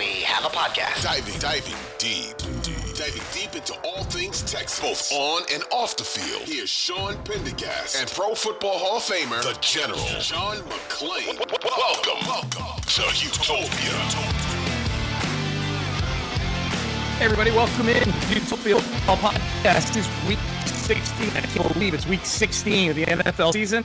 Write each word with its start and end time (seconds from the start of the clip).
we 0.00 0.22
have 0.22 0.46
a 0.46 0.48
podcast. 0.48 1.02
Diving, 1.02 1.38
diving 1.40 1.74
deep, 1.98 2.34
deep, 2.62 2.96
diving 2.96 3.22
deep 3.34 3.54
into 3.54 3.74
all 3.84 4.02
things 4.04 4.40
Texas, 4.50 4.80
both 4.80 5.12
on 5.12 5.42
and 5.52 5.62
off 5.70 5.94
the 5.94 6.04
field. 6.04 6.40
Here's 6.48 6.70
Sean 6.70 7.18
Pendergast 7.22 8.00
and 8.00 8.10
Pro 8.10 8.34
Football 8.34 8.78
Hall 8.78 8.96
of 8.96 9.02
Famer, 9.02 9.42
the 9.42 9.58
General, 9.60 10.00
John 10.18 10.56
McClain. 10.56 11.36
Welcome, 11.76 12.26
welcome 12.26 12.80
to 12.80 13.02
Utopia. 13.22 13.98
Hey 17.18 17.24
everybody, 17.26 17.50
welcome 17.50 17.90
in 17.90 18.02
to 18.02 18.34
Utopia 18.34 18.80
Football 18.80 19.16
Podcast. 19.18 19.92
This 19.92 20.08
is 20.08 20.26
week 20.26 20.38
16. 20.64 21.28
I 21.28 21.40
can't 21.42 21.72
believe 21.74 21.92
it's 21.92 22.06
week 22.06 22.24
16 22.24 22.88
of 22.88 22.96
the 22.96 23.04
NFL 23.04 23.52
season, 23.52 23.84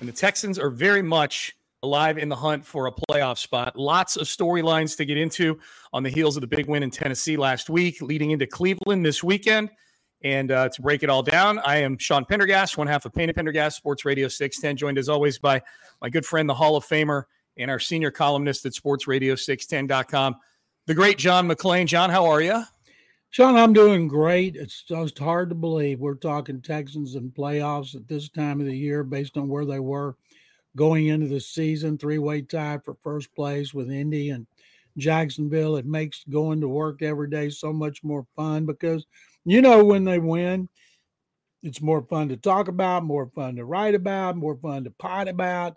and 0.00 0.08
the 0.08 0.12
Texans 0.12 0.58
are 0.58 0.70
very 0.70 1.02
much 1.02 1.54
alive 1.82 2.18
in 2.18 2.28
the 2.28 2.36
hunt 2.36 2.64
for 2.64 2.86
a 2.86 2.92
playoff 2.92 3.38
spot. 3.38 3.76
Lots 3.76 4.16
of 4.16 4.26
storylines 4.26 4.96
to 4.96 5.04
get 5.04 5.16
into 5.18 5.58
on 5.92 6.02
the 6.02 6.10
heels 6.10 6.36
of 6.36 6.40
the 6.40 6.46
big 6.46 6.66
win 6.66 6.82
in 6.82 6.90
Tennessee 6.90 7.36
last 7.36 7.68
week, 7.68 8.00
leading 8.00 8.30
into 8.30 8.46
Cleveland 8.46 9.04
this 9.04 9.22
weekend. 9.22 9.70
And 10.24 10.52
uh, 10.52 10.68
to 10.68 10.82
break 10.82 11.02
it 11.02 11.10
all 11.10 11.22
down, 11.22 11.58
I 11.60 11.78
am 11.78 11.98
Sean 11.98 12.24
Pendergast, 12.24 12.78
one 12.78 12.86
half 12.86 13.04
of 13.04 13.12
Payne 13.12 13.28
and 13.28 13.36
Pendergast, 13.36 13.76
Sports 13.76 14.04
Radio 14.04 14.28
610, 14.28 14.76
joined 14.76 14.98
as 14.98 15.08
always 15.08 15.38
by 15.38 15.60
my 16.00 16.08
good 16.08 16.24
friend, 16.24 16.48
the 16.48 16.54
Hall 16.54 16.76
of 16.76 16.86
Famer, 16.86 17.24
and 17.56 17.70
our 17.70 17.80
senior 17.80 18.12
columnist 18.12 18.64
at 18.64 18.72
sportsradio610.com, 18.72 20.36
the 20.86 20.94
great 20.94 21.18
John 21.18 21.48
McClain. 21.48 21.86
John, 21.86 22.08
how 22.08 22.26
are 22.26 22.40
you? 22.40 22.62
Sean, 23.30 23.56
I'm 23.56 23.72
doing 23.72 24.08
great. 24.08 24.56
It's 24.56 24.82
just 24.82 25.18
hard 25.18 25.48
to 25.48 25.54
believe 25.54 25.98
we're 25.98 26.14
talking 26.14 26.60
Texans 26.60 27.14
and 27.16 27.34
playoffs 27.34 27.96
at 27.96 28.06
this 28.06 28.28
time 28.28 28.60
of 28.60 28.66
the 28.66 28.76
year 28.76 29.02
based 29.02 29.36
on 29.36 29.48
where 29.48 29.64
they 29.64 29.80
were 29.80 30.16
going 30.76 31.08
into 31.08 31.26
the 31.26 31.40
season, 31.40 31.98
three 31.98 32.18
way 32.18 32.42
tie 32.42 32.78
for 32.84 32.94
first 33.02 33.34
place 33.34 33.74
with 33.74 33.90
Indy 33.90 34.30
and 34.30 34.46
Jacksonville. 34.96 35.76
It 35.76 35.86
makes 35.86 36.24
going 36.30 36.60
to 36.60 36.68
work 36.68 37.02
every 37.02 37.28
day 37.28 37.50
so 37.50 37.72
much 37.72 38.02
more 38.02 38.26
fun 38.36 38.66
because 38.66 39.06
you 39.44 39.60
know 39.60 39.84
when 39.84 40.04
they 40.04 40.18
win, 40.18 40.68
it's 41.62 41.80
more 41.80 42.02
fun 42.02 42.28
to 42.28 42.36
talk 42.36 42.68
about, 42.68 43.04
more 43.04 43.30
fun 43.34 43.56
to 43.56 43.64
write 43.64 43.94
about, 43.94 44.36
more 44.36 44.56
fun 44.56 44.84
to 44.84 44.90
pot 44.90 45.28
about. 45.28 45.76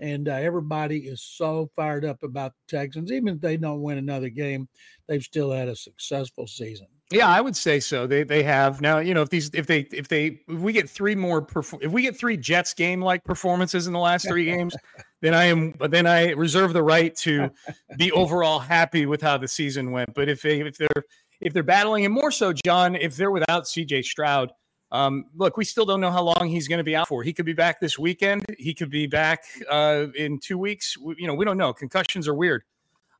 And 0.00 0.28
uh, 0.28 0.32
everybody 0.32 1.00
is 1.00 1.22
so 1.22 1.70
fired 1.76 2.04
up 2.04 2.22
about 2.22 2.52
the 2.52 2.78
Texans. 2.78 3.12
Even 3.12 3.34
if 3.34 3.40
they 3.40 3.56
don't 3.56 3.82
win 3.82 3.98
another 3.98 4.30
game, 4.30 4.68
they've 5.08 5.22
still 5.22 5.52
had 5.52 5.68
a 5.68 5.76
successful 5.76 6.46
season. 6.46 6.86
Yeah, 7.10 7.28
I 7.28 7.40
would 7.40 7.56
say 7.56 7.80
so. 7.80 8.06
They 8.06 8.22
they 8.22 8.42
have 8.44 8.80
now. 8.80 8.98
You 8.98 9.14
know, 9.14 9.22
if 9.22 9.30
these 9.30 9.50
if 9.52 9.66
they 9.66 9.80
if 9.92 10.08
they 10.08 10.38
if 10.48 10.60
we 10.60 10.72
get 10.72 10.88
three 10.88 11.16
more 11.16 11.44
perfor- 11.44 11.82
if 11.82 11.90
we 11.90 12.02
get 12.02 12.16
three 12.16 12.36
Jets 12.36 12.72
game 12.72 13.02
like 13.02 13.24
performances 13.24 13.88
in 13.88 13.92
the 13.92 13.98
last 13.98 14.28
three 14.28 14.44
games, 14.44 14.76
then 15.20 15.34
I 15.34 15.44
am. 15.44 15.72
But 15.72 15.90
then 15.90 16.06
I 16.06 16.30
reserve 16.30 16.72
the 16.72 16.84
right 16.84 17.14
to 17.16 17.50
be 17.98 18.12
overall 18.12 18.60
happy 18.60 19.06
with 19.06 19.20
how 19.20 19.36
the 19.38 19.48
season 19.48 19.90
went. 19.90 20.14
But 20.14 20.28
if 20.28 20.40
they 20.40 20.60
if 20.60 20.78
they're 20.78 21.04
if 21.40 21.52
they're 21.52 21.62
battling 21.62 22.04
and 22.04 22.14
more 22.14 22.30
so, 22.30 22.52
John, 22.52 22.94
if 22.94 23.16
they're 23.16 23.30
without 23.30 23.66
C.J. 23.66 24.02
Stroud, 24.02 24.52
um, 24.92 25.26
look, 25.36 25.56
we 25.56 25.64
still 25.64 25.84
don't 25.84 26.00
know 26.00 26.10
how 26.10 26.22
long 26.22 26.48
he's 26.48 26.66
going 26.66 26.78
to 26.78 26.84
be 26.84 26.96
out 26.96 27.08
for. 27.08 27.22
He 27.22 27.32
could 27.32 27.46
be 27.46 27.52
back 27.52 27.80
this 27.80 27.98
weekend. 27.98 28.44
He 28.58 28.74
could 28.74 28.90
be 28.90 29.06
back 29.06 29.44
uh, 29.70 30.06
in 30.16 30.38
two 30.38 30.58
weeks. 30.58 30.98
We, 30.98 31.16
you 31.18 31.26
know, 31.26 31.34
we 31.34 31.44
don't 31.44 31.56
know. 31.56 31.72
Concussions 31.72 32.26
are 32.26 32.34
weird. 32.34 32.64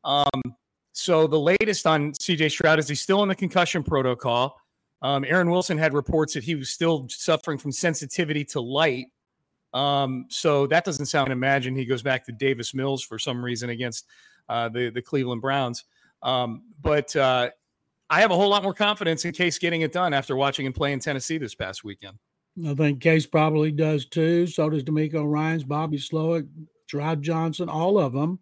Um, 0.05 0.43
so 0.93 1.27
the 1.27 1.39
latest 1.39 1.87
on 1.87 2.13
CJ 2.13 2.51
Stroud 2.51 2.79
is 2.79 2.89
he's 2.89 3.01
still 3.01 3.23
in 3.23 3.29
the 3.29 3.35
concussion 3.35 3.85
protocol. 3.85 4.57
Um, 5.03 5.25
Aaron 5.27 5.51
Wilson 5.51 5.79
had 5.79 5.95
reports 5.95 6.35
that 6.35 6.45
he 6.45 6.55
was 6.55 6.71
still 6.71 7.07
suffering 7.09 7.59
from 7.59 7.73
sensitivity 7.73 8.45
to 8.47 8.61
light. 8.61 9.07
Um, 9.73 10.27
so 10.29 10.67
that 10.67 10.85
doesn't 10.85 11.07
sound. 11.07 11.31
Imagine 11.31 11.77
he 11.77 11.85
goes 11.85 12.03
back 12.03 12.25
to 12.27 12.33
Davis 12.33 12.75
Mills 12.75 13.03
for 13.03 13.19
some 13.19 13.43
reason 13.43 13.71
against 13.71 14.07
uh, 14.49 14.69
the 14.69 14.91
the 14.91 15.01
Cleveland 15.01 15.41
Browns. 15.41 15.85
Um, 16.23 16.65
but 16.83 17.15
uh, 17.15 17.51
I 18.11 18.21
have 18.21 18.33
a 18.33 18.37
whole 18.37 18.49
lot 18.49 18.65
more 18.65 18.75
confidence 18.75 19.25
in 19.25 19.33
Case 19.33 19.57
getting 19.57 19.83
it 19.83 19.93
done 19.93 20.13
after 20.13 20.35
watching 20.35 20.67
him 20.67 20.73
play 20.73 20.93
in 20.93 20.99
Tennessee 20.99 21.39
this 21.39 21.55
past 21.55 21.85
weekend. 21.85 22.19
I 22.67 22.75
think 22.75 23.01
Case 23.01 23.25
probably 23.25 23.71
does 23.71 24.07
too. 24.07 24.49
So 24.49 24.69
does 24.69 24.83
DeMeco 24.83 25.25
Ryans, 25.31 25.63
Bobby 25.63 25.97
Slowik, 25.97 26.49
Jerrod 26.93 27.21
Johnson, 27.21 27.69
all 27.69 27.99
of 27.99 28.13
them. 28.13 28.41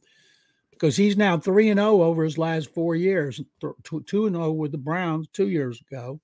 Because 0.71 0.97
he's 0.97 1.17
now 1.17 1.37
3 1.37 1.71
and 1.71 1.81
0 1.81 2.03
over 2.03 2.25
his 2.25 2.39
last 2.39 2.73
4 2.73 2.97
years. 2.97 3.43
2 3.61 4.27
and 4.27 4.37
0 4.37 4.53
with 4.53 4.73
the 4.73 4.79
Browns 4.79 5.29
2 5.35 5.49
years 5.49 5.83
ago. 5.91 6.19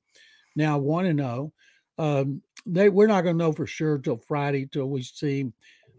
Now 0.57 0.79
1 0.79 1.07
and 1.07 1.19
0 1.19 1.53
um, 1.99 2.43
they 2.67 2.89
we're 2.89 3.07
not 3.07 3.23
going 3.23 3.37
to 3.37 3.45
know 3.45 3.53
for 3.53 3.67
sure 3.67 3.99
till 3.99 4.17
Friday 4.17 4.67
till 4.67 4.87
we 4.87 5.03
see 5.03 5.53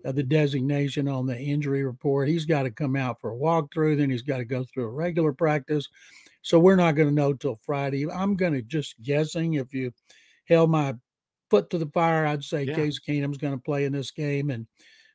uh, 0.03 0.11
the 0.11 0.23
designation 0.23 1.07
on 1.07 1.25
the 1.25 1.37
injury 1.37 1.83
report. 1.83 2.27
He's 2.27 2.45
got 2.45 2.63
to 2.63 2.71
come 2.71 2.95
out 2.95 3.21
for 3.21 3.31
a 3.31 3.35
walkthrough 3.35 3.97
then 3.97 4.09
he's 4.09 4.23
got 4.23 4.37
to 4.37 4.45
go 4.45 4.63
through 4.63 4.85
a 4.85 4.89
regular 4.89 5.31
practice 5.31 5.87
so 6.45 6.59
we're 6.59 6.75
not 6.75 6.95
going 6.95 7.09
to 7.09 7.13
know 7.13 7.33
till 7.33 7.59
Friday 7.65 8.09
I'm 8.09 8.35
going 8.35 8.53
to 8.53 8.61
just 8.61 9.01
guessing 9.01 9.55
if 9.55 9.73
you 9.73 9.91
held 10.47 10.69
my 10.69 10.93
foot 11.49 11.69
to 11.71 11.77
the 11.77 11.87
fire 11.87 12.25
I'd 12.25 12.43
say 12.43 12.63
yeah. 12.63 12.75
Case 12.75 12.99
Keenum's 12.99 13.37
going 13.37 13.55
to 13.55 13.61
play 13.61 13.85
in 13.85 13.93
this 13.93 14.11
game 14.11 14.49
and 14.49 14.67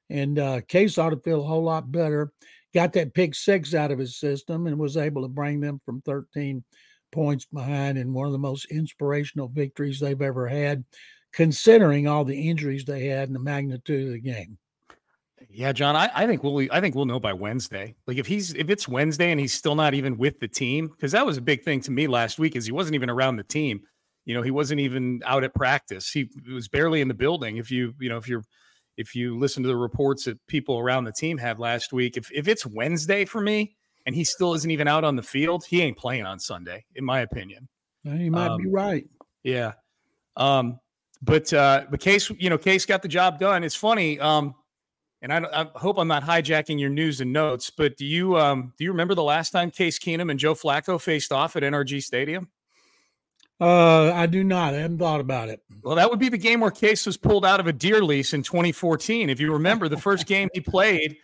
and 0.09 0.39
uh, 0.41 0.61
Case 0.63 0.99
ought 0.99 1.11
to 1.11 1.21
feel 1.21 1.41
a 1.41 1.47
whole 1.47 1.63
lot 1.63 1.91
better 1.93 2.33
got 2.75 2.93
that 2.93 3.15
pick 3.15 3.35
six 3.35 3.75
out 3.75 3.91
of 3.91 3.99
his 3.99 4.19
system 4.19 4.67
and 4.67 4.79
was 4.79 4.97
able 4.97 5.23
to 5.23 5.29
bring 5.29 5.61
them 5.61 5.81
from 5.85 6.01
13 6.03 6.63
points 7.13 7.45
behind 7.45 7.99
in 7.99 8.13
one 8.13 8.27
of 8.27 8.33
the 8.33 8.39
most 8.39 8.67
inspirational 8.67 9.49
victories 9.49 9.99
they've 9.99 10.23
ever 10.23 10.47
had, 10.47 10.85
considering 11.33 12.07
all 12.07 12.25
the 12.25 12.49
injuries 12.49 12.85
they 12.85 13.07
had 13.07 13.29
and 13.29 13.35
the 13.35 13.41
magnitude 13.41 14.07
of 14.07 14.13
the 14.13 14.21
game. 14.21 14.59
Yeah, 15.53 15.73
John, 15.73 15.97
I, 15.97 16.11
I 16.15 16.27
think 16.27 16.43
we'll 16.43 16.69
I 16.71 16.81
think 16.81 16.95
we'll 16.95 17.07
know 17.07 17.21
by 17.21 17.33
Wednesday. 17.33 17.95
Like 18.07 18.19
if 18.19 18.27
he's 18.27 18.55
if 18.55 18.71
it's 18.71 18.87
Wednesday 18.87 19.31
and 19.31 19.41
he's 19.41 19.53
still 19.53 19.75
not 19.75 19.95
even 19.95 20.17
with 20.17 20.39
the 20.41 20.49
team, 20.49 20.89
because 20.89 21.13
that 21.13 21.27
was 21.27 21.37
a 21.37 21.43
big 21.43 21.65
thing 21.65 21.81
to 21.83 21.91
me 21.91 22.07
last 22.07 22.39
week, 22.39 22.57
is 22.57 22.67
he 22.67 22.73
wasn't 22.73 22.95
even 22.95 23.11
around 23.11 23.37
the 23.37 23.45
team. 23.45 23.83
You 24.25 24.35
know, 24.35 24.43
he 24.43 24.51
wasn't 24.51 24.81
even 24.81 25.23
out 25.25 25.45
at 25.45 25.55
practice. 25.55 26.11
He 26.11 26.29
was 26.53 26.69
barely 26.69 27.01
in 27.01 27.09
the 27.09 27.15
building. 27.15 27.57
If 27.57 27.71
you 27.71 27.95
you 28.01 28.09
know 28.09 28.17
if 28.17 28.29
you're 28.29 28.45
if 28.97 29.15
you 29.15 29.39
listen 29.39 29.63
to 29.63 29.69
the 29.69 29.77
reports 29.77 30.25
that 30.25 30.39
people 30.47 30.79
around 30.79 31.05
the 31.05 31.13
team 31.13 31.39
had 31.39 31.59
last 31.59 31.93
week, 31.93 32.17
if, 32.17 32.31
if 32.33 32.49
it's 32.49 32.67
Wednesday 32.67 33.25
for 33.25 33.41
me 33.41 33.75
and 34.05 34.15
he 34.15 34.25
still 34.25 34.53
isn't 34.53 34.71
even 34.71 34.87
out 34.87 35.05
on 35.05 35.17
the 35.17 35.23
field, 35.23 35.65
he 35.65 35.81
ain't 35.81 35.97
playing 35.97 36.27
on 36.27 36.39
Sunday, 36.39 36.85
in 36.95 37.05
my 37.05 37.21
opinion. 37.21 37.67
You 38.05 38.31
might 38.31 38.49
um, 38.49 38.63
be 38.63 38.69
right. 38.69 39.07
Yeah. 39.43 39.73
Um, 40.37 40.81
but 41.23 41.53
uh, 41.53 41.87
but 41.91 42.01
Case, 42.01 42.31
you 42.31 42.51
know, 42.51 42.59
Case 42.59 42.87
got 42.87 43.03
the 43.03 43.09
job 43.09 43.39
done. 43.39 43.65
It's 43.65 43.75
funny. 43.75 44.21
Um, 44.21 44.55
and 45.23 45.33
I, 45.33 45.39
I, 45.53 45.67
hope 45.79 45.99
I'm 45.99 46.09
not 46.09 46.25
hijacking 46.25 46.81
your 46.81 46.91
news 46.91 47.21
and 47.21 47.33
notes, 47.33 47.71
but 47.71 47.97
do 47.97 48.07
you 48.07 48.39
um, 48.39 48.73
do 48.79 48.85
you 48.85 48.91
remember 48.91 49.15
the 49.15 49.23
last 49.23 49.51
time 49.51 49.71
Case 49.71 49.99
Keenum 49.99 50.31
and 50.31 50.41
Joe 50.41 50.55
Flacco 50.55 51.01
faced 51.01 51.33
off 51.33 51.57
at 51.57 51.63
NRG 51.63 52.03
Stadium? 52.03 52.49
Uh, 53.61 54.11
I 54.15 54.25
do 54.25 54.43
not. 54.43 54.73
I 54.73 54.79
haven't 54.79 54.99
thought 54.99 55.21
about 55.21 55.51
it. 55.51 55.61
Well, 55.83 55.97
that 55.97 56.09
would 56.09 56.19
be 56.19 56.31
the 56.31 56.39
game 56.39 56.61
where 56.61 56.71
Case 56.71 57.05
was 57.05 57.19
pulled 57.19 57.45
out 57.45 57.61
of 57.61 57.67
a 57.67 57.73
deer 57.73 58.03
lease 58.03 58.33
in 58.33 58.43
2014. 58.43 59.29
If 59.29 59.39
you 59.39 59.53
remember, 59.53 59.89
the 59.89 59.99
first 59.99 60.27
game 60.27 60.49
he 60.55 60.61
played 60.61 61.19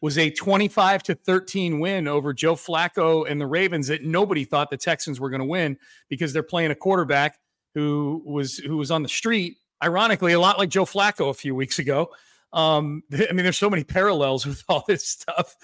was 0.00 0.16
a 0.16 0.30
25 0.30 1.02
to 1.04 1.14
13 1.14 1.80
win 1.80 2.08
over 2.08 2.32
Joe 2.32 2.54
Flacco 2.54 3.30
and 3.30 3.38
the 3.38 3.46
Ravens 3.46 3.88
that 3.88 4.02
nobody 4.02 4.44
thought 4.44 4.70
the 4.70 4.78
Texans 4.78 5.20
were 5.20 5.28
going 5.28 5.40
to 5.40 5.46
win 5.46 5.76
because 6.08 6.32
they're 6.32 6.42
playing 6.42 6.70
a 6.70 6.74
quarterback 6.74 7.38
who 7.74 8.22
was 8.24 8.56
who 8.56 8.78
was 8.78 8.90
on 8.90 9.02
the 9.02 9.08
street. 9.08 9.58
Ironically, 9.84 10.32
a 10.32 10.40
lot 10.40 10.58
like 10.58 10.70
Joe 10.70 10.86
Flacco 10.86 11.28
a 11.28 11.34
few 11.34 11.54
weeks 11.54 11.78
ago. 11.78 12.10
Um, 12.52 13.02
I 13.12 13.32
mean, 13.32 13.44
there's 13.44 13.58
so 13.58 13.70
many 13.70 13.84
parallels 13.84 14.46
with 14.46 14.62
all 14.68 14.84
this 14.86 15.06
stuff. 15.06 15.56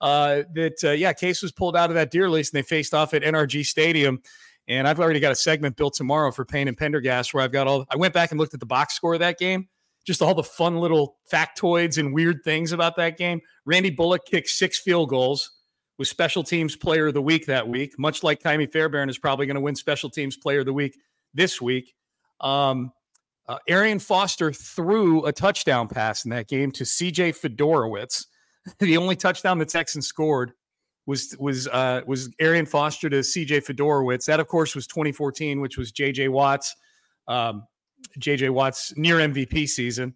Uh, 0.00 0.42
that 0.54 0.84
uh, 0.84 0.90
yeah, 0.90 1.12
Case 1.12 1.42
was 1.42 1.52
pulled 1.52 1.76
out 1.76 1.90
of 1.90 1.94
that 1.94 2.10
deer 2.10 2.28
lease 2.28 2.50
and 2.52 2.58
they 2.58 2.62
faced 2.62 2.92
off 2.92 3.14
at 3.14 3.22
NRG 3.22 3.64
Stadium. 3.64 4.20
And 4.66 4.88
I've 4.88 5.00
already 5.00 5.20
got 5.20 5.32
a 5.32 5.36
segment 5.36 5.76
built 5.76 5.94
tomorrow 5.94 6.30
for 6.30 6.44
Payne 6.44 6.68
and 6.68 6.76
Pendergast 6.76 7.34
where 7.34 7.42
I've 7.42 7.52
got 7.52 7.66
all. 7.66 7.86
I 7.90 7.96
went 7.96 8.14
back 8.14 8.30
and 8.30 8.40
looked 8.40 8.54
at 8.54 8.60
the 8.60 8.66
box 8.66 8.94
score 8.94 9.14
of 9.14 9.20
that 9.20 9.38
game, 9.38 9.68
just 10.06 10.22
all 10.22 10.34
the 10.34 10.42
fun 10.42 10.76
little 10.76 11.16
factoids 11.30 11.98
and 11.98 12.14
weird 12.14 12.40
things 12.44 12.72
about 12.72 12.96
that 12.96 13.18
game. 13.18 13.40
Randy 13.66 13.90
Bullock 13.90 14.24
kicked 14.24 14.48
six 14.48 14.78
field 14.78 15.10
goals, 15.10 15.52
was 15.98 16.08
Special 16.08 16.42
Teams 16.42 16.76
Player 16.76 17.08
of 17.08 17.14
the 17.14 17.22
Week 17.22 17.46
that 17.46 17.68
week, 17.68 17.98
much 17.98 18.22
like 18.22 18.42
Ka'imi 18.42 18.70
Fairbairn 18.70 19.08
is 19.08 19.18
probably 19.18 19.46
going 19.46 19.54
to 19.54 19.60
win 19.60 19.76
Special 19.76 20.10
Teams 20.10 20.36
Player 20.36 20.60
of 20.60 20.66
the 20.66 20.72
Week 20.72 20.98
this 21.34 21.60
week. 21.60 21.94
Um, 22.40 22.92
uh, 23.48 23.58
Arian 23.68 23.98
Foster 23.98 24.52
threw 24.52 25.24
a 25.26 25.32
touchdown 25.32 25.88
pass 25.88 26.24
in 26.24 26.30
that 26.30 26.48
game 26.48 26.70
to 26.72 26.84
CJ 26.84 27.38
Fiedorowicz, 27.38 28.26
the 28.78 28.96
only 28.96 29.16
touchdown 29.16 29.58
the 29.58 29.66
Texans 29.66 30.06
scored 30.06 30.52
was 31.06 31.36
was 31.38 31.68
uh, 31.68 32.00
was 32.06 32.30
Arian 32.38 32.66
Foster 32.66 33.10
to 33.10 33.22
C.J. 33.22 33.60
Fiedorowicz. 33.60 34.24
That, 34.26 34.40
of 34.40 34.48
course, 34.48 34.74
was 34.74 34.86
2014, 34.86 35.60
which 35.60 35.76
was 35.76 35.92
J.J. 35.92 36.28
Watts, 36.28 36.74
um, 37.28 37.66
J.J. 38.18 38.50
Watts 38.50 38.94
near 38.96 39.16
MVP 39.16 39.68
season, 39.68 40.14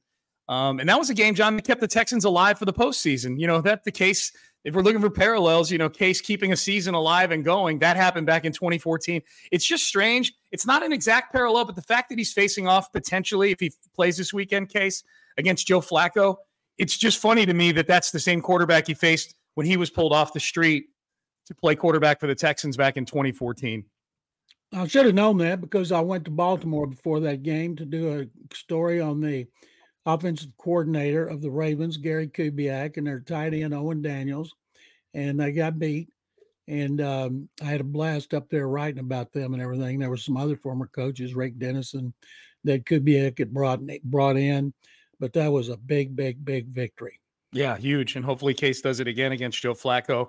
um, 0.49 0.81
and 0.81 0.89
that 0.89 0.99
was 0.99 1.11
a 1.11 1.15
game, 1.15 1.35
John, 1.35 1.57
that 1.57 1.63
kept 1.63 1.81
the 1.81 1.89
Texans 1.89 2.25
alive 2.25 2.59
for 2.59 2.65
the 2.65 2.73
postseason. 2.73 3.39
You 3.39 3.47
know 3.47 3.61
that 3.61 3.85
the 3.85 3.93
case. 3.93 4.33
If 4.69 4.75
we're 4.75 4.83
looking 4.83 5.01
for 5.01 5.09
parallels, 5.09 5.71
you 5.73 5.79
know, 5.79 5.89
Case 5.89 6.21
keeping 6.21 6.53
a 6.53 6.57
season 6.57 6.93
alive 6.93 7.31
and 7.31 7.43
going, 7.43 7.79
that 7.79 7.97
happened 7.97 8.27
back 8.27 8.45
in 8.45 8.53
2014. 8.53 9.23
It's 9.51 9.67
just 9.67 9.87
strange. 9.87 10.35
It's 10.53 10.67
not 10.67 10.85
an 10.85 10.93
exact 10.93 11.33
parallel, 11.33 11.65
but 11.65 11.75
the 11.75 11.81
fact 11.81 12.11
that 12.11 12.19
he's 12.19 12.35
facing 12.35 12.69
off 12.69 12.93
potentially, 12.93 13.51
if 13.51 13.61
he 13.61 13.73
plays 13.95 14.19
this 14.19 14.35
weekend, 14.35 14.69
Case 14.69 15.05
against 15.39 15.67
Joe 15.67 15.81
Flacco, 15.81 16.37
it's 16.77 16.99
just 16.99 17.19
funny 17.19 17.47
to 17.47 17.55
me 17.55 17.73
that 17.73 17.87
that's 17.87 18.11
the 18.11 18.21
same 18.21 18.43
quarterback 18.43 18.87
he 18.87 18.93
faced 18.93 19.37
when 19.55 19.65
he 19.65 19.79
was 19.79 19.89
pulled 19.89 20.13
off 20.13 20.35
the 20.35 20.41
street 20.41 20.85
to 21.47 21.55
play 21.55 21.75
quarterback 21.75 22.21
for 22.21 22.27
the 22.27 22.35
Texans 22.35 22.77
back 22.77 22.99
in 22.99 23.07
2014. 23.07 23.87
I 24.75 24.87
should 24.87 25.07
have 25.07 25.15
known 25.15 25.39
that 25.39 25.63
because 25.63 25.93
I 25.93 26.01
went 26.01 26.27
to 26.27 26.31
Baltimore 26.31 26.87
before 26.87 27.21
that 27.21 27.43
game 27.43 27.75
to 27.77 27.87
do 27.87 28.21
a 28.21 28.55
story 28.55 29.01
on 29.01 29.23
the 29.23 29.47
offensive 30.09 30.51
coordinator 30.57 31.27
of 31.27 31.43
the 31.43 31.51
Ravens, 31.51 31.97
Gary 31.97 32.29
Kubiak, 32.29 32.97
and 32.97 33.07
their 33.07 33.21
tight 33.21 33.53
end 33.53 33.75
Owen 33.75 34.01
Daniels, 34.01 34.55
and 35.15 35.39
they 35.39 35.53
got 35.53 35.79
beat. 35.79 36.09
And 36.67 37.01
um, 37.01 37.49
I 37.63 37.67
had 37.67 37.81
a 37.81 37.85
blast 37.85 38.35
up 38.35 38.49
there 38.49 38.69
writing 38.69 39.01
about 39.01 39.33
them 39.33 39.55
and 39.55 39.63
everything. 39.63 39.99
There 39.99 40.11
were 40.11 40.17
some 40.17 40.37
other 40.37 40.57
former 40.57 40.87
coaches, 40.87 41.35
Rick 41.35 41.59
Dennison, 41.59 42.13
that 42.65 42.85
Kubiak 42.85 43.39
had 43.39 43.53
brought 43.53 43.81
brought 44.05 44.37
in, 44.37 44.73
but 45.21 45.33
that 45.35 45.51
was 45.51 45.69
a 45.69 45.77
big, 45.77 46.17
big, 46.17 46.45
big 46.45 46.69
victory. 46.69 47.21
Yeah, 47.53 47.77
huge, 47.77 48.17
and 48.17 48.25
hopefully 48.25 48.55
Case 48.55 48.81
does 48.81 49.01
it 49.01 49.09
again 49.09 49.33
against 49.33 49.61
Joe 49.61 49.75
Flacco 49.75 50.29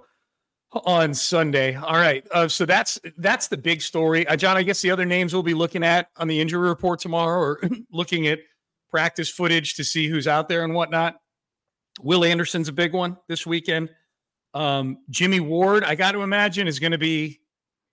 on 0.72 1.14
Sunday. 1.14 1.76
All 1.76 1.98
right, 1.98 2.26
uh, 2.32 2.48
so 2.48 2.66
that's 2.66 3.00
that's 3.18 3.48
the 3.48 3.58
big 3.58 3.82
story, 3.82 4.28
uh, 4.28 4.36
John. 4.36 4.56
I 4.56 4.64
guess 4.64 4.82
the 4.82 4.92
other 4.92 5.06
names 5.06 5.34
we'll 5.34 5.44
be 5.44 5.54
looking 5.54 5.84
at 5.84 6.10
on 6.18 6.28
the 6.28 6.40
injury 6.40 6.70
report 6.70 7.00
tomorrow, 7.00 7.40
or 7.40 7.62
looking 7.92 8.28
at 8.28 8.40
practice 8.90 9.30
footage 9.30 9.76
to 9.76 9.84
see 9.84 10.08
who's 10.08 10.28
out 10.28 10.50
there 10.50 10.64
and 10.64 10.74
whatnot. 10.74 11.16
Will 12.02 12.24
Anderson's 12.24 12.68
a 12.68 12.74
big 12.74 12.94
one 12.94 13.18
this 13.28 13.46
weekend. 13.46 13.90
Um, 14.54 15.00
Jimmy 15.10 15.40
Ward, 15.40 15.84
I 15.84 15.96
got 15.96 16.14
to 16.14 16.22
imagine, 16.22 16.68
is 16.68 16.80
going 16.80 16.92
to 16.92 16.98
be 16.98 17.40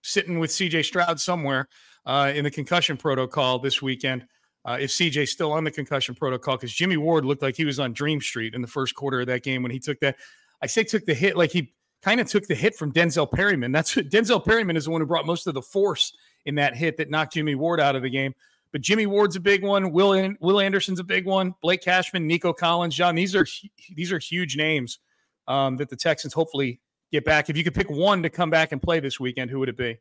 sitting 0.01 0.39
with 0.39 0.49
CJ 0.51 0.85
Stroud 0.85 1.19
somewhere 1.19 1.67
uh, 2.05 2.31
in 2.33 2.43
the 2.43 2.51
concussion 2.51 2.97
protocol 2.97 3.59
this 3.59 3.81
weekend. 3.81 4.25
Uh, 4.65 4.77
if 4.79 4.89
CJ's 4.89 5.31
still 5.31 5.53
on 5.53 5.63
the 5.63 5.71
concussion 5.71 6.15
protocol, 6.15 6.57
because 6.57 6.73
Jimmy 6.73 6.97
Ward 6.97 7.25
looked 7.25 7.41
like 7.41 7.55
he 7.55 7.65
was 7.65 7.79
on 7.79 7.93
Dream 7.93 8.19
Street 8.19 8.53
in 8.53 8.61
the 8.61 8.67
first 8.67 8.95
quarter 8.95 9.21
of 9.21 9.27
that 9.27 9.43
game 9.43 9.61
when 9.61 9.71
he 9.71 9.79
took 9.79 9.99
that. 10.01 10.17
I 10.61 10.67
say 10.67 10.83
took 10.83 11.05
the 11.05 11.13
hit 11.13 11.37
like 11.37 11.51
he 11.51 11.73
kind 12.01 12.19
of 12.19 12.27
took 12.27 12.47
the 12.47 12.55
hit 12.55 12.75
from 12.75 12.91
Denzel 12.91 13.31
Perryman. 13.31 13.71
That's 13.71 13.95
what 13.95 14.09
Denzel 14.09 14.43
Perryman 14.43 14.75
is 14.75 14.85
the 14.85 14.91
one 14.91 15.01
who 15.01 15.07
brought 15.07 15.25
most 15.25 15.47
of 15.47 15.53
the 15.53 15.61
force 15.61 16.13
in 16.45 16.55
that 16.55 16.75
hit 16.75 16.97
that 16.97 17.09
knocked 17.09 17.33
Jimmy 17.33 17.55
Ward 17.55 17.79
out 17.79 17.95
of 17.95 18.01
the 18.01 18.09
game. 18.09 18.33
But 18.77 18.83
Jimmy 18.83 19.07
Ward's 19.07 19.35
a 19.35 19.39
big 19.39 19.63
one. 19.63 19.91
Will 19.91 20.35
Will 20.39 20.59
Anderson's 20.59 20.99
a 20.99 21.03
big 21.03 21.25
one. 21.25 21.55
Blake 21.63 21.81
Cashman, 21.81 22.27
Nico 22.27 22.53
Collins, 22.53 22.93
John. 22.93 23.15
These 23.15 23.35
are 23.35 23.47
these 23.95 24.11
are 24.11 24.19
huge 24.19 24.55
names 24.55 24.99
um, 25.47 25.77
that 25.77 25.89
the 25.89 25.95
Texans 25.95 26.31
hopefully 26.31 26.79
get 27.11 27.25
back. 27.25 27.49
If 27.49 27.57
you 27.57 27.63
could 27.63 27.73
pick 27.73 27.89
one 27.89 28.21
to 28.21 28.29
come 28.29 28.51
back 28.51 28.73
and 28.73 28.79
play 28.79 28.99
this 28.99 29.19
weekend, 29.19 29.49
who 29.49 29.57
would 29.57 29.69
it 29.69 29.77
be? 29.77 29.97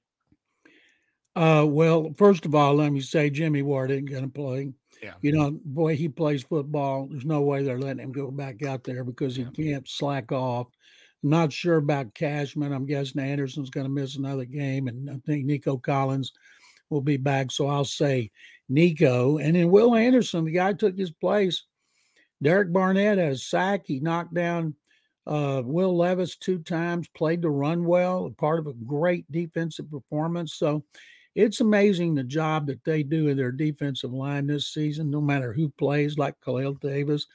Uh, 1.35 1.65
well, 1.67 2.13
first 2.19 2.45
of 2.45 2.55
all, 2.55 2.75
let 2.75 2.93
me 2.93 3.01
say 3.01 3.31
Jimmy 3.31 3.63
Ward 3.63 3.91
ain't 3.91 4.11
going 4.11 4.25
to 4.25 4.29
play. 4.29 4.75
Yeah. 5.03 5.15
You 5.23 5.33
know, 5.33 5.59
boy, 5.65 5.97
he 5.97 6.11
plays 6.11 6.43
football. 6.43 7.09
There's 7.11 7.25
no 7.25 7.41
way 7.41 7.63
they're 7.63 7.79
letting 7.79 8.05
him 8.05 8.13
go 8.13 8.31
back 8.31 8.63
out 8.63 8.85
there 8.85 9.05
because 9.05 9.37
he 9.37 9.45
yeah. 9.45 9.73
can't 9.73 9.89
slack 9.89 10.33
off. 10.33 10.67
I'm 11.25 11.31
not 11.31 11.51
sure 11.51 11.77
about 11.77 12.13
Cashman. 12.13 12.75
I'm 12.75 12.85
guessing 12.85 13.23
Anderson's 13.23 13.71
going 13.71 13.87
to 13.87 13.91
miss 13.91 14.17
another 14.17 14.45
game, 14.45 14.87
and 14.89 15.09
I 15.09 15.17
think 15.25 15.47
Nico 15.47 15.79
Collins 15.79 16.35
will 16.91 17.01
be 17.01 17.17
back. 17.17 17.51
So 17.51 17.69
I'll 17.69 17.85
say 17.85 18.31
Nico. 18.69 19.39
And 19.39 19.57
then 19.57 19.71
Will 19.71 19.95
Anderson, 19.95 20.45
the 20.45 20.53
guy 20.53 20.73
took 20.73 20.99
his 20.99 21.11
place. 21.11 21.65
Derek 22.43 22.73
Barnett 22.73 23.19
has 23.19 23.45
sack. 23.45 23.83
He 23.87 24.01
knocked 24.01 24.35
down 24.35 24.75
uh, 25.27 25.63
Will 25.65 25.97
Levis 25.97 26.37
two 26.37 26.59
times, 26.59 27.09
played 27.09 27.43
the 27.43 27.51
run 27.51 27.85
well, 27.85 28.31
part 28.39 28.59
of 28.59 28.67
a 28.67 28.75
great 28.75 29.31
defensive 29.31 29.91
performance. 29.91 30.55
So 30.55 30.85
it's 31.35 31.61
amazing 31.61 32.15
the 32.15 32.25
job 32.25 32.67
that 32.67 32.85
they 32.85 33.03
do 33.03 33.29
in 33.29 33.37
their 33.37 33.53
defensive 33.53 34.13
line 34.13 34.47
this 34.47 34.69
season, 34.69 35.11
no 35.11 35.21
matter 35.21 35.53
who 35.53 35.69
plays, 35.71 36.17
like 36.17 36.41
Khalil 36.45 36.75
Davis 36.75 37.27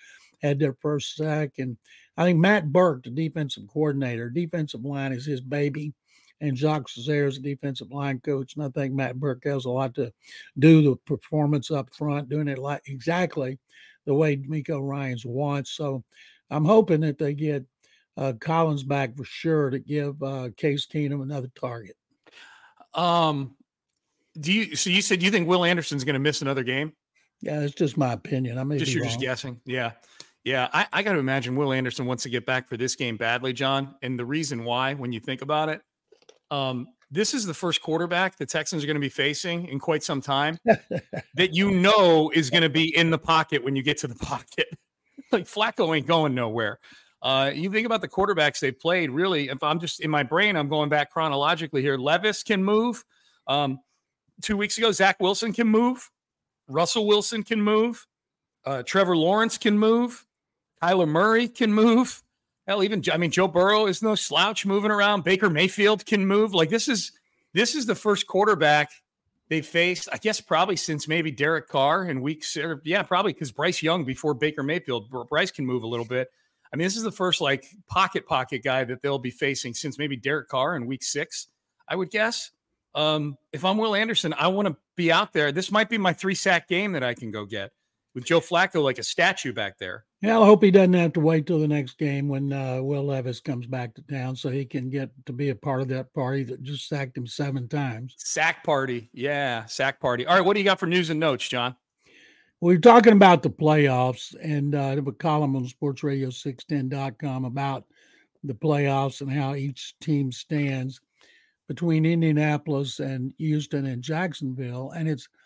had 0.41 0.57
their 0.57 0.73
first 0.81 1.15
sack. 1.15 1.51
And 1.59 1.77
I 2.17 2.23
think 2.23 2.39
Matt 2.39 2.71
Burke, 2.71 3.03
the 3.03 3.11
defensive 3.11 3.63
coordinator, 3.67 4.29
defensive 4.29 4.83
line 4.85 5.11
is 5.11 5.25
his 5.25 5.41
baby 5.41 5.93
and 6.41 6.57
Jacques 6.57 6.89
a 6.97 7.31
defensive 7.31 7.91
line 7.91 8.19
coach. 8.19 8.55
And 8.55 8.65
I 8.65 8.69
think 8.69 8.93
Matt 8.93 9.19
Burke 9.19 9.45
has 9.45 9.65
a 9.65 9.69
lot 9.69 9.93
to 9.95 10.11
do 10.59 10.81
the 10.81 10.95
performance 11.05 11.71
up 11.71 11.93
front, 11.93 12.29
doing 12.29 12.47
it 12.47 12.57
like 12.57 12.81
exactly 12.87 13.59
the 14.05 14.13
way 14.13 14.35
DeMeco 14.35 14.81
Ryans 14.81 15.25
wants. 15.25 15.71
So 15.71 16.03
I'm 16.49 16.65
hoping 16.65 17.01
that 17.01 17.19
they 17.19 17.33
get 17.33 17.63
uh, 18.17 18.33
Collins 18.39 18.83
back 18.83 19.15
for 19.15 19.23
sure 19.23 19.69
to 19.69 19.79
give 19.79 20.21
uh, 20.21 20.49
Case 20.57 20.87
Keenum 20.87 21.21
another 21.21 21.49
target. 21.55 21.95
Um, 22.93 23.55
do 24.39 24.51
you? 24.51 24.75
So 24.75 24.89
you 24.89 25.01
said 25.01 25.21
you 25.21 25.31
think 25.31 25.47
Will 25.47 25.63
Anderson's 25.63 26.03
going 26.03 26.13
to 26.13 26.19
miss 26.19 26.41
another 26.41 26.63
game? 26.63 26.93
Yeah, 27.41 27.61
it's 27.61 27.75
just 27.75 27.97
my 27.97 28.13
opinion. 28.13 28.57
I 28.57 28.63
mean, 28.63 28.79
just 28.79 28.93
you're 28.93 29.03
wrong. 29.03 29.09
just 29.09 29.21
guessing. 29.21 29.61
Yeah, 29.65 29.91
yeah. 30.43 30.69
I, 30.73 30.87
I 30.91 31.03
got 31.03 31.13
to 31.13 31.19
imagine 31.19 31.55
Will 31.55 31.71
Anderson 31.71 32.05
wants 32.05 32.23
to 32.23 32.29
get 32.29 32.45
back 32.45 32.67
for 32.67 32.77
this 32.77 32.95
game 32.95 33.17
badly, 33.17 33.53
John. 33.53 33.95
And 34.01 34.17
the 34.17 34.25
reason 34.25 34.63
why, 34.63 34.93
when 34.93 35.11
you 35.11 35.19
think 35.19 35.41
about 35.41 35.69
it, 35.69 35.81
um, 36.51 36.87
this 37.09 37.33
is 37.33 37.45
the 37.45 37.53
first 37.53 37.81
quarterback 37.81 38.37
the 38.37 38.45
Texans 38.45 38.83
are 38.83 38.87
going 38.87 38.95
to 38.95 39.01
be 39.01 39.09
facing 39.09 39.67
in 39.67 39.79
quite 39.79 40.03
some 40.03 40.21
time 40.21 40.57
that 41.35 41.53
you 41.53 41.71
know 41.71 42.29
is 42.33 42.49
going 42.49 42.63
to 42.63 42.69
be 42.69 42.95
in 42.95 43.09
the 43.09 43.17
pocket 43.17 43.63
when 43.63 43.75
you 43.75 43.81
get 43.81 43.97
to 43.99 44.07
the 44.07 44.15
pocket. 44.21 44.67
like 45.31 45.45
Flacco 45.45 45.95
ain't 45.95 46.07
going 46.07 46.35
nowhere. 46.35 46.79
Uh, 47.21 47.51
you 47.53 47.69
think 47.69 47.85
about 47.85 48.01
the 48.01 48.07
quarterbacks 48.07 48.59
they 48.59 48.71
played, 48.71 49.11
really. 49.11 49.49
If 49.49 49.61
I'm 49.61 49.79
just 49.79 50.01
in 50.01 50.09
my 50.09 50.23
brain, 50.23 50.55
I'm 50.55 50.69
going 50.69 50.89
back 50.89 51.11
chronologically 51.11 51.81
here. 51.81 51.97
Levis 51.97 52.43
can 52.43 52.63
move. 52.63 53.03
Um, 53.47 53.79
two 54.41 54.57
weeks 54.57 54.77
ago, 54.77 54.91
Zach 54.91 55.17
Wilson 55.19 55.53
can 55.53 55.67
move. 55.67 56.09
Russell 56.67 57.05
Wilson 57.05 57.43
can 57.43 57.61
move. 57.61 58.07
Uh, 58.65 58.83
Trevor 58.83 59.15
Lawrence 59.15 59.57
can 59.57 59.77
move. 59.77 60.25
Kyler 60.81 61.07
Murray 61.07 61.47
can 61.47 61.73
move. 61.73 62.23
Hell, 62.67 62.83
even 62.83 63.03
I 63.11 63.17
mean 63.17 63.31
Joe 63.31 63.47
Burrow 63.47 63.87
is 63.87 64.01
no 64.01 64.15
slouch 64.15 64.65
moving 64.65 64.91
around. 64.91 65.23
Baker 65.23 65.49
Mayfield 65.49 66.05
can 66.05 66.25
move. 66.25 66.53
Like 66.53 66.69
this 66.69 66.87
is 66.87 67.11
this 67.53 67.75
is 67.75 67.85
the 67.85 67.95
first 67.95 68.27
quarterback 68.27 68.91
they 69.49 69.61
faced, 69.61 70.07
I 70.13 70.17
guess, 70.17 70.39
probably 70.39 70.77
since 70.77 71.09
maybe 71.09 71.29
Derek 71.29 71.67
Carr 71.67 72.05
in 72.05 72.21
weeks. 72.21 72.57
Yeah, 72.85 73.03
probably 73.03 73.33
because 73.33 73.51
Bryce 73.51 73.83
Young 73.83 74.05
before 74.05 74.33
Baker 74.33 74.63
Mayfield. 74.63 75.09
Bryce 75.29 75.51
can 75.51 75.65
move 75.65 75.83
a 75.83 75.87
little 75.87 76.05
bit. 76.05 76.29
I 76.71 76.77
mean, 76.77 76.85
this 76.85 76.95
is 76.95 77.03
the 77.03 77.11
first 77.11 77.41
like 77.41 77.65
pocket 77.87 78.25
pocket 78.25 78.63
guy 78.63 78.85
that 78.85 79.01
they'll 79.01 79.19
be 79.19 79.31
facing 79.31 79.73
since 79.73 79.97
maybe 79.99 80.15
Derek 80.15 80.47
Carr 80.47 80.75
in 80.77 80.85
week 80.85 81.03
six, 81.03 81.47
I 81.87 81.97
would 81.97 82.11
guess. 82.11 82.51
Um, 82.95 83.37
if 83.51 83.65
I'm 83.65 83.77
Will 83.77 83.95
Anderson, 83.95 84.33
I 84.37 84.47
want 84.47 84.67
to 84.67 84.77
be 84.95 85.11
out 85.11 85.33
there. 85.33 85.51
This 85.51 85.71
might 85.71 85.89
be 85.89 85.97
my 85.97 86.13
three 86.13 86.35
sack 86.35 86.67
game 86.69 86.93
that 86.93 87.03
I 87.03 87.13
can 87.13 87.31
go 87.31 87.45
get 87.45 87.71
with 88.13 88.25
Joe 88.25 88.39
Flacco 88.39 88.83
like 88.83 88.99
a 88.99 89.03
statue 89.03 89.51
back 89.51 89.77
there. 89.77 90.05
Yeah, 90.21 90.39
I 90.39 90.45
hope 90.45 90.63
he 90.63 90.69
doesn't 90.69 90.93
have 90.93 91.13
to 91.13 91.19
wait 91.19 91.47
till 91.47 91.59
the 91.59 91.67
next 91.67 91.97
game 91.97 92.27
when 92.27 92.53
uh, 92.53 92.79
Will 92.83 93.03
Levis 93.03 93.39
comes 93.39 93.65
back 93.65 93.95
to 93.95 94.03
town 94.03 94.35
so 94.35 94.49
he 94.49 94.65
can 94.65 94.87
get 94.91 95.09
to 95.25 95.33
be 95.33 95.49
a 95.49 95.55
part 95.55 95.81
of 95.81 95.87
that 95.87 96.13
party 96.13 96.43
that 96.43 96.61
just 96.61 96.87
sacked 96.87 97.17
him 97.17 97.25
seven 97.25 97.67
times. 97.67 98.13
Sack 98.17 98.63
party. 98.63 99.09
Yeah, 99.13 99.65
sack 99.65 99.99
party. 99.99 100.27
All 100.27 100.35
right, 100.35 100.45
what 100.45 100.53
do 100.53 100.59
you 100.59 100.63
got 100.63 100.79
for 100.79 100.85
news 100.85 101.09
and 101.09 101.19
notes, 101.19 101.49
John? 101.49 101.75
We 102.59 102.75
are 102.75 102.79
talking 102.79 103.13
about 103.13 103.41
the 103.41 103.49
playoffs 103.49 104.35
and 104.39 104.75
uh, 104.75 104.89
I 104.89 104.89
have 104.89 105.07
a 105.07 105.11
column 105.11 105.55
on 105.55 105.65
sportsradio610.com 105.65 107.45
about 107.45 107.85
the 108.43 108.53
playoffs 108.53 109.21
and 109.21 109.31
how 109.31 109.55
each 109.55 109.95
team 110.01 110.31
stands 110.31 111.01
between 111.67 112.05
Indianapolis 112.05 112.99
and 112.99 113.33
Houston 113.39 113.87
and 113.87 114.03
Jacksonville. 114.03 114.91
And 114.91 115.09
it's– 115.09 115.27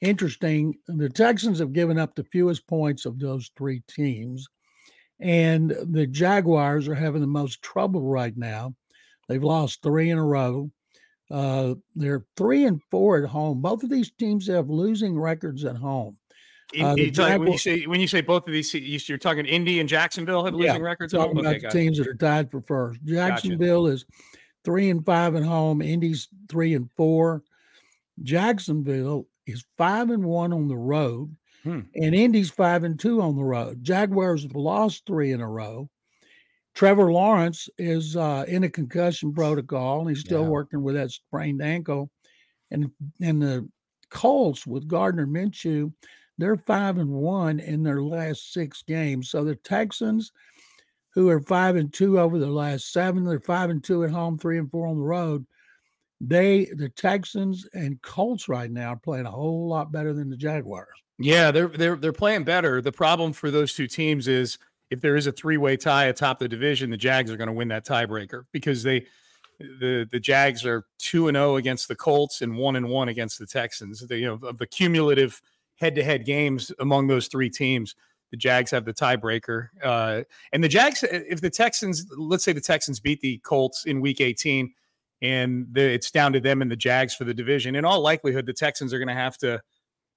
interesting. 0.00 0.74
The 0.86 1.08
Texans 1.08 1.58
have 1.58 1.72
given 1.72 1.98
up 1.98 2.14
the 2.14 2.24
fewest 2.24 2.66
points 2.66 3.06
of 3.06 3.18
those 3.18 3.50
three 3.56 3.82
teams, 3.88 4.46
and 5.20 5.74
the 5.90 6.06
Jaguars 6.06 6.88
are 6.88 6.94
having 6.94 7.20
the 7.20 7.26
most 7.26 7.62
trouble 7.62 8.02
right 8.02 8.36
now. 8.36 8.74
They've 9.28 9.42
lost 9.42 9.82
three 9.82 10.10
in 10.10 10.18
a 10.18 10.24
row. 10.24 10.70
Uh, 11.30 11.74
they're 11.96 12.24
three 12.36 12.64
and 12.64 12.80
four 12.90 13.22
at 13.22 13.28
home. 13.28 13.60
Both 13.60 13.82
of 13.82 13.90
these 13.90 14.12
teams 14.12 14.46
have 14.46 14.70
losing 14.70 15.18
records 15.18 15.64
at 15.64 15.76
home. 15.76 16.16
Uh, 16.80 16.96
Jaguar- 16.96 17.38
when 17.38 17.52
you 17.52 17.58
say 17.58 17.84
when 17.84 18.00
you 18.00 18.08
say 18.08 18.20
both 18.20 18.46
of 18.46 18.52
these, 18.52 19.08
you're 19.08 19.18
talking 19.18 19.46
Indy 19.46 19.80
and 19.80 19.88
Jacksonville 19.88 20.44
have 20.44 20.54
losing 20.54 20.74
yeah, 20.74 20.80
records. 20.80 21.12
Talking 21.12 21.38
about 21.38 21.56
okay, 21.56 21.68
teams 21.68 21.98
that 21.98 22.08
are 22.08 22.14
tied 22.14 22.50
for 22.50 22.60
first. 22.60 23.00
Jacksonville 23.04 23.84
gotcha. 23.84 23.94
is 23.94 24.04
three 24.64 24.90
and 24.90 25.04
five 25.04 25.36
at 25.36 25.44
home. 25.44 25.80
Indy's 25.80 26.28
three 26.48 26.74
and 26.74 26.90
four. 26.96 27.42
Jacksonville 28.22 29.26
is 29.46 29.64
five 29.78 30.10
and 30.10 30.24
one 30.24 30.52
on 30.52 30.68
the 30.68 30.76
road, 30.76 31.34
hmm. 31.62 31.80
and 31.94 32.14
Indy's 32.14 32.50
five 32.50 32.84
and 32.84 32.98
two 32.98 33.20
on 33.22 33.36
the 33.36 33.44
road. 33.44 33.82
Jaguars 33.82 34.42
have 34.42 34.54
lost 34.54 35.04
three 35.06 35.32
in 35.32 35.40
a 35.40 35.48
row. 35.48 35.88
Trevor 36.74 37.10
Lawrence 37.10 37.70
is 37.78 38.16
uh, 38.16 38.44
in 38.46 38.64
a 38.64 38.68
concussion 38.68 39.32
protocol, 39.32 40.00
and 40.00 40.10
he's 40.10 40.20
still 40.20 40.42
yeah. 40.42 40.48
working 40.48 40.82
with 40.82 40.94
that 40.94 41.10
sprained 41.10 41.62
ankle. 41.62 42.10
And 42.70 42.90
and 43.20 43.40
the 43.40 43.68
Colts 44.10 44.66
with 44.66 44.88
Gardner 44.88 45.26
Minshew, 45.26 45.92
they're 46.36 46.56
five 46.56 46.98
and 46.98 47.10
one 47.10 47.60
in 47.60 47.82
their 47.82 48.02
last 48.02 48.52
six 48.52 48.82
games. 48.82 49.30
So 49.30 49.44
the 49.44 49.54
Texans, 49.54 50.32
who 51.14 51.28
are 51.30 51.40
five 51.40 51.76
and 51.76 51.92
two 51.92 52.20
over 52.20 52.38
the 52.38 52.46
last 52.46 52.92
seven, 52.92 53.24
they're 53.24 53.40
five 53.40 53.70
and 53.70 53.82
two 53.82 54.04
at 54.04 54.10
home, 54.10 54.36
three 54.36 54.58
and 54.58 54.70
four 54.70 54.86
on 54.86 54.96
the 54.96 55.02
road 55.02 55.46
they 56.20 56.66
the 56.76 56.88
Texans 56.88 57.66
and 57.74 58.00
Colts 58.02 58.48
right 58.48 58.70
now 58.70 58.94
are 58.94 58.96
playing 58.96 59.26
a 59.26 59.30
whole 59.30 59.68
lot 59.68 59.92
better 59.92 60.12
than 60.12 60.30
the 60.30 60.36
Jaguars. 60.36 60.88
Yeah, 61.18 61.50
they're 61.50 61.68
they're 61.68 61.96
they're 61.96 62.12
playing 62.12 62.44
better. 62.44 62.80
The 62.80 62.92
problem 62.92 63.32
for 63.32 63.50
those 63.50 63.74
two 63.74 63.86
teams 63.86 64.28
is 64.28 64.58
if 64.90 65.00
there 65.00 65.16
is 65.16 65.26
a 65.26 65.32
three-way 65.32 65.76
tie 65.76 66.04
atop 66.06 66.38
the 66.38 66.48
division, 66.48 66.90
the 66.90 66.96
Jags 66.96 67.30
are 67.30 67.36
going 67.36 67.48
to 67.48 67.52
win 67.52 67.68
that 67.68 67.86
tiebreaker 67.86 68.44
because 68.52 68.82
they 68.82 69.06
the 69.58 70.06
the 70.10 70.20
Jags 70.20 70.64
are 70.64 70.84
two 70.98 71.28
and 71.28 71.36
zero 71.36 71.52
oh 71.52 71.56
against 71.56 71.88
the 71.88 71.96
Colts 71.96 72.42
and 72.42 72.56
one 72.56 72.76
and 72.76 72.88
one 72.88 73.08
against 73.08 73.38
the 73.38 73.46
Texans. 73.46 74.00
The, 74.00 74.16
you 74.16 74.26
know 74.26 74.48
of 74.48 74.58
the 74.58 74.66
cumulative 74.66 75.40
head 75.76 75.94
to 75.94 76.02
head 76.02 76.24
games 76.24 76.72
among 76.78 77.06
those 77.06 77.28
three 77.28 77.50
teams, 77.50 77.94
the 78.30 78.36
Jags 78.36 78.70
have 78.70 78.84
the 78.84 78.94
tiebreaker. 78.94 79.68
Uh, 79.82 80.22
and 80.52 80.62
the 80.62 80.68
Jags, 80.68 81.04
if 81.04 81.40
the 81.40 81.50
Texans, 81.50 82.06
let's 82.16 82.44
say 82.44 82.52
the 82.52 82.60
Texans 82.60 82.98
beat 83.00 83.20
the 83.20 83.38
Colts 83.38 83.84
in 83.84 84.00
Week 84.00 84.20
18, 84.20 84.72
and 85.22 85.66
the, 85.72 85.82
it's 85.82 86.10
down 86.10 86.32
to 86.34 86.40
them 86.40 86.62
and 86.62 86.70
the 86.70 86.76
Jags 86.76 87.14
for 87.14 87.24
the 87.24 87.34
division. 87.34 87.74
In 87.74 87.84
all 87.84 88.00
likelihood, 88.00 88.46
the 88.46 88.52
Texans 88.52 88.92
are 88.92 88.98
going 88.98 89.08
to 89.08 89.14
have 89.14 89.38
to 89.38 89.60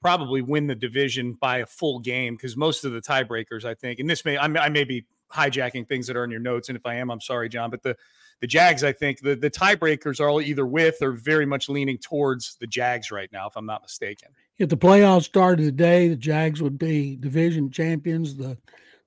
probably 0.01 0.41
win 0.41 0.67
the 0.67 0.75
division 0.75 1.33
by 1.33 1.57
a 1.59 1.65
full 1.65 1.99
game 1.99 2.35
because 2.35 2.55
most 2.55 2.85
of 2.85 2.91
the 2.91 3.01
tiebreakers, 3.01 3.65
I 3.65 3.73
think, 3.73 3.99
and 3.99 4.09
this 4.09 4.23
may 4.25 4.37
I 4.37 4.47
may, 4.47 4.59
I 4.59 4.69
may 4.69 4.83
be 4.83 5.05
hijacking 5.33 5.87
things 5.87 6.07
that 6.07 6.17
are 6.17 6.23
in 6.23 6.31
your 6.31 6.39
notes, 6.39 6.69
and 6.69 6.77
if 6.77 6.85
I 6.85 6.95
am, 6.95 7.11
I'm 7.11 7.21
sorry, 7.21 7.49
John, 7.49 7.69
but 7.69 7.83
the 7.83 7.95
the 8.41 8.47
Jags, 8.47 8.83
I 8.83 8.93
think 8.93 9.19
the, 9.21 9.35
the 9.35 9.49
tiebreakers 9.49 10.21
are 10.21 10.29
all 10.29 10.41
either 10.41 10.65
with 10.65 11.01
or 11.01 11.11
very 11.11 11.45
much 11.45 11.67
leaning 11.67 11.97
towards 11.97 12.55
the 12.61 12.67
Jags 12.67 13.11
right 13.11 13.29
now, 13.33 13.47
if 13.47 13.57
I'm 13.57 13.65
not 13.65 13.81
mistaken. 13.81 14.29
If 14.57 14.69
the 14.69 14.77
playoffs 14.77 15.23
started 15.23 15.63
today, 15.63 16.07
the 16.07 16.15
Jags 16.15 16.61
would 16.61 16.77
be 16.77 17.17
division 17.17 17.69
champions. 17.69 18.35
The 18.37 18.57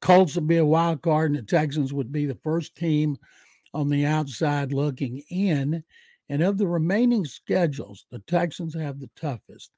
Colts 0.01 0.35
would 0.35 0.47
be 0.47 0.59
a 0.59 0.65
wild 0.65 1.01
card, 1.03 1.31
and 1.31 1.39
the 1.39 1.43
Texans 1.47 1.93
would 1.93 2.13
be 2.13 2.27
the 2.27 2.35
first 2.35 2.77
team 2.77 3.17
on 3.75 3.89
the 3.89 4.07
outside 4.07 4.73
looking 4.73 5.23
in. 5.31 5.83
And 6.29 6.43
of 6.43 6.59
the 6.59 6.67
remaining 6.67 7.25
schedules, 7.25 8.07
the 8.11 8.21
Texans 8.21 8.75
have 8.75 9.01
the 9.01 9.11
toughest. 9.17 9.71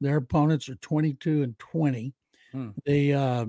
Their 0.00 0.16
opponents 0.16 0.68
are 0.68 0.76
22 0.76 1.42
and 1.42 1.58
20. 1.58 2.12
Hmm. 2.52 2.68
The 2.84 3.14
uh, 3.14 3.46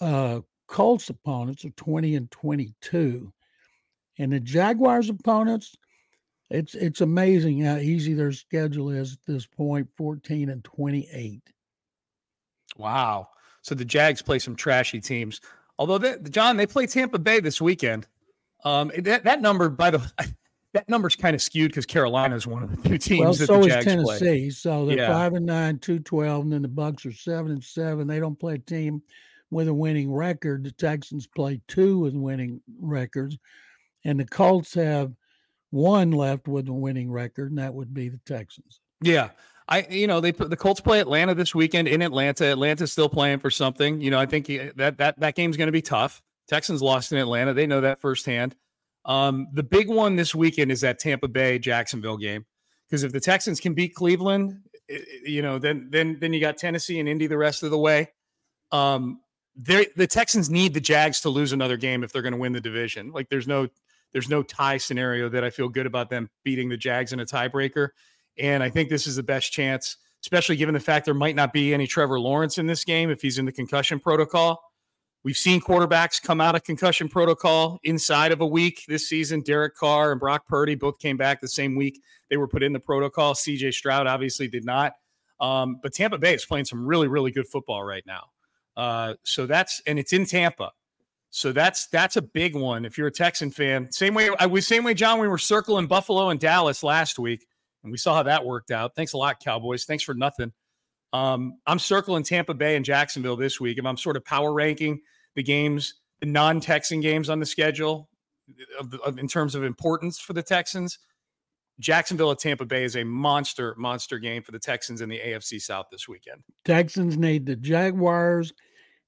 uh, 0.00 0.40
Colts 0.68 1.08
opponents 1.08 1.64
are 1.64 1.70
20 1.70 2.16
and 2.16 2.30
22. 2.30 3.32
And 4.18 4.32
the 4.32 4.40
Jaguars 4.40 5.08
opponents, 5.08 5.74
it's 6.50 6.74
it's 6.74 7.00
amazing 7.00 7.62
how 7.62 7.76
easy 7.76 8.14
their 8.14 8.32
schedule 8.32 8.90
is 8.90 9.14
at 9.14 9.18
this 9.26 9.46
point 9.46 9.88
14 9.96 10.50
and 10.50 10.62
28. 10.62 11.42
Wow. 12.76 13.28
So 13.62 13.74
the 13.74 13.84
Jags 13.84 14.22
play 14.22 14.38
some 14.38 14.56
trashy 14.56 15.00
teams. 15.00 15.40
Although, 15.78 15.98
they, 15.98 16.16
John, 16.30 16.56
they 16.56 16.66
play 16.66 16.86
Tampa 16.86 17.18
Bay 17.18 17.40
this 17.40 17.60
weekend. 17.60 18.06
Um, 18.64 18.90
that, 18.98 19.24
that 19.24 19.40
number, 19.40 19.68
by 19.68 19.90
the 19.90 20.12
that 20.74 20.88
number's 20.88 21.16
kind 21.16 21.34
of 21.34 21.40
skewed 21.40 21.70
because 21.70 21.86
Carolina 21.86 22.34
is 22.34 22.46
one 22.46 22.62
of 22.62 22.70
the 22.70 22.88
two 22.88 22.98
teams. 22.98 23.20
Well, 23.20 23.34
so 23.34 23.64
is 23.64 23.84
Tennessee. 23.84 24.18
Play. 24.18 24.50
So 24.50 24.86
they're 24.86 24.98
yeah. 24.98 25.12
five 25.12 25.34
and 25.34 25.46
nine, 25.46 25.78
two 25.78 26.00
twelve, 26.00 26.42
and 26.42 26.52
then 26.52 26.62
the 26.62 26.68
Bucs 26.68 27.06
are 27.06 27.12
seven 27.12 27.52
and 27.52 27.62
seven. 27.62 28.06
They 28.06 28.18
don't 28.18 28.38
play 28.38 28.54
a 28.54 28.58
team 28.58 29.02
with 29.50 29.68
a 29.68 29.74
winning 29.74 30.12
record. 30.12 30.64
The 30.64 30.72
Texans 30.72 31.26
play 31.26 31.60
two 31.68 32.00
with 32.00 32.14
winning 32.14 32.60
records, 32.80 33.38
and 34.04 34.18
the 34.18 34.26
Colts 34.26 34.74
have 34.74 35.12
one 35.70 36.10
left 36.10 36.48
with 36.48 36.68
a 36.68 36.72
winning 36.72 37.10
record, 37.10 37.50
and 37.50 37.58
that 37.58 37.72
would 37.72 37.94
be 37.94 38.08
the 38.08 38.20
Texans. 38.26 38.80
Yeah. 39.00 39.30
I, 39.66 39.86
you 39.88 40.06
know, 40.06 40.20
they 40.20 40.30
put 40.30 40.50
the 40.50 40.56
Colts 40.56 40.80
play 40.80 41.00
Atlanta 41.00 41.34
this 41.34 41.54
weekend 41.54 41.88
in 41.88 42.02
Atlanta. 42.02 42.44
Atlanta's 42.44 42.92
still 42.92 43.08
playing 43.08 43.38
for 43.38 43.50
something. 43.50 43.98
You 44.00 44.10
know, 44.10 44.20
I 44.20 44.26
think 44.26 44.46
that 44.76 44.98
that 44.98 45.18
that 45.18 45.34
game's 45.34 45.56
going 45.56 45.68
to 45.68 45.72
be 45.72 45.80
tough. 45.80 46.22
Texans 46.48 46.82
lost 46.82 47.12
in 47.12 47.18
Atlanta. 47.18 47.54
They 47.54 47.66
know 47.66 47.80
that 47.82 48.00
firsthand. 48.00 48.54
Um, 49.04 49.48
the 49.52 49.62
big 49.62 49.88
one 49.88 50.16
this 50.16 50.34
weekend 50.34 50.72
is 50.72 50.80
that 50.80 50.98
Tampa 50.98 51.28
Bay 51.28 51.58
Jacksonville 51.58 52.16
game 52.16 52.46
because 52.88 53.02
if 53.02 53.12
the 53.12 53.20
Texans 53.20 53.60
can 53.60 53.74
beat 53.74 53.94
Cleveland, 53.94 54.60
you 55.24 55.42
know, 55.42 55.58
then 55.58 55.88
then 55.90 56.18
then 56.20 56.32
you 56.32 56.40
got 56.40 56.56
Tennessee 56.56 56.98
and 57.00 57.08
Indy 57.08 57.26
the 57.26 57.38
rest 57.38 57.62
of 57.62 57.70
the 57.70 57.78
way. 57.78 58.08
Um, 58.72 59.20
the 59.56 60.08
Texans 60.08 60.50
need 60.50 60.74
the 60.74 60.80
Jags 60.80 61.20
to 61.20 61.28
lose 61.28 61.52
another 61.52 61.76
game 61.76 62.02
if 62.02 62.12
they're 62.12 62.22
going 62.22 62.32
to 62.32 62.38
win 62.38 62.52
the 62.52 62.60
division. 62.60 63.12
Like 63.12 63.28
there's 63.28 63.46
no 63.46 63.68
there's 64.12 64.28
no 64.28 64.42
tie 64.42 64.78
scenario 64.78 65.28
that 65.28 65.44
I 65.44 65.50
feel 65.50 65.68
good 65.68 65.86
about 65.86 66.10
them 66.10 66.30
beating 66.44 66.68
the 66.68 66.76
Jags 66.76 67.12
in 67.12 67.20
a 67.20 67.26
tiebreaker. 67.26 67.90
And 68.38 68.62
I 68.62 68.70
think 68.70 68.88
this 68.88 69.06
is 69.06 69.16
the 69.16 69.22
best 69.22 69.52
chance, 69.52 69.96
especially 70.22 70.56
given 70.56 70.72
the 70.72 70.80
fact 70.80 71.04
there 71.04 71.14
might 71.14 71.36
not 71.36 71.52
be 71.52 71.74
any 71.74 71.86
Trevor 71.86 72.18
Lawrence 72.18 72.58
in 72.58 72.66
this 72.66 72.84
game 72.84 73.10
if 73.10 73.22
he's 73.22 73.38
in 73.38 73.44
the 73.44 73.52
concussion 73.52 74.00
protocol. 74.00 74.62
We've 75.24 75.36
seen 75.36 75.62
quarterbacks 75.62 76.22
come 76.22 76.42
out 76.42 76.54
of 76.54 76.64
concussion 76.64 77.08
protocol 77.08 77.80
inside 77.82 78.30
of 78.30 78.42
a 78.42 78.46
week 78.46 78.84
this 78.86 79.08
season. 79.08 79.40
Derek 79.40 79.74
Carr 79.74 80.12
and 80.12 80.20
Brock 80.20 80.46
Purdy 80.46 80.74
both 80.74 80.98
came 80.98 81.16
back 81.16 81.40
the 81.40 81.48
same 81.48 81.74
week 81.76 82.02
they 82.28 82.36
were 82.36 82.46
put 82.46 82.62
in 82.62 82.74
the 82.74 82.80
protocol. 82.80 83.32
CJ 83.32 83.72
Stroud 83.72 84.06
obviously 84.06 84.48
did 84.48 84.66
not. 84.66 84.92
Um, 85.40 85.80
but 85.82 85.94
Tampa 85.94 86.18
Bay 86.18 86.34
is 86.34 86.44
playing 86.44 86.66
some 86.66 86.86
really, 86.86 87.08
really 87.08 87.30
good 87.30 87.48
football 87.48 87.82
right 87.82 88.04
now. 88.06 88.24
Uh, 88.76 89.14
so 89.22 89.46
that's 89.46 89.80
and 89.86 89.98
it's 89.98 90.12
in 90.12 90.26
Tampa. 90.26 90.72
So 91.30 91.52
that's 91.52 91.86
that's 91.86 92.16
a 92.16 92.22
big 92.22 92.54
one 92.54 92.84
if 92.84 92.98
you're 92.98 93.06
a 93.06 93.12
Texan 93.12 93.50
fan. 93.50 93.90
Same 93.92 94.12
way 94.12 94.28
I 94.38 94.46
was 94.46 94.66
same 94.66 94.84
way, 94.84 94.92
John. 94.92 95.18
We 95.18 95.28
were 95.28 95.38
circling 95.38 95.86
Buffalo 95.86 96.28
and 96.28 96.38
Dallas 96.38 96.82
last 96.82 97.18
week, 97.18 97.46
and 97.82 97.90
we 97.90 97.98
saw 97.98 98.14
how 98.14 98.24
that 98.24 98.44
worked 98.44 98.70
out. 98.70 98.94
Thanks 98.94 99.14
a 99.14 99.18
lot, 99.18 99.40
Cowboys. 99.40 99.84
Thanks 99.84 100.04
for 100.04 100.14
nothing. 100.14 100.52
Um, 101.14 101.58
I'm 101.66 101.78
circling 101.78 102.24
Tampa 102.24 102.54
Bay 102.54 102.76
and 102.76 102.84
Jacksonville 102.84 103.36
this 103.36 103.58
week. 103.58 103.78
If 103.78 103.86
I'm 103.86 103.96
sort 103.96 104.16
of 104.16 104.24
power 104.24 104.52
ranking 104.52 105.00
the 105.34 105.42
games, 105.42 105.94
the 106.20 106.26
non-Texan 106.26 107.00
games 107.00 107.28
on 107.28 107.40
the 107.40 107.46
schedule 107.46 108.08
of, 108.78 108.94
of, 109.04 109.18
in 109.18 109.28
terms 109.28 109.54
of 109.54 109.64
importance 109.64 110.18
for 110.18 110.32
the 110.32 110.42
Texans. 110.42 110.98
Jacksonville 111.80 112.30
at 112.30 112.38
Tampa 112.38 112.64
Bay 112.64 112.84
is 112.84 112.96
a 112.96 113.04
monster, 113.04 113.74
monster 113.76 114.18
game 114.18 114.42
for 114.42 114.52
the 114.52 114.58
Texans 114.58 115.00
in 115.00 115.08
the 115.08 115.18
AFC 115.18 115.60
South 115.60 115.86
this 115.90 116.08
weekend. 116.08 116.42
Texans 116.64 117.16
need 117.16 117.46
the 117.46 117.56
Jaguars 117.56 118.52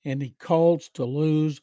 and 0.04 0.20
the 0.20 0.34
Colts 0.40 0.88
to 0.94 1.04
lose 1.04 1.60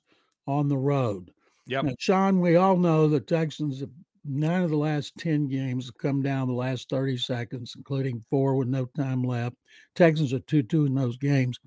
on 0.48 0.70
the 0.70 0.78
road. 0.78 1.32
Yep. 1.68 1.84
Now, 1.84 1.94
Sean, 2.00 2.40
we 2.40 2.56
all 2.56 2.78
know 2.78 3.08
the 3.08 3.20
Texans 3.20 3.82
have 3.82 3.90
nine 4.26 4.64
of 4.64 4.70
the 4.70 4.78
last 4.78 5.14
10 5.18 5.48
games 5.48 5.86
have 5.86 5.98
come 5.98 6.22
down 6.22 6.48
the 6.48 6.54
last 6.54 6.90
30 6.90 7.18
seconds, 7.18 7.74
including 7.76 8.24
four 8.30 8.56
with 8.56 8.68
no 8.68 8.86
time 8.98 9.24
left. 9.24 9.56
Texans 9.96 10.34
are 10.34 10.40
2 10.40 10.64
2 10.64 10.86
in 10.86 10.94
those 10.94 11.18
games. 11.18 11.60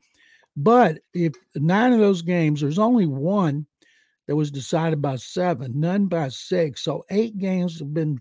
But 0.57 1.01
if 1.13 1.35
nine 1.55 1.93
of 1.93 2.01
those 2.01 2.23
games, 2.23 2.61
there's 2.61 2.79
only 2.79 3.07
one 3.07 3.67
that 4.27 4.37
was 4.37 4.51
decided 4.51 5.03
by 5.03 5.17
seven, 5.17 5.79
none 5.79 6.07
by 6.07 6.29
six. 6.29 6.83
So 6.83 7.05
eight 7.11 7.39
games 7.39 7.79
have 7.79 7.93
been 7.93 8.21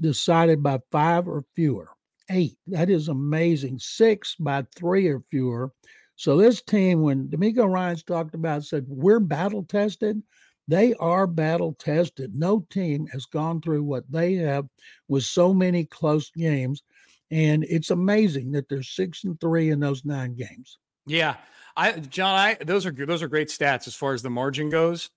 decided 0.00 0.62
by 0.62 0.78
five 0.90 1.26
or 1.26 1.44
fewer. 1.54 1.88
Eight. 2.30 2.56
That 2.68 2.88
is 2.88 3.08
amazing. 3.08 3.78
Six 3.78 4.36
by 4.36 4.64
three 4.76 5.08
or 5.08 5.22
fewer. 5.30 5.72
So 6.16 6.36
this 6.36 6.62
team, 6.62 7.02
when 7.02 7.28
DeMeco 7.28 7.68
Ryans 7.68 8.04
talked 8.04 8.34
about, 8.34 8.64
said 8.64 8.84
we're 8.86 9.18
battle 9.18 9.64
tested. 9.64 10.22
They 10.68 10.94
are 10.94 11.26
battle 11.26 11.74
tested. 11.78 12.36
No 12.36 12.64
team 12.70 13.06
has 13.08 13.26
gone 13.26 13.60
through 13.60 13.82
what 13.82 14.04
they 14.10 14.34
have 14.34 14.66
with 15.08 15.24
so 15.24 15.52
many 15.52 15.84
close 15.84 16.30
games. 16.30 16.84
And 17.32 17.64
it's 17.64 17.90
amazing 17.90 18.52
that 18.52 18.68
they're 18.68 18.84
six 18.84 19.24
and 19.24 19.38
three 19.40 19.70
in 19.70 19.80
those 19.80 20.04
nine 20.04 20.34
games. 20.34 20.78
Yeah, 21.06 21.36
I 21.76 21.92
John, 21.92 22.34
I 22.34 22.56
those 22.64 22.86
are 22.86 22.92
those 22.92 23.22
are 23.22 23.28
great 23.28 23.48
stats 23.48 23.86
as 23.86 23.94
far 23.94 24.14
as 24.14 24.22
the 24.22 24.30
margin 24.30 24.70
goes. 24.70 25.10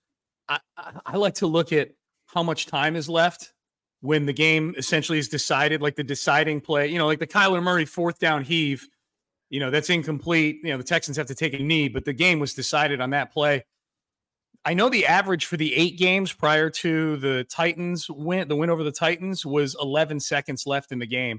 I, 0.48 0.58
I, 0.76 0.92
I 1.06 1.16
like 1.16 1.34
to 1.34 1.46
look 1.46 1.72
at 1.72 1.90
how 2.26 2.42
much 2.42 2.66
time 2.66 2.96
is 2.96 3.08
left 3.08 3.52
when 4.00 4.26
the 4.26 4.32
game 4.32 4.74
essentially 4.76 5.18
is 5.18 5.28
decided, 5.28 5.82
like 5.82 5.96
the 5.96 6.04
deciding 6.04 6.60
play. 6.60 6.88
You 6.88 6.98
know, 6.98 7.06
like 7.06 7.18
the 7.18 7.26
Kyler 7.26 7.62
Murray 7.62 7.84
fourth 7.84 8.18
down 8.18 8.42
heave. 8.42 8.88
You 9.48 9.60
know, 9.60 9.70
that's 9.70 9.90
incomplete. 9.90 10.60
You 10.64 10.72
know, 10.72 10.78
the 10.78 10.84
Texans 10.84 11.16
have 11.16 11.28
to 11.28 11.34
take 11.34 11.54
a 11.54 11.58
knee, 11.58 11.88
but 11.88 12.04
the 12.04 12.12
game 12.12 12.40
was 12.40 12.52
decided 12.52 13.00
on 13.00 13.10
that 13.10 13.32
play. 13.32 13.64
I 14.64 14.74
know 14.74 14.88
the 14.88 15.06
average 15.06 15.46
for 15.46 15.56
the 15.56 15.72
eight 15.76 15.96
games 15.96 16.32
prior 16.32 16.68
to 16.70 17.16
the 17.18 17.44
Titans 17.44 18.10
win, 18.10 18.48
the 18.48 18.56
win 18.56 18.70
over 18.70 18.82
the 18.82 18.90
Titans 18.90 19.46
was 19.46 19.76
11 19.80 20.18
seconds 20.18 20.66
left 20.66 20.90
in 20.90 20.98
the 20.98 21.06
game 21.06 21.38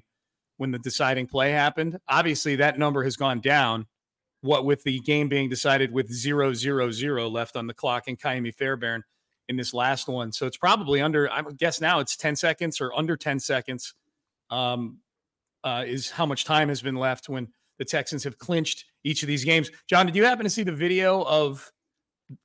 when 0.55 0.71
the 0.71 0.79
deciding 0.79 1.27
play 1.27 1.51
happened. 1.51 1.99
Obviously, 2.07 2.55
that 2.55 2.79
number 2.79 3.03
has 3.03 3.17
gone 3.17 3.41
down 3.41 3.85
what 4.41 4.65
with 4.65 4.83
the 4.83 4.99
game 4.99 5.27
being 5.27 5.49
decided 5.49 5.91
with 5.91 6.11
zero 6.11 6.53
zero 6.53 6.91
zero 6.91 7.27
left 7.29 7.55
on 7.55 7.67
the 7.67 7.73
clock 7.73 8.07
in 8.07 8.15
Ka'imi 8.15 8.53
Fairbairn 8.53 9.03
in 9.49 9.55
this 9.55 9.73
last 9.73 10.07
one. 10.07 10.31
So 10.31 10.45
it's 10.45 10.57
probably 10.57 11.01
under, 11.01 11.31
I 11.31 11.41
guess 11.57 11.79
now 11.81 11.99
it's 11.99 12.15
10 12.17 12.35
seconds 12.35 12.81
or 12.81 12.93
under 12.93 13.15
10 13.15 13.39
seconds 13.39 13.93
um, 14.49 14.99
uh, 15.63 15.83
is 15.87 16.09
how 16.09 16.25
much 16.25 16.45
time 16.45 16.69
has 16.69 16.81
been 16.81 16.95
left 16.95 17.29
when 17.29 17.47
the 17.79 17.85
Texans 17.85 18.23
have 18.23 18.37
clinched 18.37 18.85
each 19.03 19.23
of 19.23 19.27
these 19.27 19.45
games. 19.45 19.69
John, 19.87 20.05
did 20.05 20.15
you 20.15 20.25
happen 20.25 20.43
to 20.43 20.49
see 20.49 20.63
the 20.63 20.71
video 20.71 21.23
of 21.23 21.71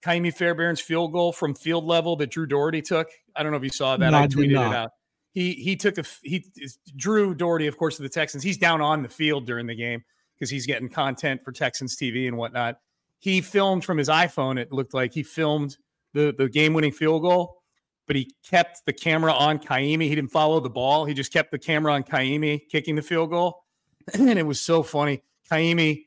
Ka'imi 0.05 0.33
Fairbairn's 0.33 0.81
field 0.81 1.13
goal 1.13 1.33
from 1.33 1.55
field 1.55 1.85
level 1.85 2.17
that 2.17 2.31
Drew 2.31 2.47
Dougherty 2.47 2.83
took? 2.83 3.09
I 3.35 3.43
don't 3.43 3.51
know 3.51 3.59
if 3.59 3.65
you 3.65 3.71
saw 3.71 3.97
that. 3.97 4.11
No, 4.11 4.19
I 4.19 4.27
tweeted 4.27 4.53
it 4.53 4.57
out. 4.57 4.91
He 5.33 5.55
he 5.55 5.77
took 5.77 5.97
a 5.97 6.05
he 6.23 6.45
Drew 6.95 7.35
Dougherty, 7.35 7.67
of 7.67 7.79
course, 7.79 7.99
of 7.99 8.03
the 8.03 8.11
Texans. 8.11 8.45
He's 8.45 8.59
down 8.59 8.83
on 8.83 9.03
the 9.03 9.09
field 9.09 9.47
during 9.47 9.67
the 9.67 9.75
game 9.75 10.05
because 10.43 10.51
he's 10.51 10.67
getting 10.67 10.89
content 10.89 11.41
for 11.41 11.53
Texans 11.53 11.95
TV 11.95 12.27
and 12.27 12.37
whatnot. 12.37 12.79
He 13.21 13.41
filmed 13.41 13.85
from 13.85 13.97
his 13.97 14.09
iPhone. 14.09 14.59
It 14.59 14.73
looked 14.73 14.93
like 14.93 15.15
he 15.15 15.23
filmed 15.23 15.77
the 16.15 16.35
the 16.37 16.49
game 16.49 16.75
winning 16.75 16.91
field 16.91 17.23
goal, 17.23 17.63
but 18.09 18.17
he 18.17 18.35
kept 18.51 18.85
the 18.85 18.93
camera 18.93 19.33
on 19.33 19.61
Ka'imi. 19.61 20.09
He 20.09 20.17
didn't 20.17 20.33
follow 20.33 20.59
the 20.59 20.69
ball. 20.69 21.05
He 21.05 21.15
just 21.15 21.33
kept 21.33 21.53
the 21.53 21.61
camera 21.61 21.93
on 21.93 22.03
Ka'imi 22.03 22.69
kicking 22.69 22.97
the 22.97 23.03
field 23.03 23.31
goal, 23.31 23.63
and 24.15 24.37
it 24.37 24.45
was 24.45 24.61
so 24.61 24.83
funny. 24.83 25.23
Ka'imi 25.49 26.07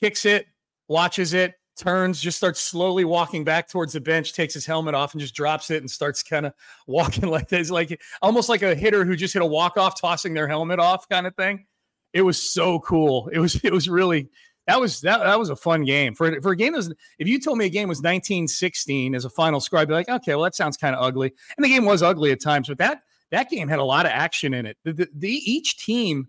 kicks 0.00 0.24
it, 0.24 0.46
watches 0.88 1.34
it, 1.34 1.52
turns, 1.76 2.22
just 2.22 2.38
starts 2.38 2.58
slowly 2.58 3.04
walking 3.04 3.44
back 3.44 3.68
towards 3.68 3.92
the 3.92 4.00
bench, 4.00 4.32
takes 4.32 4.54
his 4.54 4.64
helmet 4.64 4.94
off 4.94 5.12
and 5.12 5.20
just 5.20 5.34
drops 5.34 5.70
it 5.70 5.82
and 5.82 5.90
starts 5.90 6.22
kind 6.22 6.46
of 6.46 6.54
walking 6.86 7.28
like 7.28 7.50
this, 7.50 7.70
like 7.70 8.00
almost 8.22 8.48
like 8.48 8.62
a 8.62 8.74
hitter 8.74 9.04
who 9.04 9.14
just 9.14 9.34
hit 9.34 9.42
a 9.42 9.46
walk 9.46 9.76
off, 9.76 10.00
tossing 10.00 10.32
their 10.32 10.48
helmet 10.48 10.78
off 10.78 11.06
kind 11.06 11.26
of 11.26 11.36
thing. 11.36 11.66
It 12.12 12.22
was 12.22 12.40
so 12.40 12.80
cool. 12.80 13.28
It 13.32 13.38
was 13.38 13.56
it 13.64 13.72
was 13.72 13.88
really 13.88 14.28
that 14.66 14.80
was 14.80 15.00
that 15.00 15.18
that 15.18 15.38
was 15.38 15.50
a 15.50 15.56
fun 15.56 15.84
game 15.84 16.14
for 16.14 16.40
for 16.40 16.52
a 16.52 16.56
game 16.56 16.72
that 16.72 16.78
was. 16.78 16.94
If 17.18 17.28
you 17.28 17.40
told 17.40 17.58
me 17.58 17.66
a 17.66 17.70
game 17.70 17.88
was 17.88 17.98
1916 17.98 19.14
as 19.14 19.24
a 19.24 19.30
final 19.30 19.60
score, 19.60 19.80
I'd 19.80 19.88
be 19.88 19.94
like, 19.94 20.08
okay, 20.08 20.34
well 20.34 20.44
that 20.44 20.54
sounds 20.54 20.76
kind 20.76 20.94
of 20.94 21.02
ugly. 21.02 21.32
And 21.56 21.64
the 21.64 21.68
game 21.68 21.84
was 21.84 22.02
ugly 22.02 22.30
at 22.32 22.40
times, 22.40 22.68
but 22.68 22.78
that 22.78 23.02
that 23.30 23.50
game 23.50 23.68
had 23.68 23.78
a 23.78 23.84
lot 23.84 24.06
of 24.06 24.12
action 24.12 24.54
in 24.54 24.66
it. 24.66 24.76
The, 24.84 24.92
the, 24.92 25.08
the 25.14 25.30
each 25.30 25.78
team 25.78 26.28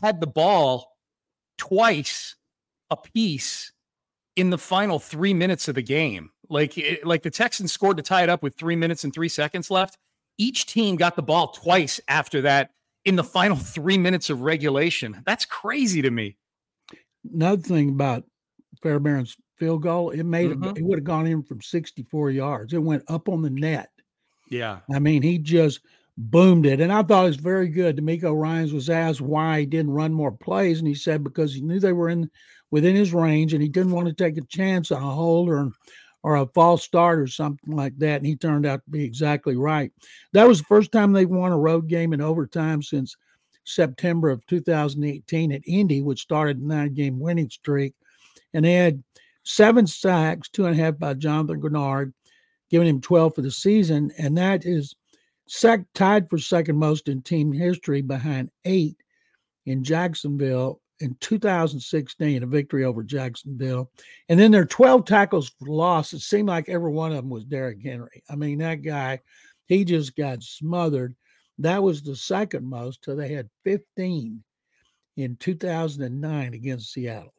had 0.00 0.20
the 0.20 0.26
ball 0.26 0.88
twice 1.58 2.34
a 2.90 2.96
piece 2.96 3.72
in 4.34 4.50
the 4.50 4.58
final 4.58 4.98
three 4.98 5.34
minutes 5.34 5.68
of 5.68 5.74
the 5.74 5.82
game. 5.82 6.30
Like 6.48 6.76
it, 6.76 7.06
like 7.06 7.22
the 7.22 7.30
Texans 7.30 7.72
scored 7.72 7.98
to 7.98 8.02
tie 8.02 8.22
it 8.22 8.28
up 8.28 8.42
with 8.42 8.56
three 8.56 8.76
minutes 8.76 9.04
and 9.04 9.12
three 9.12 9.28
seconds 9.28 9.70
left. 9.70 9.98
Each 10.38 10.66
team 10.66 10.96
got 10.96 11.16
the 11.16 11.22
ball 11.22 11.48
twice 11.48 12.00
after 12.08 12.40
that 12.42 12.70
in 13.04 13.16
the 13.16 13.24
final 13.24 13.56
three 13.56 13.98
minutes 13.98 14.30
of 14.30 14.42
regulation. 14.42 15.22
That's 15.24 15.44
crazy 15.44 16.02
to 16.02 16.10
me 16.10 16.36
another 17.30 17.62
thing 17.62 17.90
about 17.90 18.24
Fairbairn's 18.82 19.36
field 19.56 19.82
goal, 19.82 20.10
it 20.10 20.24
made 20.24 20.50
mm-hmm. 20.50 20.64
it, 20.64 20.78
it 20.78 20.84
would 20.84 20.98
have 20.98 21.04
gone 21.04 21.26
in 21.26 21.42
from 21.42 21.60
64 21.60 22.30
yards. 22.30 22.72
It 22.72 22.78
went 22.78 23.04
up 23.08 23.28
on 23.28 23.42
the 23.42 23.50
net. 23.50 23.90
Yeah. 24.50 24.80
I 24.92 24.98
mean, 24.98 25.22
he 25.22 25.38
just 25.38 25.80
boomed 26.18 26.66
it. 26.66 26.80
And 26.80 26.92
I 26.92 27.02
thought 27.02 27.24
it 27.24 27.28
was 27.28 27.36
very 27.36 27.68
good. 27.68 27.96
DeMeco 27.96 28.38
Ryans 28.38 28.72
was 28.72 28.90
asked 28.90 29.20
why 29.20 29.60
he 29.60 29.66
didn't 29.66 29.92
run 29.92 30.12
more 30.12 30.32
plays. 30.32 30.78
And 30.78 30.88
he 30.88 30.94
said 30.94 31.24
because 31.24 31.54
he 31.54 31.62
knew 31.62 31.80
they 31.80 31.92
were 31.92 32.10
in 32.10 32.30
within 32.70 32.96
his 32.96 33.14
range 33.14 33.54
and 33.54 33.62
he 33.62 33.68
didn't 33.68 33.92
want 33.92 34.08
to 34.08 34.14
take 34.14 34.36
a 34.36 34.46
chance 34.46 34.90
on 34.90 35.02
a 35.02 35.10
hold 35.10 35.48
or 35.48 35.70
or 36.22 36.36
a 36.36 36.46
false 36.46 36.82
start 36.84 37.18
or 37.18 37.26
something 37.26 37.74
like 37.74 37.96
that. 37.98 38.18
And 38.18 38.26
he 38.26 38.36
turned 38.36 38.66
out 38.66 38.84
to 38.84 38.90
be 38.90 39.04
exactly 39.04 39.56
right. 39.56 39.92
That 40.32 40.46
was 40.46 40.58
the 40.58 40.66
first 40.66 40.92
time 40.92 41.12
they've 41.12 41.28
won 41.28 41.52
a 41.52 41.58
road 41.58 41.88
game 41.88 42.12
in 42.12 42.20
overtime 42.20 42.82
since 42.82 43.16
September 43.64 44.30
of 44.30 44.46
2018 44.46 45.52
at 45.52 45.62
Indy, 45.66 46.02
which 46.02 46.20
started 46.20 46.58
a 46.58 46.66
nine 46.66 46.94
game 46.94 47.18
winning 47.18 47.50
streak. 47.50 47.94
And 48.54 48.64
they 48.64 48.74
had 48.74 49.02
seven 49.44 49.86
sacks, 49.86 50.48
two 50.48 50.66
and 50.66 50.78
a 50.78 50.82
half 50.82 50.98
by 50.98 51.14
Jonathan 51.14 51.60
Greenard, 51.60 52.12
giving 52.70 52.88
him 52.88 53.00
12 53.00 53.34
for 53.34 53.42
the 53.42 53.50
season. 53.50 54.12
And 54.18 54.36
that 54.38 54.64
is 54.64 54.94
sec- 55.46 55.92
tied 55.94 56.28
for 56.28 56.38
second 56.38 56.76
most 56.76 57.08
in 57.08 57.22
team 57.22 57.52
history 57.52 58.02
behind 58.02 58.50
eight 58.64 58.96
in 59.66 59.82
Jacksonville 59.84 60.80
in 61.02 61.16
2016, 61.20 62.42
a 62.42 62.46
victory 62.46 62.84
over 62.84 63.02
Jacksonville. 63.02 63.90
And 64.28 64.38
then 64.38 64.50
their 64.50 64.64
12 64.64 65.04
tackles 65.04 65.50
for 65.50 65.66
loss, 65.66 66.12
it 66.12 66.20
seemed 66.20 66.48
like 66.48 66.68
every 66.68 66.90
one 66.90 67.10
of 67.10 67.16
them 67.16 67.30
was 67.30 67.44
Derrick 67.44 67.82
Henry. 67.82 68.22
I 68.30 68.36
mean, 68.36 68.58
that 68.58 68.76
guy, 68.76 69.20
he 69.66 69.84
just 69.84 70.16
got 70.16 70.42
smothered. 70.42 71.14
That 71.58 71.82
was 71.82 72.02
the 72.02 72.16
second 72.16 72.64
most. 72.64 73.04
So 73.04 73.14
they 73.14 73.28
had 73.28 73.50
15 73.64 74.42
in 75.16 75.36
2009 75.36 76.54
against 76.54 76.92
Seattle. 76.92 77.34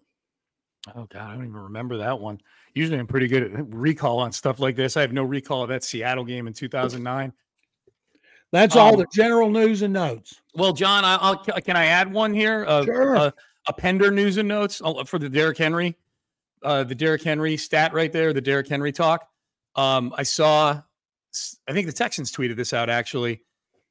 Oh 0.95 1.05
God, 1.05 1.21
I 1.21 1.33
don't 1.33 1.45
even 1.45 1.55
remember 1.55 1.97
that 1.97 2.19
one. 2.19 2.41
Usually, 2.73 2.99
I'm 2.99 3.07
pretty 3.07 3.27
good 3.27 3.43
at 3.43 3.73
recall 3.73 4.19
on 4.19 4.33
stuff 4.33 4.59
like 4.59 4.75
this. 4.75 4.97
I 4.97 5.01
have 5.01 5.13
no 5.13 5.23
recall 5.23 5.63
of 5.63 5.69
that 5.69 5.83
Seattle 5.83 6.25
game 6.25 6.45
in 6.47 6.53
2009. 6.53 7.31
That's 8.51 8.75
um, 8.75 8.81
all 8.81 8.97
the 8.97 9.07
general 9.13 9.49
news 9.49 9.81
and 9.81 9.93
notes. 9.93 10.41
Well, 10.55 10.73
John, 10.73 11.05
I, 11.05 11.31
will 11.31 11.37
can 11.37 11.75
I 11.75 11.85
add 11.85 12.11
one 12.11 12.33
here? 12.33 12.65
Uh, 12.67 12.83
sure. 12.83 13.17
Uh, 13.17 13.31
a 13.67 13.73
Pender 13.73 14.11
news 14.11 14.37
and 14.37 14.47
notes 14.47 14.81
uh, 14.83 15.03
for 15.05 15.19
the 15.19 15.29
Derrick 15.29 15.57
Henry, 15.57 15.95
uh, 16.63 16.83
the 16.83 16.95
Derrick 16.95 17.23
Henry 17.23 17.57
stat 17.57 17.93
right 17.93 18.11
there, 18.11 18.33
the 18.33 18.41
Derrick 18.41 18.67
Henry 18.67 18.91
talk. 18.91 19.27
Um, 19.75 20.13
I 20.17 20.23
saw, 20.23 20.81
I 21.67 21.73
think 21.73 21.87
the 21.87 21.93
Texans 21.93 22.31
tweeted 22.31 22.55
this 22.55 22.73
out 22.73 22.89
actually 22.89 23.41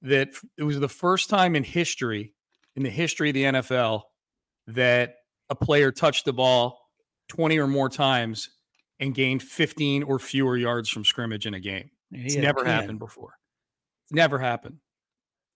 that 0.02 0.31
it 0.57 0.64
was 0.64 0.79
the 0.81 0.88
first 0.88 1.31
time 1.31 1.56
in 1.56 1.65
history, 1.65 2.35
in 2.76 2.82
the 2.82 2.91
history 2.91 3.30
of 3.30 3.35
the 3.35 3.45
NFL, 3.45 4.02
that 4.69 5.17
a 5.50 5.54
player 5.54 5.91
touched 5.91 6.25
the 6.25 6.32
ball 6.32 6.78
20 7.28 7.58
or 7.58 7.67
more 7.67 7.89
times 7.89 8.50
and 9.00 9.15
gained 9.15 9.43
15 9.43 10.02
or 10.04 10.19
fewer 10.19 10.56
yards 10.56 10.89
from 10.89 11.04
scrimmage 11.04 11.47
in 11.47 11.54
a 11.54 11.61
game. 11.61 11.91
It's 12.11 12.37
never 12.37 12.61
10. 12.61 12.67
happened 12.67 12.99
before. 12.99 13.35
It's 14.04 14.13
never 14.13 14.39
happened. 14.39 14.78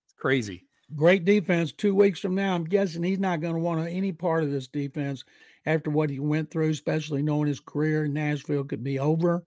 It's 0.07 0.14
crazy. 0.14 0.64
Great 0.94 1.25
defense. 1.25 1.72
Two 1.72 1.94
weeks 1.94 2.20
from 2.20 2.35
now, 2.35 2.55
I'm 2.55 2.64
guessing 2.64 3.03
he's 3.03 3.18
not 3.18 3.40
going 3.40 3.55
to 3.55 3.61
want 3.61 3.88
any 3.88 4.12
part 4.12 4.44
of 4.44 4.51
this 4.51 4.68
defense 4.68 5.25
after 5.64 5.90
what 5.90 6.11
he 6.11 6.20
went 6.20 6.51
through, 6.51 6.70
especially 6.70 7.22
knowing 7.22 7.49
his 7.49 7.61
career 7.61 8.05
in 8.05 8.12
Nashville 8.12 8.64
could 8.64 8.85
be 8.85 8.99
over. 9.01 9.44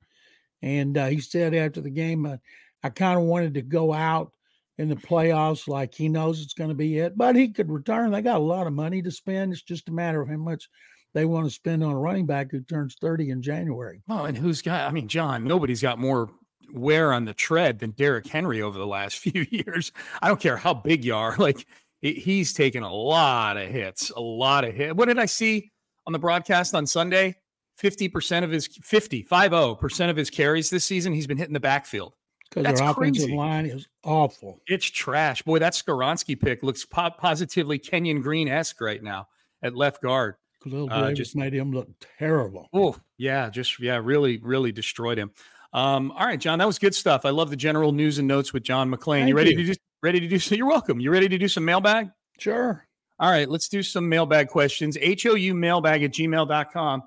And 0.62 0.98
uh, 0.98 1.08
he 1.08 1.22
said 1.22 1.56
after 1.56 1.80
the 1.80 1.90
game, 1.90 2.26
uh, 2.26 2.38
I 2.84 2.90
kind 2.90 3.18
of 3.18 3.26
wanted 3.26 3.54
to 3.54 3.62
go 3.62 3.94
out 3.94 4.34
in 4.78 4.90
the 4.90 4.96
playoffs 4.96 5.68
like 5.68 5.94
he 5.94 6.10
knows 6.10 6.42
it's 6.42 6.54
going 6.54 6.70
to 6.70 6.76
be 6.76 7.00
it, 7.00 7.18
but 7.18 7.36
he 7.36 7.50
could 7.50 7.72
return. 7.72 8.12
They 8.12 8.22
got 8.22 8.38
a 8.38 8.44
lot 8.44 8.68
of 8.68 8.74
money 8.74 9.02
to 9.02 9.12
spend. 9.12 9.54
It's 9.54 9.62
just 9.62 9.90
a 9.90 9.94
matter 9.94 10.22
of 10.22 10.30
how 10.30 10.38
much 10.38 10.70
they 11.14 11.26
want 11.26 11.46
to 11.46 11.52
spend 11.52 11.84
on 11.84 11.92
a 11.92 12.00
running 12.00 12.26
back 12.26 12.52
who 12.52 12.62
turns 12.62 12.96
30 13.00 13.30
in 13.30 13.42
January. 13.42 14.02
Oh, 14.10 14.26
and 14.26 14.38
who's 14.38 14.62
got, 14.62 14.88
I 14.88 14.92
mean, 14.92 15.08
John, 15.08 15.44
nobody's 15.44 15.82
got 15.82 16.00
more 16.00 16.30
wear 16.74 17.14
on 17.14 17.26
the 17.26 17.34
tread 17.34 17.80
than 17.80 17.92
Derrick 17.92 18.28
Henry 18.28 18.62
over 18.62 18.78
the 18.78 18.88
last 18.88 19.18
few 19.20 19.46
years. 19.50 19.92
I 20.22 20.28
don't 20.28 20.40
care 20.40 20.58
how 20.58 20.74
big 20.74 21.06
you 21.06 21.16
are. 21.16 21.36
Like 21.50 21.66
he's 22.02 22.54
taken 22.54 22.84
a 22.84 22.94
lot 22.94 23.58
of 23.58 23.68
hits, 23.70 24.10
a 24.10 24.20
lot 24.20 24.64
of 24.64 24.74
hits. 24.74 24.94
What 24.94 25.08
did 25.08 25.20
I 25.20 25.26
see 25.26 25.72
on 26.06 26.14
the 26.14 26.20
broadcast 26.20 26.76
on 26.76 26.86
Sunday? 26.86 27.36
50% 27.82 28.44
of 28.44 28.52
his 28.52 28.68
50, 28.68 29.24
50% 29.24 30.10
of 30.10 30.18
his 30.18 30.30
carries 30.30 30.70
this 30.70 30.86
season, 30.86 31.14
he's 31.14 31.28
been 31.28 31.38
hitting 31.38 31.54
the 31.54 31.60
backfield 31.60 32.14
because 32.50 32.82
our 32.82 32.92
offensive 32.92 33.26
crazy. 33.26 33.36
line 33.36 33.66
is 33.66 33.88
awful. 34.04 34.60
It's 34.68 34.86
trash. 34.86 35.42
Boy, 35.44 35.60
that 35.60 35.74
Skoronski 35.74 36.40
pick 36.40 36.64
looks 36.64 36.86
po- 36.86 37.12
positively 37.12 37.80
Kenyon 37.80 38.22
Green 38.22 38.48
esque 38.48 38.82
right 38.82 39.02
now 39.02 39.28
at 39.62 39.76
left 39.76 40.02
guard. 40.02 40.36
Khalil 40.64 40.90
uh, 40.92 41.14
just 41.14 41.36
made 41.36 41.54
him 41.54 41.72
look 41.72 41.88
terrible. 42.18 42.68
Oh, 42.74 42.98
yeah, 43.18 43.50
just 43.50 43.80
yeah, 43.80 44.00
really, 44.04 44.40
really 44.40 44.72
destroyed 44.72 45.18
him. 45.18 45.32
Um, 45.72 46.12
all 46.12 46.26
right, 46.26 46.40
John, 46.40 46.60
that 46.60 46.66
was 46.66 46.80
good 46.80 46.96
stuff. 46.96 47.26
I 47.26 47.30
love 47.30 47.50
the 47.50 47.56
general 47.56 47.92
news 47.92 48.18
and 48.18 48.28
notes 48.28 48.54
with 48.54 48.64
John 48.64 48.90
McClain. 48.90 49.20
Thank 49.20 49.30
you 49.30 49.36
ready 49.36 49.52
you. 49.52 49.58
to 49.58 49.64
do 49.66 49.74
ready 50.02 50.20
to 50.20 50.28
do 50.28 50.40
so? 50.40 50.56
You're 50.56 50.68
welcome. 50.68 51.00
You 51.00 51.12
ready 51.12 51.30
to 51.30 51.38
do 51.38 51.48
some 51.48 51.66
mailbag? 51.66 52.10
Sure. 52.40 52.86
All 53.20 53.30
right, 53.30 53.50
let's 53.50 53.68
do 53.68 53.84
some 53.84 54.08
mailbag 54.08 54.48
questions. 54.48 54.98
HOU 54.98 55.54
mailbag 55.54 56.04
at 56.04 56.12
gmail.com. 56.12 57.04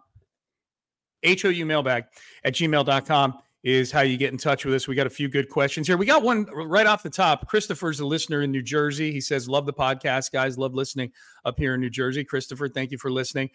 HOU 1.24 1.64
mailbag 1.64 2.04
at 2.44 2.54
gmail.com 2.54 3.38
is 3.64 3.92
how 3.92 4.00
you 4.00 4.16
get 4.16 4.32
in 4.32 4.38
touch 4.38 4.64
with 4.64 4.74
us. 4.74 4.88
We 4.88 4.96
got 4.96 5.06
a 5.06 5.10
few 5.10 5.28
good 5.28 5.48
questions 5.48 5.86
here. 5.86 5.96
We 5.96 6.04
got 6.04 6.22
one 6.22 6.44
right 6.52 6.86
off 6.86 7.02
the 7.02 7.10
top. 7.10 7.46
Christopher's 7.46 8.00
a 8.00 8.06
listener 8.06 8.42
in 8.42 8.50
New 8.50 8.62
Jersey. 8.62 9.12
He 9.12 9.20
says, 9.20 9.48
Love 9.48 9.66
the 9.66 9.72
podcast, 9.72 10.32
guys. 10.32 10.58
Love 10.58 10.74
listening 10.74 11.12
up 11.44 11.58
here 11.58 11.74
in 11.74 11.80
New 11.80 11.90
Jersey. 11.90 12.24
Christopher, 12.24 12.68
thank 12.68 12.90
you 12.90 12.98
for 12.98 13.10
listening. 13.10 13.50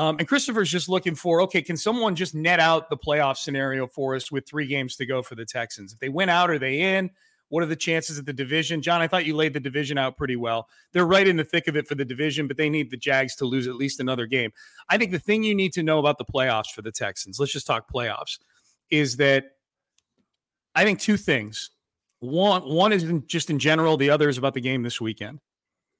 Um, 0.00 0.16
and 0.18 0.26
Christopher's 0.26 0.70
just 0.70 0.88
looking 0.88 1.14
for 1.14 1.42
okay, 1.42 1.60
can 1.60 1.76
someone 1.76 2.14
just 2.16 2.34
net 2.34 2.58
out 2.58 2.88
the 2.88 2.96
playoff 2.96 3.36
scenario 3.36 3.86
for 3.86 4.14
us 4.14 4.32
with 4.32 4.48
three 4.48 4.66
games 4.66 4.96
to 4.96 5.04
go 5.04 5.22
for 5.22 5.34
the 5.34 5.44
Texans? 5.44 5.92
If 5.92 5.98
they 5.98 6.08
win 6.08 6.30
out, 6.30 6.48
are 6.48 6.58
they 6.58 6.96
in? 6.96 7.10
What 7.50 7.62
are 7.62 7.66
the 7.66 7.76
chances 7.76 8.16
of 8.16 8.24
the 8.24 8.32
division? 8.32 8.80
John, 8.80 9.02
I 9.02 9.08
thought 9.08 9.26
you 9.26 9.36
laid 9.36 9.52
the 9.52 9.60
division 9.60 9.98
out 9.98 10.16
pretty 10.16 10.36
well. 10.36 10.68
They're 10.92 11.04
right 11.04 11.28
in 11.28 11.36
the 11.36 11.44
thick 11.44 11.68
of 11.68 11.76
it 11.76 11.86
for 11.86 11.96
the 11.96 12.04
division, 12.06 12.48
but 12.48 12.56
they 12.56 12.70
need 12.70 12.90
the 12.90 12.96
Jags 12.96 13.36
to 13.36 13.44
lose 13.44 13.66
at 13.66 13.74
least 13.74 14.00
another 14.00 14.24
game. 14.24 14.52
I 14.88 14.96
think 14.96 15.10
the 15.10 15.18
thing 15.18 15.42
you 15.42 15.54
need 15.54 15.74
to 15.74 15.82
know 15.82 15.98
about 15.98 16.16
the 16.16 16.24
playoffs 16.24 16.70
for 16.74 16.80
the 16.80 16.92
Texans, 16.92 17.38
let's 17.38 17.52
just 17.52 17.66
talk 17.66 17.92
playoffs 17.92 18.38
is 18.88 19.18
that 19.18 19.50
I 20.74 20.84
think 20.84 20.98
two 20.98 21.18
things. 21.18 21.72
One, 22.20 22.62
one 22.62 22.94
is 22.94 23.02
in, 23.02 23.26
just 23.26 23.50
in 23.50 23.58
general. 23.58 23.98
The 23.98 24.08
other 24.08 24.30
is 24.30 24.38
about 24.38 24.54
the 24.54 24.62
game 24.62 24.82
this 24.82 24.98
weekend. 24.98 25.40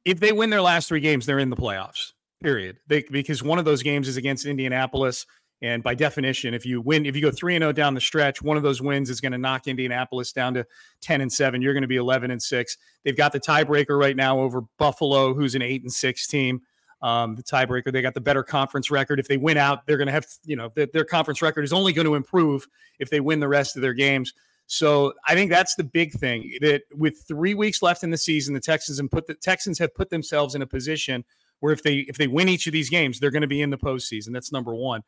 If 0.06 0.20
they 0.20 0.32
win 0.32 0.48
their 0.48 0.62
last 0.62 0.88
three 0.88 1.00
games, 1.00 1.26
they're 1.26 1.38
in 1.38 1.50
the 1.50 1.56
playoffs. 1.56 2.12
Period. 2.42 2.78
They, 2.86 3.02
because 3.02 3.42
one 3.42 3.58
of 3.58 3.64
those 3.64 3.82
games 3.82 4.08
is 4.08 4.16
against 4.16 4.46
Indianapolis, 4.46 5.26
and 5.62 5.82
by 5.82 5.94
definition, 5.94 6.54
if 6.54 6.64
you 6.64 6.80
win, 6.80 7.04
if 7.04 7.14
you 7.14 7.20
go 7.20 7.30
three 7.30 7.54
and 7.54 7.62
zero 7.62 7.68
oh 7.68 7.72
down 7.72 7.92
the 7.92 8.00
stretch, 8.00 8.40
one 8.40 8.56
of 8.56 8.62
those 8.62 8.80
wins 8.80 9.10
is 9.10 9.20
going 9.20 9.32
to 9.32 9.38
knock 9.38 9.66
Indianapolis 9.66 10.32
down 10.32 10.54
to 10.54 10.66
ten 11.02 11.20
and 11.20 11.30
seven. 11.30 11.60
You're 11.60 11.74
going 11.74 11.82
to 11.82 11.88
be 11.88 11.96
eleven 11.96 12.30
and 12.30 12.42
six. 12.42 12.78
They've 13.04 13.16
got 13.16 13.32
the 13.32 13.40
tiebreaker 13.40 13.98
right 13.98 14.16
now 14.16 14.40
over 14.40 14.62
Buffalo, 14.78 15.34
who's 15.34 15.54
an 15.54 15.60
eight 15.60 15.82
and 15.82 15.92
six 15.92 16.26
team 16.26 16.62
um, 17.02 17.36
the 17.36 17.42
tiebreaker. 17.42 17.92
They 17.92 18.02
got 18.02 18.14
the 18.14 18.20
better 18.20 18.42
conference 18.42 18.90
record. 18.90 19.20
If 19.20 19.28
they 19.28 19.36
win 19.36 19.56
out, 19.56 19.86
they're 19.86 19.96
going 19.96 20.06
to 20.06 20.12
have, 20.12 20.26
you 20.44 20.56
know, 20.56 20.70
their, 20.74 20.86
their 20.86 21.04
conference 21.04 21.42
record 21.42 21.64
is 21.64 21.72
only 21.72 21.92
going 21.92 22.06
to 22.06 22.14
improve 22.14 22.66
if 22.98 23.10
they 23.10 23.20
win 23.20 23.40
the 23.40 23.48
rest 23.48 23.76
of 23.76 23.82
their 23.82 23.94
games. 23.94 24.32
So 24.66 25.12
I 25.26 25.34
think 25.34 25.50
that's 25.50 25.74
the 25.74 25.84
big 25.84 26.12
thing 26.12 26.52
that 26.60 26.82
with 26.96 27.24
three 27.26 27.54
weeks 27.54 27.82
left 27.82 28.04
in 28.04 28.10
the 28.10 28.18
season, 28.18 28.54
the 28.54 28.60
Texans 28.60 28.98
and 28.98 29.10
put 29.10 29.26
the 29.26 29.34
Texans 29.34 29.78
have 29.78 29.94
put 29.94 30.10
themselves 30.10 30.54
in 30.54 30.62
a 30.62 30.66
position 30.66 31.24
where 31.60 31.72
if 31.72 31.82
they 31.82 31.98
if 32.00 32.16
they 32.16 32.26
win 32.26 32.48
each 32.48 32.66
of 32.66 32.72
these 32.72 32.90
games, 32.90 33.20
they're 33.20 33.30
going 33.30 33.42
to 33.42 33.48
be 33.48 33.62
in 33.62 33.70
the 33.70 33.78
postseason. 33.78 34.32
That's 34.32 34.52
number 34.52 34.74
one. 34.74 35.02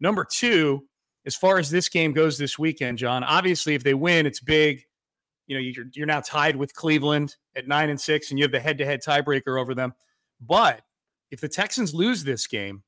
Number 0.00 0.24
two, 0.24 0.84
as 1.26 1.36
far 1.36 1.58
as 1.58 1.70
this 1.70 1.88
game 1.88 2.12
goes 2.12 2.38
this 2.38 2.58
weekend, 2.58 2.98
John, 2.98 3.24
obviously 3.24 3.74
if 3.74 3.84
they 3.84 3.94
win, 3.94 4.26
it's 4.26 4.40
big. 4.40 4.82
You 5.46 5.56
know, 5.56 5.60
you're 5.60 5.86
you're 5.94 6.06
now 6.06 6.20
tied 6.20 6.56
with 6.56 6.74
Cleveland 6.74 7.36
at 7.56 7.68
nine 7.68 7.90
and 7.90 8.00
six, 8.00 8.30
and 8.30 8.38
you 8.38 8.44
have 8.44 8.52
the 8.52 8.60
head 8.60 8.78
to 8.78 8.84
head 8.84 9.00
tiebreaker 9.02 9.60
over 9.60 9.74
them. 9.74 9.94
But 10.40 10.82
if 11.30 11.40
the 11.40 11.48
Texans 11.48 11.94
lose 11.94 12.24
this 12.24 12.46
game, 12.46 12.82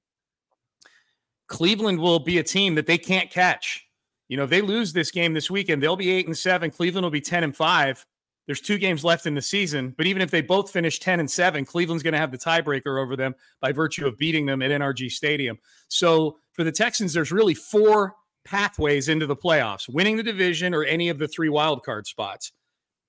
Cleveland 1.48 1.98
will 1.98 2.18
be 2.18 2.38
a 2.38 2.42
team 2.42 2.74
that 2.76 2.86
they 2.86 2.98
can't 2.98 3.30
catch. 3.30 3.86
You 4.28 4.36
know, 4.36 4.44
if 4.44 4.50
they 4.50 4.62
lose 4.62 4.92
this 4.92 5.10
game 5.10 5.34
this 5.34 5.50
weekend, 5.50 5.82
they'll 5.82 5.96
be 5.96 6.10
eight 6.10 6.26
and 6.26 6.38
seven. 6.38 6.70
Cleveland 6.70 7.04
will 7.04 7.10
be 7.10 7.20
10 7.20 7.42
and 7.42 7.56
five. 7.56 8.06
There's 8.50 8.60
two 8.60 8.78
games 8.78 9.04
left 9.04 9.26
in 9.26 9.36
the 9.36 9.42
season, 9.42 9.94
but 9.96 10.08
even 10.08 10.22
if 10.22 10.32
they 10.32 10.40
both 10.40 10.72
finish 10.72 10.98
10 10.98 11.20
and 11.20 11.30
7, 11.30 11.64
Cleveland's 11.64 12.02
going 12.02 12.14
to 12.14 12.18
have 12.18 12.32
the 12.32 12.36
tiebreaker 12.36 13.00
over 13.00 13.14
them 13.14 13.36
by 13.60 13.70
virtue 13.70 14.08
of 14.08 14.18
beating 14.18 14.44
them 14.44 14.60
at 14.60 14.72
NRG 14.72 15.08
Stadium. 15.12 15.56
So 15.86 16.36
for 16.54 16.64
the 16.64 16.72
Texans, 16.72 17.12
there's 17.12 17.30
really 17.30 17.54
four 17.54 18.16
pathways 18.44 19.08
into 19.08 19.24
the 19.24 19.36
playoffs 19.36 19.88
winning 19.88 20.16
the 20.16 20.24
division 20.24 20.74
or 20.74 20.82
any 20.82 21.10
of 21.10 21.20
the 21.20 21.28
three 21.28 21.48
wild 21.48 21.84
card 21.84 22.08
spots. 22.08 22.50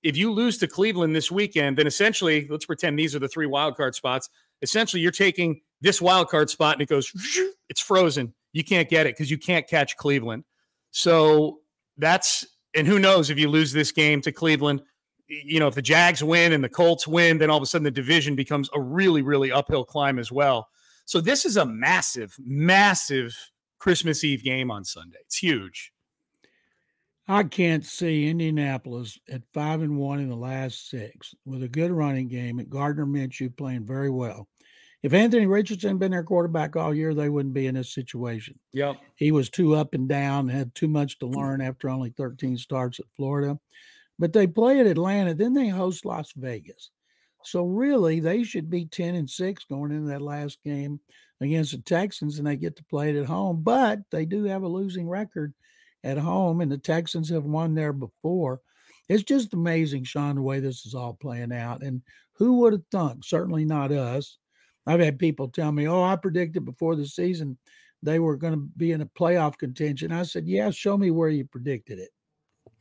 If 0.04 0.16
you 0.16 0.32
lose 0.32 0.60
to 0.60 0.68
Cleveland 0.68 1.16
this 1.16 1.32
weekend, 1.32 1.76
then 1.76 1.88
essentially, 1.88 2.48
let's 2.48 2.68
pretend 2.68 3.00
these 3.00 3.16
are 3.16 3.20
the 3.20 3.28
three 3.28 3.48
wild 3.48 3.76
card 3.76 3.96
spots. 3.96 4.30
Essentially, 4.62 5.02
you're 5.02 5.12
taking 5.12 5.62
this 5.82 6.00
wild 6.00 6.30
card 6.30 6.52
spot 6.52 6.76
and 6.76 6.84
it 6.84 6.88
goes, 6.88 7.12
it's 7.68 7.82
frozen. 7.82 8.36
You 8.54 8.64
can't 8.64 8.88
get 8.88 9.08
it 9.08 9.16
because 9.16 9.32
you 9.32 9.40
can't 9.40 9.68
catch 9.68 9.98
Cleveland. 9.98 10.44
So 10.92 11.62
that's, 11.98 12.46
and 12.76 12.86
who 12.86 13.00
knows 13.00 13.32
if 13.32 13.40
you 13.40 13.50
lose 13.50 13.74
this 13.74 13.92
game 13.92 14.22
to 14.22 14.32
Cleveland, 14.32 14.84
you 15.32 15.60
know, 15.60 15.68
if 15.68 15.76
the 15.76 15.82
Jags 15.82 16.24
win 16.24 16.52
and 16.52 16.64
the 16.64 16.70
Colts 16.70 17.08
win, 17.08 17.38
then 17.38 17.50
all 17.50 17.58
of 17.58 17.64
a 17.64 17.66
sudden 17.66 17.84
the 17.84 17.92
division 17.92 18.36
becomes 18.36 18.70
a 18.74 18.82
really, 18.82 19.22
really 19.22 19.52
uphill 19.52 19.86
climb 19.86 20.20
as 20.20 20.32
well. 20.32 20.68
So 21.06 21.22
this 21.22 21.46
is 21.46 21.58
a 21.58 21.66
massive, 21.66 22.36
massive 22.40 23.34
Christmas 23.80 24.24
Eve 24.24 24.44
game 24.44 24.70
on 24.70 24.84
Sunday. 24.84 25.18
It's 25.22 25.38
huge. 25.38 25.94
I 27.28 27.44
can't 27.44 27.86
see 27.86 28.28
Indianapolis 28.28 29.18
at 29.30 29.42
five 29.54 29.82
and 29.82 29.98
one 29.98 30.20
in 30.20 30.28
the 30.28 30.36
last 30.36 30.90
six 30.90 31.34
with 31.46 31.64
a 31.64 31.68
good 31.68 31.92
running 31.92 32.28
game 32.28 32.60
and 32.60 32.70
Gardner 32.70 33.06
Minshew 33.06 33.56
playing 33.56 33.86
very 33.86 34.10
well. 34.10 34.48
If 35.02 35.14
Anthony 35.14 35.48
Richardson 35.48 35.92
had 35.92 36.00
been 36.00 36.12
their 36.12 36.24
quarterback 36.24 36.76
all 36.76 36.94
year, 36.94 37.14
they 37.14 37.30
wouldn't 37.30 37.56
be 37.56 37.68
in 37.68 37.76
this 37.76 37.94
situation. 37.94 38.60
Yep. 38.74 38.98
He 39.16 39.32
was 39.32 39.50
too 39.50 39.76
up 39.76 39.94
and 39.94 40.08
down, 40.08 40.48
had 40.48 40.76
too 40.76 40.88
much 40.88 41.20
to 41.20 41.26
learn 41.26 41.62
after 41.62 41.90
only 41.90 42.12
13 42.12 42.58
starts 42.58 43.00
at 43.00 43.06
Florida. 43.16 43.58
But 44.22 44.34
they 44.34 44.46
play 44.46 44.80
at 44.80 44.86
Atlanta, 44.86 45.34
then 45.34 45.56
they 45.56 45.68
host 45.68 46.06
Las 46.06 46.32
Vegas. 46.36 46.92
So 47.44 47.66
really, 47.66 48.20
they 48.20 48.44
should 48.44 48.70
be 48.70 48.86
10 48.86 49.16
and 49.16 49.28
6 49.28 49.66
going 49.66 49.92
into 49.92 50.10
that 50.10 50.22
last 50.22 50.60
game 50.64 51.00
against 51.42 51.72
the 51.72 51.80
Texans, 51.80 52.38
and 52.38 52.46
they 52.46 52.56
get 52.56 52.76
to 52.76 52.84
play 52.84 53.10
it 53.10 53.20
at 53.20 53.26
home. 53.26 53.64
But 53.64 54.02
they 54.12 54.26
do 54.26 54.44
have 54.44 54.62
a 54.62 54.68
losing 54.68 55.10
record 55.10 55.56
at 56.04 56.20
home, 56.20 56.62
and 56.62 56.72
the 56.72 56.78
Texans 56.78 57.30
have 57.30 57.46
won 57.46 57.74
there 57.74 57.94
before. 57.94 58.62
It's 59.10 59.24
just 59.24 59.56
amazing, 59.56 60.04
Sean, 60.04 60.36
the 60.36 60.44
way 60.44 60.60
this 60.60 60.86
is 60.86 60.94
all 60.94 61.16
playing 61.16 61.52
out. 61.52 61.82
And 61.82 62.04
who 62.34 62.60
would 62.60 62.74
have 62.74 62.86
thunk? 62.92 63.26
Certainly 63.26 63.66
not 63.66 63.92
us. 63.92 64.38
I've 64.86 65.00
had 65.00 65.18
people 65.18 65.48
tell 65.48 65.72
me, 65.72 65.88
oh, 65.88 66.04
I 66.04 66.16
predicted 66.16 66.64
before 66.64 66.96
the 66.96 67.08
season 67.08 67.58
they 68.04 68.20
were 68.20 68.38
going 68.38 68.54
to 68.54 68.70
be 68.78 68.92
in 68.92 69.02
a 69.02 69.08
playoff 69.08 69.58
contention. 69.58 70.12
I 70.12 70.24
said, 70.24 70.48
yeah, 70.48 70.70
show 70.70 70.96
me 70.96 71.10
where 71.10 71.30
you 71.30 71.46
predicted 71.46 71.98
it. 71.98 72.12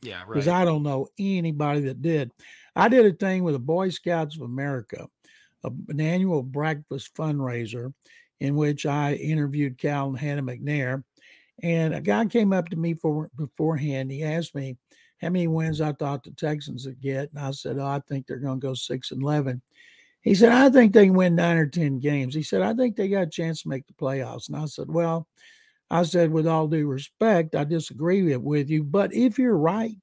Yeah, 0.01 0.21
right. 0.21 0.29
Because 0.29 0.47
I 0.47 0.65
don't 0.65 0.83
know 0.83 1.07
anybody 1.19 1.81
that 1.81 2.01
did. 2.01 2.31
I 2.75 2.89
did 2.89 3.05
a 3.05 3.13
thing 3.15 3.43
with 3.43 3.53
the 3.53 3.59
Boy 3.59 3.89
Scouts 3.89 4.35
of 4.35 4.41
America, 4.41 5.07
a, 5.63 5.71
an 5.89 6.01
annual 6.01 6.41
breakfast 6.43 7.13
fundraiser 7.15 7.93
in 8.39 8.55
which 8.55 8.85
I 8.85 9.13
interviewed 9.13 9.77
Cal 9.77 10.07
and 10.07 10.17
Hannah 10.17 10.43
McNair. 10.43 11.03
And 11.61 11.93
a 11.93 12.01
guy 12.01 12.25
came 12.25 12.53
up 12.53 12.69
to 12.69 12.75
me 12.75 12.95
for 12.95 13.29
beforehand. 13.37 14.11
He 14.11 14.23
asked 14.23 14.55
me 14.55 14.77
how 15.21 15.29
many 15.29 15.47
wins 15.47 15.79
I 15.79 15.91
thought 15.93 16.23
the 16.23 16.31
Texans 16.31 16.87
would 16.87 16.99
get. 16.99 17.29
And 17.31 17.39
I 17.39 17.51
said, 17.51 17.77
Oh, 17.77 17.85
I 17.85 18.01
think 18.07 18.25
they're 18.25 18.37
going 18.37 18.59
to 18.59 18.67
go 18.67 18.73
six 18.73 19.11
and 19.11 19.21
11. 19.21 19.61
He 20.23 20.35
said, 20.35 20.51
I 20.51 20.69
think 20.69 20.93
they 20.93 21.05
can 21.05 21.15
win 21.15 21.35
nine 21.35 21.57
or 21.57 21.67
10 21.67 21.99
games. 21.99 22.33
He 22.33 22.43
said, 22.43 22.61
I 22.61 22.73
think 22.73 22.95
they 22.95 23.07
got 23.07 23.23
a 23.23 23.27
chance 23.27 23.63
to 23.63 23.69
make 23.69 23.87
the 23.87 23.93
playoffs. 23.93 24.47
And 24.47 24.57
I 24.57 24.65
said, 24.65 24.89
Well, 24.89 25.27
I 25.91 26.03
said, 26.03 26.31
with 26.31 26.47
all 26.47 26.69
due 26.69 26.87
respect, 26.87 27.53
I 27.53 27.65
disagree 27.65 28.37
with 28.37 28.69
you. 28.69 28.81
But 28.81 29.13
if 29.13 29.37
you're 29.37 29.57
right, 29.57 29.95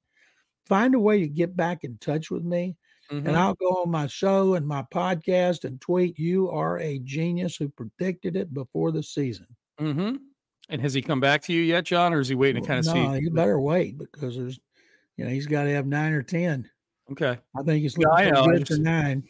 find 0.67 0.93
a 0.93 0.99
way 0.99 1.21
to 1.21 1.27
get 1.27 1.57
back 1.57 1.83
in 1.83 1.97
touch 1.97 2.29
with 2.29 2.43
me. 2.43 2.77
Mm-hmm. 3.11 3.27
And 3.27 3.35
I'll 3.35 3.55
go 3.55 3.81
on 3.81 3.89
my 3.89 4.05
show 4.05 4.53
and 4.53 4.67
my 4.67 4.85
podcast 4.93 5.63
and 5.63 5.81
tweet, 5.81 6.19
You 6.19 6.51
are 6.51 6.77
a 6.77 6.99
genius 6.99 7.55
who 7.55 7.69
predicted 7.69 8.35
it 8.35 8.53
before 8.53 8.91
the 8.91 9.01
season. 9.01 9.47
Mm-hmm. 9.81 10.17
And 10.69 10.81
has 10.81 10.93
he 10.93 11.01
come 11.01 11.19
back 11.19 11.41
to 11.43 11.53
you 11.53 11.63
yet, 11.63 11.85
John, 11.85 12.13
or 12.13 12.19
is 12.19 12.27
he 12.27 12.35
waiting 12.35 12.61
to 12.61 12.67
kind 12.67 12.79
of 12.79 12.85
no, 12.85 12.93
see? 12.93 13.07
No, 13.07 13.13
you 13.15 13.31
better 13.31 13.59
wait 13.59 13.97
because 13.97 14.37
there's, 14.37 14.59
you 15.17 15.25
know, 15.25 15.31
he's 15.31 15.47
got 15.47 15.63
to 15.63 15.73
have 15.73 15.87
nine 15.87 16.13
or 16.13 16.21
10. 16.21 16.69
Okay. 17.13 17.39
I 17.57 17.63
think 17.63 17.81
he's 17.81 17.97
looking 17.97 18.27
yeah, 18.27 18.43
for, 18.43 18.63
for 18.63 18.77
nine 18.77 19.23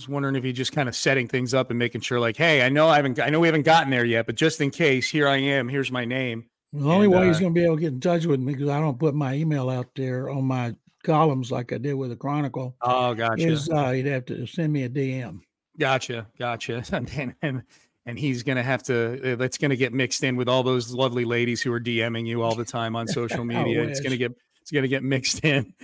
was 0.00 0.08
wondering 0.08 0.36
if 0.36 0.44
he 0.44 0.52
just 0.52 0.72
kind 0.72 0.88
of 0.88 0.96
setting 0.96 1.28
things 1.28 1.52
up 1.52 1.70
and 1.70 1.78
making 1.78 2.00
sure, 2.00 2.18
like, 2.18 2.36
hey, 2.36 2.62
I 2.62 2.68
know 2.68 2.88
I 2.88 2.96
haven't, 2.96 3.20
I 3.20 3.28
know 3.28 3.40
we 3.40 3.48
haven't 3.48 3.62
gotten 3.62 3.90
there 3.90 4.04
yet, 4.04 4.26
but 4.26 4.34
just 4.34 4.60
in 4.60 4.70
case, 4.70 5.10
here 5.10 5.28
I 5.28 5.36
am. 5.36 5.68
Here's 5.68 5.92
my 5.92 6.04
name. 6.04 6.46
The 6.72 6.88
only 6.88 7.06
and, 7.06 7.14
way 7.14 7.20
uh, 7.20 7.24
he's 7.24 7.40
going 7.40 7.54
to 7.54 7.60
be 7.60 7.64
able 7.64 7.76
to 7.76 7.80
get 7.80 7.92
in 7.92 8.00
touch 8.00 8.26
with 8.26 8.40
me 8.40 8.54
because 8.54 8.68
I 8.68 8.80
don't 8.80 8.98
put 8.98 9.14
my 9.14 9.34
email 9.34 9.68
out 9.68 9.88
there 9.94 10.30
on 10.30 10.44
my 10.44 10.74
columns 11.02 11.50
like 11.50 11.72
I 11.72 11.78
did 11.78 11.94
with 11.94 12.10
the 12.10 12.16
Chronicle. 12.16 12.76
Oh, 12.80 13.14
gotcha. 13.14 13.46
Is 13.46 13.68
uh, 13.68 13.90
he'd 13.90 14.06
have 14.06 14.24
to 14.26 14.46
send 14.46 14.72
me 14.72 14.84
a 14.84 14.88
DM. 14.88 15.40
Gotcha, 15.78 16.26
gotcha. 16.38 16.82
And 16.92 17.34
and, 17.42 17.62
and 18.06 18.18
he's 18.18 18.42
going 18.42 18.56
to 18.56 18.62
have 18.62 18.82
to. 18.84 19.32
Uh, 19.32 19.36
that's 19.36 19.58
going 19.58 19.70
to 19.70 19.76
get 19.76 19.92
mixed 19.92 20.24
in 20.24 20.36
with 20.36 20.48
all 20.48 20.62
those 20.62 20.92
lovely 20.92 21.24
ladies 21.24 21.60
who 21.60 21.72
are 21.72 21.80
DMing 21.80 22.26
you 22.26 22.42
all 22.42 22.54
the 22.54 22.64
time 22.64 22.96
on 22.96 23.06
social 23.20 23.44
media. 23.44 23.82
it's 23.82 24.00
going 24.00 24.12
to 24.12 24.18
get 24.18 24.32
it's 24.62 24.70
going 24.70 24.82
to 24.82 24.88
get 24.88 25.02
mixed 25.02 25.44
in. 25.44 25.74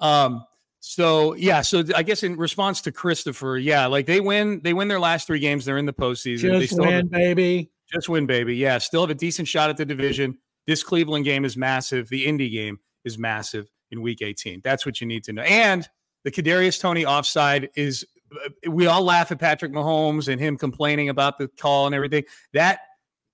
Um, 0.00 0.44
so 0.80 1.34
yeah, 1.34 1.60
so 1.60 1.84
I 1.94 2.02
guess 2.02 2.22
in 2.22 2.36
response 2.36 2.80
to 2.82 2.92
Christopher, 2.92 3.58
yeah, 3.58 3.86
like 3.86 4.06
they 4.06 4.20
win, 4.20 4.60
they 4.64 4.72
win 4.72 4.88
their 4.88 4.98
last 4.98 5.26
three 5.26 5.38
games. 5.38 5.66
They're 5.66 5.78
in 5.78 5.84
the 5.84 5.92
postseason. 5.92 6.58
Just 6.58 6.78
win, 6.78 6.90
have, 6.90 7.10
baby. 7.10 7.70
Just 7.92 8.08
win, 8.08 8.24
baby. 8.24 8.56
Yeah, 8.56 8.78
still 8.78 9.02
have 9.02 9.10
a 9.10 9.14
decent 9.14 9.46
shot 9.46 9.68
at 9.68 9.76
the 9.76 9.84
division. 9.84 10.38
This 10.66 10.82
Cleveland 10.82 11.26
game 11.26 11.44
is 11.44 11.56
massive. 11.56 12.08
The 12.08 12.24
Indy 12.26 12.48
game 12.48 12.78
is 13.04 13.18
massive 13.18 13.68
in 13.90 14.00
Week 14.00 14.22
18. 14.22 14.62
That's 14.64 14.86
what 14.86 15.02
you 15.02 15.06
need 15.06 15.22
to 15.24 15.34
know. 15.34 15.42
And 15.42 15.86
the 16.24 16.30
Kadarius 16.30 16.80
Toney 16.80 17.04
offside 17.04 17.68
is. 17.76 18.04
Uh, 18.32 18.70
we 18.70 18.86
all 18.86 19.02
laugh 19.02 19.32
at 19.32 19.40
Patrick 19.40 19.72
Mahomes 19.72 20.28
and 20.28 20.40
him 20.40 20.56
complaining 20.56 21.08
about 21.08 21.36
the 21.36 21.48
call 21.48 21.86
and 21.86 21.94
everything. 21.94 22.24
That 22.54 22.78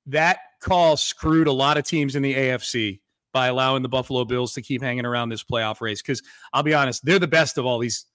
that 0.07 0.39
call 0.61 0.97
screwed 0.97 1.47
a 1.47 1.53
lot 1.53 1.77
of 1.77 1.85
teams 1.85 2.17
in 2.17 2.23
the 2.23 2.35
AFC 2.35 3.01
by 3.37 3.49
allowing 3.49 3.83
the 3.83 3.89
Buffalo 3.91 4.25
Bills 4.25 4.55
to 4.55 4.63
keep 4.63 4.81
hanging 4.81 5.05
around 5.05 5.29
this 5.29 5.45
playoff 5.45 5.83
race. 5.83 6.01
Because 6.01 6.23
I'll 6.55 6.63
be 6.63 6.73
honest, 6.73 7.05
they're 7.05 7.19
the 7.19 7.29
best 7.29 7.59
of 7.59 7.67
all 7.67 7.79
these. 7.79 8.07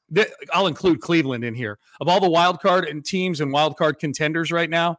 I'll 0.51 0.65
include 0.65 0.99
Cleveland 0.99 1.43
in 1.43 1.53
here. 1.53 1.77
Of 1.99 2.07
all 2.07 2.19
the 2.19 2.27
wild 2.27 2.59
card 2.59 2.85
and 2.85 3.05
teams 3.05 3.39
and 3.39 3.51
wild 3.51 3.77
card 3.77 3.99
contenders 3.99 4.51
right 4.51 4.69
now, 4.69 4.97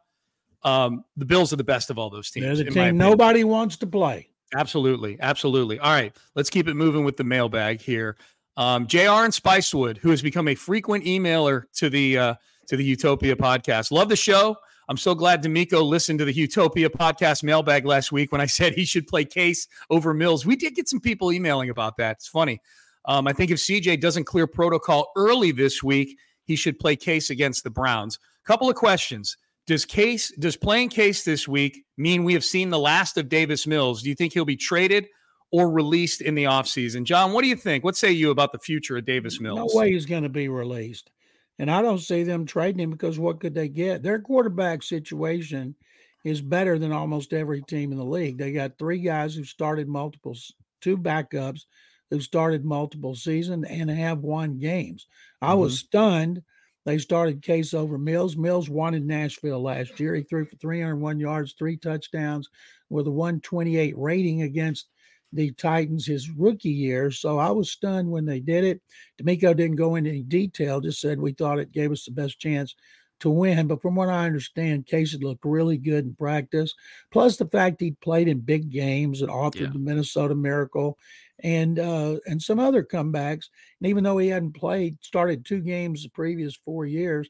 um, 0.63 1.03
the 1.17 1.25
Bills 1.25 1.51
are 1.51 1.57
the 1.57 1.63
best 1.65 1.89
of 1.89 1.99
all 1.99 2.09
those 2.09 2.31
teams. 2.31 2.45
They're 2.45 2.55
the 2.55 2.71
team 2.71 2.97
nobody 2.97 3.43
wants 3.43 3.75
to 3.77 3.85
play. 3.85 4.29
Absolutely, 4.55 5.17
absolutely. 5.19 5.77
All 5.79 5.91
right, 5.91 6.15
let's 6.35 6.49
keep 6.49 6.69
it 6.69 6.75
moving 6.75 7.03
with 7.03 7.17
the 7.17 7.25
mailbag 7.25 7.81
here. 7.81 8.15
Um, 8.55 8.87
Jr. 8.87 9.25
and 9.25 9.33
Spicewood, 9.33 9.97
who 9.97 10.09
has 10.11 10.21
become 10.21 10.47
a 10.47 10.55
frequent 10.55 11.03
emailer 11.03 11.63
to 11.73 11.89
the 11.89 12.17
uh, 12.17 12.35
to 12.67 12.77
the 12.77 12.83
Utopia 12.85 13.35
podcast, 13.35 13.91
love 13.91 14.07
the 14.07 14.15
show. 14.15 14.55
I'm 14.89 14.97
so 14.97 15.15
glad 15.15 15.43
DeMeco 15.43 15.83
listened 15.83 16.19
to 16.19 16.25
the 16.25 16.33
Utopia 16.33 16.89
podcast 16.89 17.43
mailbag 17.43 17.85
last 17.85 18.11
week 18.11 18.31
when 18.31 18.41
I 18.41 18.45
said 18.45 18.73
he 18.73 18.85
should 18.85 19.07
play 19.07 19.25
Case 19.25 19.67
over 19.89 20.13
Mills. 20.13 20.45
We 20.45 20.55
did 20.55 20.75
get 20.75 20.89
some 20.89 20.99
people 20.99 21.31
emailing 21.31 21.69
about 21.69 21.97
that. 21.97 22.17
It's 22.17 22.27
funny. 22.27 22.59
Um, 23.05 23.27
I 23.27 23.33
think 23.33 23.51
if 23.51 23.59
CJ 23.59 23.99
doesn't 24.01 24.25
clear 24.25 24.47
protocol 24.47 25.11
early 25.15 25.51
this 25.51 25.83
week, 25.83 26.17
he 26.45 26.55
should 26.55 26.79
play 26.79 26.95
Case 26.95 27.29
against 27.29 27.63
the 27.63 27.69
Browns. 27.69 28.19
Couple 28.45 28.69
of 28.69 28.75
questions. 28.75 29.37
Does 29.65 29.85
Case 29.85 30.33
does 30.37 30.57
playing 30.57 30.89
Case 30.89 31.23
this 31.23 31.47
week 31.47 31.85
mean 31.97 32.25
we 32.25 32.33
have 32.33 32.43
seen 32.43 32.69
the 32.69 32.79
last 32.79 33.17
of 33.17 33.29
Davis 33.29 33.65
Mills? 33.65 34.01
Do 34.01 34.09
you 34.09 34.15
think 34.15 34.33
he'll 34.33 34.43
be 34.43 34.57
traded 34.57 35.07
or 35.51 35.69
released 35.69 36.21
in 36.21 36.35
the 36.35 36.43
offseason? 36.45 37.05
John, 37.05 37.31
what 37.31 37.43
do 37.43 37.47
you 37.47 37.55
think? 37.55 37.83
What 37.83 37.95
say 37.95 38.11
you 38.11 38.31
about 38.31 38.51
the 38.51 38.59
future 38.59 38.97
of 38.97 39.05
Davis 39.05 39.39
Mills? 39.39 39.73
No 39.73 39.79
way 39.79 39.93
he's 39.93 40.05
going 40.05 40.23
to 40.23 40.29
be 40.29 40.49
released. 40.49 41.11
And 41.59 41.69
I 41.69 41.81
don't 41.81 41.99
see 41.99 42.23
them 42.23 42.45
trading 42.45 42.79
him 42.79 42.91
because 42.91 43.19
what 43.19 43.39
could 43.39 43.53
they 43.53 43.69
get? 43.69 44.01
Their 44.01 44.19
quarterback 44.19 44.83
situation 44.83 45.75
is 46.23 46.41
better 46.41 46.79
than 46.79 46.91
almost 46.91 47.33
every 47.33 47.61
team 47.61 47.91
in 47.91 47.97
the 47.97 48.05
league. 48.05 48.37
They 48.37 48.51
got 48.51 48.77
three 48.77 48.99
guys 48.99 49.35
who 49.35 49.43
started 49.43 49.87
multiple, 49.87 50.35
two 50.81 50.97
backups 50.97 51.65
who 52.09 52.21
started 52.21 52.63
multiple 52.63 53.15
seasons 53.15 53.65
and 53.67 53.89
have 53.89 54.19
won 54.19 54.59
games. 54.59 55.05
Mm-hmm. 55.41 55.51
I 55.51 55.53
was 55.55 55.73
mm-hmm. 55.73 55.87
stunned. 55.87 56.43
They 56.85 56.97
started 56.97 57.41
Case 57.41 57.73
over 57.73 57.97
Mills. 57.97 58.35
Mills 58.35 58.69
won 58.69 58.93
in 58.93 59.07
Nashville 59.07 59.61
last 59.61 59.99
year. 59.99 60.15
He 60.15 60.23
threw 60.23 60.45
for 60.45 60.57
301 60.57 61.19
yards, 61.19 61.53
three 61.53 61.77
touchdowns 61.77 62.49
with 62.89 63.07
a 63.07 63.11
128 63.11 63.97
rating 63.97 64.41
against 64.41 64.87
the 65.33 65.51
Titans 65.51 66.05
his 66.05 66.29
rookie 66.29 66.69
year. 66.69 67.11
So 67.11 67.39
I 67.39 67.49
was 67.51 67.71
stunned 67.71 68.09
when 68.09 68.25
they 68.25 68.39
did 68.39 68.63
it. 68.63 68.81
DeMeco 69.21 69.55
didn't 69.55 69.75
go 69.75 69.95
into 69.95 70.11
any 70.11 70.23
detail, 70.23 70.79
just 70.79 71.01
said 71.01 71.19
we 71.19 71.33
thought 71.33 71.59
it 71.59 71.71
gave 71.71 71.91
us 71.91 72.05
the 72.05 72.11
best 72.11 72.39
chance 72.39 72.75
to 73.19 73.29
win. 73.29 73.67
But 73.67 73.81
from 73.81 73.95
what 73.95 74.09
I 74.09 74.25
understand, 74.25 74.85
Casey 74.85 75.17
looked 75.17 75.45
really 75.45 75.77
good 75.77 76.05
in 76.05 76.15
practice. 76.15 76.73
Plus 77.11 77.37
the 77.37 77.47
fact 77.47 77.81
he 77.81 77.91
played 77.91 78.27
in 78.27 78.39
big 78.39 78.69
games 78.69 79.21
and 79.21 79.31
authored 79.31 79.61
yeah. 79.61 79.69
the 79.73 79.79
Minnesota 79.79 80.35
Miracle 80.35 80.97
and 81.39 81.79
uh, 81.79 82.17
and 82.25 82.41
some 82.41 82.59
other 82.59 82.83
comebacks. 82.83 83.45
And 83.79 83.89
even 83.89 84.03
though 84.03 84.17
he 84.17 84.27
hadn't 84.27 84.53
played, 84.53 84.97
started 85.01 85.45
two 85.45 85.61
games 85.61 86.03
the 86.03 86.09
previous 86.09 86.55
four 86.65 86.85
years, 86.85 87.29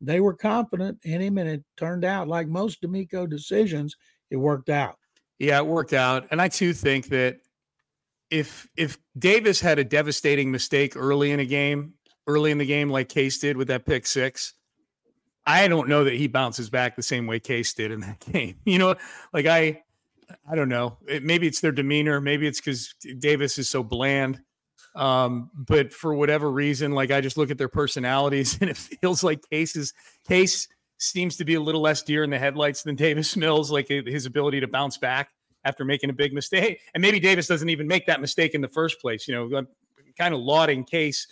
they 0.00 0.20
were 0.20 0.34
confident 0.34 0.98
in 1.04 1.20
him, 1.20 1.38
and 1.38 1.48
it 1.48 1.64
turned 1.76 2.04
out 2.04 2.28
like 2.28 2.46
most 2.46 2.82
DeMeco 2.82 3.28
decisions, 3.28 3.96
it 4.30 4.36
worked 4.36 4.70
out. 4.70 4.96
Yeah, 5.40 5.58
it 5.58 5.66
worked 5.66 5.94
out. 5.94 6.28
And 6.30 6.40
I 6.40 6.48
too 6.48 6.74
think 6.74 7.08
that 7.08 7.38
if 8.30 8.68
if 8.76 8.98
Davis 9.18 9.60
had 9.60 9.78
a 9.78 9.84
devastating 9.84 10.52
mistake 10.52 10.94
early 10.96 11.32
in 11.32 11.40
a 11.40 11.46
game, 11.46 11.94
early 12.26 12.50
in 12.50 12.58
the 12.58 12.66
game, 12.66 12.90
like 12.90 13.08
Case 13.08 13.38
did 13.38 13.56
with 13.56 13.68
that 13.68 13.86
pick 13.86 14.06
six, 14.06 14.52
I 15.46 15.66
don't 15.66 15.88
know 15.88 16.04
that 16.04 16.12
he 16.12 16.28
bounces 16.28 16.68
back 16.68 16.94
the 16.94 17.02
same 17.02 17.26
way 17.26 17.40
Case 17.40 17.72
did 17.72 17.90
in 17.90 18.00
that 18.00 18.20
game. 18.32 18.56
You 18.66 18.78
know, 18.78 18.94
like 19.32 19.46
I, 19.46 19.82
I 20.48 20.54
don't 20.54 20.68
know. 20.68 20.98
It, 21.08 21.24
maybe 21.24 21.46
it's 21.46 21.60
their 21.60 21.72
demeanor. 21.72 22.20
Maybe 22.20 22.46
it's 22.46 22.60
because 22.60 22.94
Davis 23.18 23.58
is 23.58 23.68
so 23.68 23.82
bland. 23.82 24.40
Um, 24.94 25.50
but 25.54 25.94
for 25.94 26.14
whatever 26.14 26.50
reason, 26.50 26.92
like 26.92 27.10
I 27.10 27.22
just 27.22 27.38
look 27.38 27.50
at 27.50 27.56
their 27.56 27.68
personalities, 27.68 28.58
and 28.60 28.68
it 28.68 28.76
feels 28.76 29.24
like 29.24 29.48
Case's 29.48 29.94
Case 30.28 30.68
seems 31.02 31.36
to 31.36 31.44
be 31.44 31.54
a 31.54 31.60
little 31.60 31.80
less 31.80 32.02
deer 32.02 32.22
in 32.22 32.30
the 32.30 32.38
headlights 32.38 32.82
than 32.82 32.94
Davis 32.94 33.36
Mills. 33.36 33.70
Like 33.70 33.88
his 33.88 34.26
ability 34.26 34.60
to 34.60 34.68
bounce 34.68 34.98
back 34.98 35.30
after 35.64 35.84
making 35.84 36.10
a 36.10 36.12
big 36.14 36.32
mistake, 36.32 36.80
and 36.94 37.02
maybe 37.02 37.20
Davis 37.20 37.46
doesn't 37.46 37.68
even 37.68 37.86
make 37.86 38.06
that 38.06 38.20
mistake 38.20 38.54
in 38.54 38.60
the 38.60 38.68
first 38.68 39.00
place. 39.00 39.28
You 39.28 39.34
know, 39.34 39.58
I'm 39.58 39.68
kind 40.16 40.34
of 40.34 40.40
lauding 40.40 40.84
Case 40.84 41.26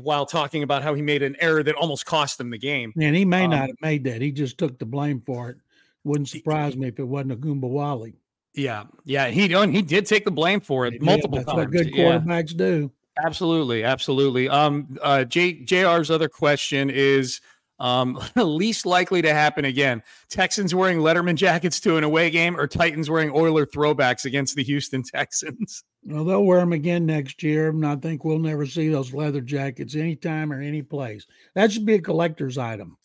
while 0.00 0.24
talking 0.24 0.62
about 0.62 0.82
how 0.82 0.94
he 0.94 1.02
made 1.02 1.22
an 1.22 1.36
error 1.38 1.62
that 1.62 1.74
almost 1.74 2.06
cost 2.06 2.40
him 2.40 2.50
the 2.50 2.58
game. 2.58 2.92
And 3.00 3.14
he 3.14 3.24
may 3.24 3.44
um, 3.44 3.50
not 3.50 3.66
have 3.66 3.76
made 3.82 4.04
that. 4.04 4.22
He 4.22 4.32
just 4.32 4.56
took 4.56 4.78
the 4.78 4.86
blame 4.86 5.20
for 5.20 5.50
it. 5.50 5.56
Wouldn't 6.04 6.28
surprise 6.28 6.76
me 6.76 6.88
if 6.88 6.98
it 6.98 7.04
wasn't 7.04 7.40
Ogunbowale. 7.40 8.14
Yeah, 8.54 8.84
yeah, 9.04 9.28
he 9.28 9.48
he 9.48 9.82
did 9.82 10.06
take 10.06 10.24
the 10.24 10.30
blame 10.30 10.60
for 10.60 10.86
it 10.86 11.00
multiple 11.00 11.38
yeah, 11.38 11.44
times. 11.44 11.56
What 11.56 11.70
good 11.70 11.92
quarterbacks 11.92 12.52
yeah. 12.52 12.58
do. 12.58 12.92
Absolutely, 13.24 13.84
absolutely. 13.84 14.48
Um, 14.48 14.98
uh, 15.02 15.24
J, 15.24 15.62
JR's 15.64 16.10
other 16.10 16.28
question 16.28 16.90
is 16.90 17.40
um, 17.78 18.18
least 18.36 18.86
likely 18.86 19.22
to 19.22 19.32
happen 19.32 19.64
again. 19.64 20.02
Texans 20.28 20.74
wearing 20.74 20.98
Letterman 20.98 21.34
jackets 21.34 21.80
to 21.80 21.96
an 21.96 22.04
away 22.04 22.30
game, 22.30 22.56
or 22.58 22.66
Titans 22.66 23.10
wearing 23.10 23.30
Oiler 23.34 23.66
throwbacks 23.66 24.24
against 24.24 24.56
the 24.56 24.64
Houston 24.64 25.02
Texans. 25.02 25.84
Well, 26.04 26.24
they'll 26.24 26.42
wear 26.42 26.58
them 26.58 26.72
again 26.72 27.06
next 27.06 27.44
year, 27.44 27.68
and 27.68 27.86
I 27.86 27.94
think 27.94 28.24
we'll 28.24 28.40
never 28.40 28.66
see 28.66 28.88
those 28.88 29.14
leather 29.14 29.40
jackets 29.40 29.94
anytime 29.94 30.52
or 30.52 30.60
any 30.60 30.82
place. 30.82 31.28
That 31.54 31.70
should 31.70 31.86
be 31.86 31.94
a 31.94 32.00
collector's 32.00 32.58
item. 32.58 32.98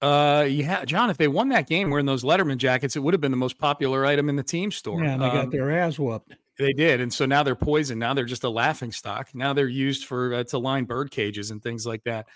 Uh, 0.00 0.48
yeah, 0.50 0.84
John. 0.84 1.08
If 1.08 1.18
they 1.18 1.28
won 1.28 1.50
that 1.50 1.68
game 1.68 1.88
wearing 1.88 2.04
those 2.04 2.24
Letterman 2.24 2.56
jackets, 2.56 2.96
it 2.96 2.98
would 2.98 3.14
have 3.14 3.20
been 3.20 3.30
the 3.30 3.36
most 3.36 3.58
popular 3.58 4.04
item 4.04 4.28
in 4.28 4.34
the 4.34 4.42
team 4.42 4.72
store. 4.72 5.04
Yeah, 5.04 5.16
they 5.16 5.26
um, 5.26 5.36
got 5.36 5.50
their 5.52 5.70
ass 5.70 6.00
whooped. 6.00 6.34
They 6.58 6.72
did, 6.72 7.00
and 7.00 7.12
so 7.14 7.26
now 7.26 7.44
they're 7.44 7.54
poisoned. 7.54 8.00
Now 8.00 8.12
they're 8.12 8.24
just 8.24 8.42
a 8.42 8.50
laughing 8.50 8.90
stock. 8.90 9.32
Now 9.34 9.52
they're 9.52 9.68
used 9.68 10.06
for 10.06 10.34
uh, 10.34 10.44
to 10.44 10.58
line 10.58 10.84
bird 10.84 11.12
cages 11.12 11.52
and 11.52 11.62
things 11.62 11.86
like 11.86 12.02
that. 12.02 12.26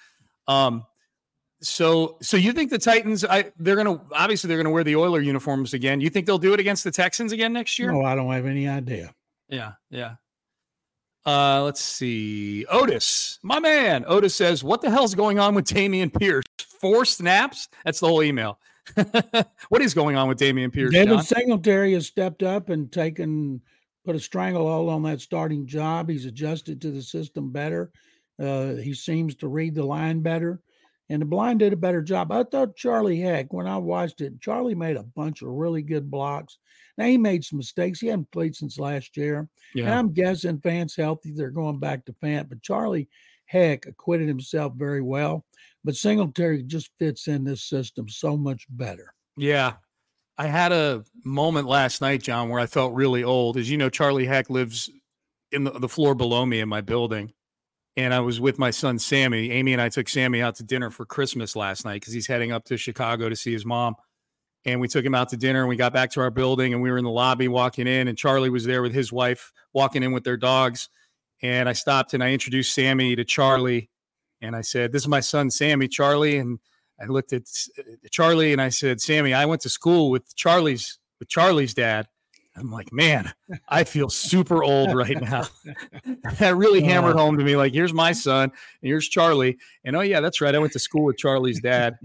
Um, 0.46 0.86
so 1.60 2.18
so 2.20 2.36
you 2.36 2.52
think 2.52 2.70
the 2.70 2.78
Titans? 2.78 3.24
I 3.24 3.52
they're 3.58 3.76
gonna 3.76 4.00
obviously 4.12 4.48
they're 4.48 4.58
gonna 4.58 4.70
wear 4.70 4.84
the 4.84 4.96
Oiler 4.96 5.20
uniforms 5.20 5.74
again. 5.74 6.00
You 6.00 6.10
think 6.10 6.26
they'll 6.26 6.38
do 6.38 6.54
it 6.54 6.60
against 6.60 6.84
the 6.84 6.90
Texans 6.90 7.32
again 7.32 7.52
next 7.52 7.78
year? 7.78 7.92
No, 7.92 8.02
I 8.02 8.14
don't 8.14 8.32
have 8.32 8.46
any 8.46 8.68
idea. 8.68 9.14
Yeah, 9.48 9.72
yeah. 9.90 10.16
Uh, 11.24 11.62
let's 11.64 11.80
see. 11.80 12.64
Otis, 12.66 13.40
my 13.42 13.58
man. 13.58 14.04
Otis 14.06 14.34
says, 14.34 14.62
"What 14.62 14.80
the 14.80 14.90
hell's 14.90 15.14
going 15.14 15.38
on 15.38 15.54
with 15.54 15.64
Dameon 15.64 16.16
Pierce? 16.16 16.44
Four 16.80 17.04
snaps? 17.04 17.68
That's 17.84 18.00
the 18.00 18.06
whole 18.06 18.22
email. 18.22 18.58
what 19.68 19.82
is 19.82 19.92
going 19.92 20.16
on 20.16 20.28
with 20.28 20.38
Dameon 20.38 20.72
Pierce?" 20.72 20.92
Devin 20.92 21.14
John? 21.14 21.24
Singletary 21.24 21.94
has 21.94 22.06
stepped 22.06 22.42
up 22.42 22.68
and 22.68 22.92
taken 22.92 23.60
put 24.06 24.14
a 24.14 24.20
stranglehold 24.20 24.88
on 24.88 25.02
that 25.02 25.20
starting 25.20 25.66
job. 25.66 26.08
He's 26.08 26.26
adjusted 26.26 26.80
to 26.80 26.92
the 26.92 27.02
system 27.02 27.50
better. 27.50 27.90
Uh, 28.40 28.74
he 28.74 28.94
seems 28.94 29.34
to 29.36 29.48
read 29.48 29.74
the 29.74 29.84
line 29.84 30.20
better, 30.20 30.60
and 31.08 31.22
the 31.22 31.26
blind 31.26 31.60
did 31.60 31.72
a 31.72 31.76
better 31.76 32.02
job. 32.02 32.32
I 32.32 32.42
thought 32.42 32.76
Charlie 32.76 33.20
Heck 33.20 33.52
when 33.52 33.66
I 33.66 33.76
watched 33.76 34.20
it, 34.20 34.40
Charlie 34.40 34.74
made 34.74 34.96
a 34.96 35.02
bunch 35.02 35.42
of 35.42 35.48
really 35.48 35.82
good 35.82 36.10
blocks. 36.10 36.58
Now 36.98 37.06
he 37.06 37.18
made 37.18 37.44
some 37.44 37.58
mistakes. 37.58 38.00
He 38.00 38.08
hadn't 38.08 38.30
played 38.32 38.56
since 38.56 38.78
last 38.78 39.16
year. 39.16 39.48
Yeah. 39.74 39.84
And 39.84 39.94
I'm 39.94 40.12
guessing 40.12 40.58
Fant's 40.58 40.96
healthy. 40.96 41.32
They're 41.32 41.50
going 41.50 41.78
back 41.78 42.04
to 42.06 42.12
Fant. 42.14 42.48
But 42.48 42.62
Charlie 42.62 43.08
Heck 43.44 43.86
acquitted 43.86 44.28
himself 44.28 44.72
very 44.76 45.02
well. 45.02 45.44
But 45.84 45.94
Singletary 45.94 46.62
just 46.62 46.90
fits 46.98 47.28
in 47.28 47.44
this 47.44 47.62
system 47.62 48.08
so 48.08 48.36
much 48.36 48.66
better. 48.70 49.12
Yeah. 49.36 49.74
I 50.38 50.46
had 50.46 50.72
a 50.72 51.04
moment 51.24 51.66
last 51.68 52.00
night, 52.00 52.22
John, 52.22 52.48
where 52.48 52.60
I 52.60 52.66
felt 52.66 52.94
really 52.94 53.24
old. 53.24 53.56
As 53.56 53.70
you 53.70 53.78
know, 53.78 53.88
Charlie 53.88 54.26
Heck 54.26 54.50
lives 54.50 54.90
in 55.52 55.64
the, 55.64 55.70
the 55.70 55.88
floor 55.88 56.14
below 56.14 56.44
me 56.44 56.60
in 56.60 56.68
my 56.68 56.80
building. 56.80 57.32
And 57.96 58.12
I 58.12 58.20
was 58.20 58.40
with 58.40 58.58
my 58.58 58.70
son 58.70 58.98
Sammy. 58.98 59.50
Amy 59.50 59.72
and 59.72 59.80
I 59.80 59.88
took 59.88 60.08
Sammy 60.08 60.42
out 60.42 60.56
to 60.56 60.62
dinner 60.62 60.90
for 60.90 61.06
Christmas 61.06 61.56
last 61.56 61.84
night 61.84 62.00
because 62.00 62.12
he's 62.12 62.26
heading 62.26 62.52
up 62.52 62.64
to 62.66 62.76
Chicago 62.76 63.28
to 63.28 63.36
see 63.36 63.52
his 63.52 63.64
mom. 63.64 63.94
And 64.66 64.80
we 64.80 64.88
took 64.88 65.04
him 65.04 65.14
out 65.14 65.30
to 65.30 65.36
dinner 65.36 65.60
and 65.60 65.68
we 65.68 65.76
got 65.76 65.92
back 65.92 66.10
to 66.12 66.20
our 66.20 66.30
building 66.30 66.74
and 66.74 66.82
we 66.82 66.90
were 66.90 66.98
in 66.98 67.04
the 67.04 67.10
lobby 67.10 67.48
walking 67.48 67.86
in 67.86 68.08
and 68.08 68.18
Charlie 68.18 68.50
was 68.50 68.64
there 68.64 68.82
with 68.82 68.92
his 68.92 69.12
wife 69.12 69.52
walking 69.72 70.02
in 70.02 70.12
with 70.12 70.24
their 70.24 70.36
dogs. 70.36 70.88
And 71.42 71.68
I 71.68 71.72
stopped 71.72 72.14
and 72.14 72.22
I 72.22 72.32
introduced 72.32 72.74
Sammy 72.74 73.16
to 73.16 73.24
Charlie 73.24 73.90
and 74.40 74.54
I 74.56 74.60
said 74.60 74.92
this 74.92 75.02
is 75.02 75.08
my 75.08 75.20
son 75.20 75.50
Sammy 75.50 75.88
Charlie. 75.88 76.36
And 76.36 76.58
I 77.00 77.06
looked 77.06 77.32
at 77.32 77.44
uh, 77.78 77.82
Charlie 78.10 78.52
and 78.52 78.60
I 78.60 78.70
said 78.70 79.00
Sammy 79.00 79.32
I 79.32 79.46
went 79.46 79.62
to 79.62 79.68
school 79.68 80.10
with 80.10 80.34
Charlie's 80.34 80.98
with 81.20 81.28
Charlie's 81.28 81.72
dad 81.72 82.08
I'm 82.56 82.70
like 82.70 82.92
man 82.92 83.32
I 83.68 83.84
feel 83.84 84.08
super 84.08 84.64
old 84.64 84.94
right 84.94 85.20
now 85.20 85.44
that 86.38 86.56
really 86.56 86.82
hammered 86.82 87.16
home 87.16 87.38
to 87.38 87.44
me 87.44 87.56
like 87.56 87.72
here's 87.72 87.92
my 87.92 88.12
son 88.12 88.44
and 88.44 88.52
here's 88.82 89.08
Charlie 89.08 89.58
and 89.84 89.96
oh 89.96 90.00
yeah 90.00 90.20
that's 90.20 90.40
right 90.40 90.54
I 90.54 90.58
went 90.58 90.72
to 90.72 90.78
school 90.78 91.04
with 91.04 91.16
Charlie's 91.16 91.60
dad 91.60 91.96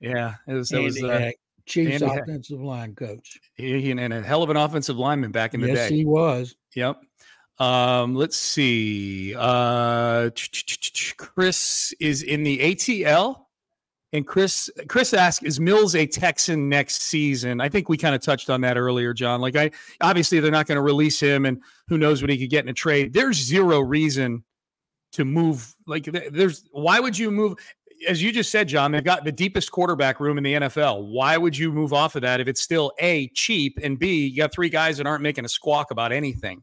yeah 0.00 0.34
it 0.46 0.54
was, 0.54 0.72
it 0.72 0.80
was 0.80 1.02
uh, 1.02 1.30
Chiefs 1.66 2.02
Andy 2.02 2.20
offensive 2.20 2.60
line 2.60 2.94
coach. 2.94 3.40
He, 3.54 3.90
and 3.90 4.12
a 4.12 4.22
hell 4.22 4.42
of 4.42 4.50
an 4.50 4.56
offensive 4.56 4.98
lineman 4.98 5.32
back 5.32 5.54
in 5.54 5.60
the 5.60 5.68
yes, 5.68 5.76
day. 5.76 5.82
Yes, 5.82 5.90
he 5.90 6.04
was. 6.04 6.54
Yep. 6.74 7.00
Um, 7.58 8.14
let's 8.14 8.36
see. 8.36 9.34
Uh, 9.36 10.30
Chris 11.16 11.94
is 12.00 12.22
in 12.22 12.42
the 12.42 12.58
ATL. 12.58 13.43
And 14.14 14.26
Chris, 14.26 14.70
Chris 14.88 15.12
asked, 15.12 15.42
"Is 15.42 15.58
Mills 15.58 15.96
a 15.96 16.06
Texan 16.06 16.68
next 16.68 17.02
season?" 17.02 17.60
I 17.60 17.68
think 17.68 17.88
we 17.88 17.96
kind 17.96 18.14
of 18.14 18.22
touched 18.22 18.48
on 18.48 18.60
that 18.60 18.78
earlier, 18.78 19.12
John. 19.12 19.40
Like, 19.40 19.56
I 19.56 19.72
obviously 20.00 20.38
they're 20.38 20.52
not 20.52 20.66
going 20.66 20.76
to 20.76 20.82
release 20.82 21.18
him, 21.18 21.44
and 21.44 21.60
who 21.88 21.98
knows 21.98 22.22
what 22.22 22.30
he 22.30 22.38
could 22.38 22.48
get 22.48 22.64
in 22.64 22.68
a 22.68 22.74
trade. 22.74 23.12
There's 23.12 23.36
zero 23.36 23.80
reason 23.80 24.44
to 25.12 25.24
move. 25.24 25.74
Like, 25.86 26.04
there's 26.04 26.64
why 26.70 27.00
would 27.00 27.18
you 27.18 27.30
move? 27.30 27.56
as 28.08 28.22
you 28.22 28.32
just 28.32 28.50
said, 28.50 28.68
John, 28.68 28.92
they've 28.92 29.04
got 29.04 29.24
the 29.24 29.32
deepest 29.32 29.70
quarterback 29.70 30.20
room 30.20 30.38
in 30.38 30.44
the 30.44 30.54
NFL. 30.54 31.06
Why 31.06 31.36
would 31.36 31.56
you 31.56 31.72
move 31.72 31.92
off 31.92 32.16
of 32.16 32.22
that 32.22 32.40
if 32.40 32.48
it's 32.48 32.60
still 32.60 32.92
A, 32.98 33.28
cheap, 33.28 33.78
and 33.82 33.98
B, 33.98 34.26
you 34.26 34.36
got 34.36 34.52
three 34.52 34.68
guys 34.68 34.98
that 34.98 35.06
aren't 35.06 35.22
making 35.22 35.44
a 35.44 35.48
squawk 35.48 35.90
about 35.90 36.12
anything 36.12 36.62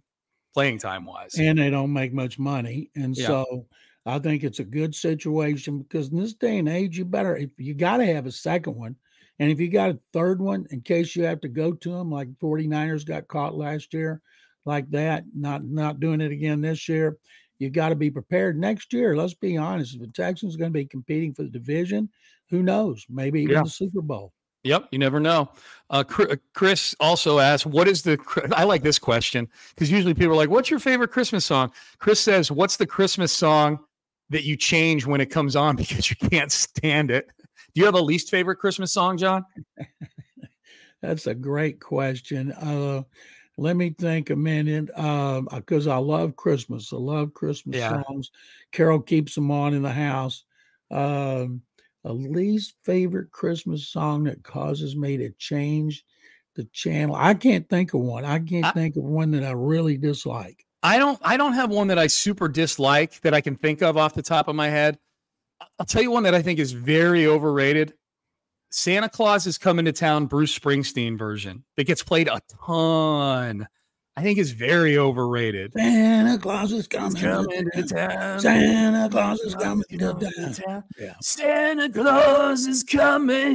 playing 0.54 0.80
time 0.80 1.06
wise? 1.06 1.36
And 1.38 1.58
they 1.58 1.70
don't 1.70 1.92
make 1.92 2.14
much 2.14 2.40
money. 2.40 2.90
And 2.96 3.16
yeah. 3.16 3.28
so 3.28 3.68
I 4.06 4.20
think 4.20 4.44
it's 4.44 4.60
a 4.60 4.64
good 4.64 4.96
situation 4.96 5.80
because 5.80 6.10
in 6.10 6.18
this 6.18 6.34
day 6.34 6.58
and 6.58 6.68
age, 6.68 6.98
you 6.98 7.06
better, 7.06 7.38
if 7.38 7.52
you 7.58 7.74
got 7.74 7.98
to 7.98 8.06
have 8.06 8.26
a 8.26 8.32
second 8.32 8.76
one. 8.76 8.96
And 9.40 9.50
if 9.50 9.60
you 9.60 9.70
got 9.70 9.90
a 9.90 10.00
third 10.14 10.40
one 10.40 10.68
in 10.70 10.82
case 10.82 11.16
you 11.16 11.24
have 11.24 11.42
to 11.42 11.48
go 11.48 11.72
to 11.72 11.92
them, 11.92 12.12
like 12.12 12.30
49ers 12.38 13.06
got 13.06 13.28
caught 13.28 13.56
last 13.56 13.92
year, 13.94 14.22
like 14.66 14.90
that, 14.92 15.24
not 15.36 15.64
not 15.64 16.00
doing 16.00 16.22
it 16.22 16.32
again 16.32 16.62
this 16.62 16.88
year 16.88 17.18
you 17.62 17.70
got 17.70 17.90
to 17.90 17.96
be 17.96 18.10
prepared 18.10 18.58
next 18.58 18.92
year. 18.92 19.16
Let's 19.16 19.36
be 19.36 19.56
honest. 19.56 19.94
If 19.94 20.02
the 20.02 20.08
Texans 20.08 20.56
are 20.56 20.58
going 20.58 20.72
to 20.72 20.80
be 20.80 20.86
competing 20.86 21.32
for 21.32 21.44
the 21.44 21.50
division, 21.50 22.10
who 22.50 22.64
knows? 22.64 23.06
Maybe 23.08 23.44
even 23.44 23.56
yeah. 23.56 23.64
the 23.64 23.70
Super 23.70 24.02
Bowl. 24.02 24.34
Yep, 24.64 24.88
you 24.92 24.98
never 24.98 25.20
know. 25.20 25.50
Uh, 25.92 26.04
uh 26.18 26.36
Chris 26.56 26.96
also 27.00 27.38
asked, 27.38 27.68
"What 27.68 27.88
is 27.88 28.02
the?" 28.02 28.18
I 28.56 28.64
like 28.64 28.82
this 28.82 28.98
question 28.98 29.48
because 29.70 29.92
usually 29.92 30.16
people 30.16 30.34
are 30.34 30.38
like, 30.38 30.50
"What's 30.50 30.72
your 30.72 30.80
favorite 30.80 31.10
Christmas 31.10 31.46
song?" 31.46 31.72
Chris 32.00 32.20
says, 32.20 32.52
"What's 32.52 32.78
the 32.78 32.88
Christmas 32.88 33.32
song 33.32 33.80
that 34.32 34.44
you 34.44 34.58
change 34.58 35.06
when 35.06 35.22
it 35.22 35.28
comes 35.28 35.56
on 35.56 35.76
because 35.78 36.10
you 36.10 36.16
can't 36.30 36.52
stand 36.52 37.12
it?" 37.12 37.30
Do 37.74 37.80
you 37.80 37.86
have 37.86 37.96
a 37.96 38.02
least 38.02 38.30
favorite 38.30 38.58
Christmas 38.58 38.92
song, 38.92 39.18
John? 39.18 39.46
That's 41.02 41.28
a 41.28 41.34
great 41.34 41.80
question. 41.80 42.52
Uh, 42.52 43.04
let 43.58 43.76
me 43.76 43.92
think 43.92 44.30
a 44.30 44.36
minute 44.36 44.88
because 44.88 45.88
um, 45.88 45.94
I 45.94 45.98
love 45.98 46.36
Christmas. 46.36 46.92
I 46.92 46.98
love 46.98 47.34
Christmas 47.34 47.78
yeah. 47.78 48.02
songs. 48.04 48.32
Carol 48.72 49.00
keeps 49.00 49.36
them 49.36 49.52
on 49.52 49.74
in 49.74 49.84
the 49.84 49.92
house. 49.92 50.44
Um, 50.90 51.62
a 52.04 52.12
least 52.12 52.76
favorite 52.84 53.32
Christmas 53.32 53.88
song 53.88 54.24
that 54.26 54.44
causes 54.44 54.96
me 54.96 55.18
to 55.18 55.30
change 55.38 56.04
the 56.56 56.66
channel. 56.74 57.16
I 57.16 57.34
can't 57.34 57.70
think 57.70 57.94
of 57.94 58.02
one. 58.02 58.26
I 58.26 58.40
can't 58.40 58.66
I, 58.66 58.72
think 58.72 58.96
of 58.96 59.04
one 59.04 59.32
that 59.32 59.44
I 59.44 59.52
really 59.52 59.98
dislike. 59.98 60.66
I 60.84 60.98
don't. 60.98 61.20
I 61.22 61.38
don't 61.38 61.54
have 61.54 61.70
one 61.70 61.88
that 61.88 62.00
I 62.00 62.08
super 62.08 62.48
dislike 62.48 63.22
that 63.22 63.34
I 63.34 63.42
can 63.42 63.56
think 63.56 63.82
of 63.82 63.98
off 63.98 64.14
the 64.14 64.24
top 64.24 64.48
of 64.48 64.56
my 64.56 64.70
head. 64.70 64.98
I'll 65.80 65.86
tell 65.86 66.02
you 66.02 66.12
one 66.12 66.24
that 66.24 66.34
I 66.34 66.42
think 66.42 66.60
is 66.60 66.72
very 66.72 67.28
overrated. 67.28 67.94
Santa 68.72 69.10
Claus 69.10 69.46
is 69.46 69.58
coming 69.58 69.86
to 69.86 69.92
town, 69.92 70.26
Bruce 70.26 70.58
Springsteen 70.58 71.20
version 71.20 71.64
that 71.76 71.84
gets 71.84 72.04
played 72.04 72.28
a 72.28 72.42
ton 72.66 73.68
I 74.18 74.24
think 74.24 74.40
is 74.40 74.52
very 74.52 74.98
overrated. 74.98 75.72
Santa 75.74 76.38
Claus 76.38 76.72
is 76.74 76.86
coming, 76.86 77.16
coming 77.16 77.70
to 77.72 77.82
to 77.82 77.88
town. 77.88 78.10
town. 78.10 78.40
Santa 78.42 79.10
Claus 79.10 79.40
is 79.40 79.56
coming 79.56 79.84
to 79.90 79.98
town. 79.98 80.54
town. 80.54 80.84
Yeah. 81.00 81.14
Santa 81.22 81.90
Claus 81.90 82.68
is 82.68 82.84
coming 82.84 83.54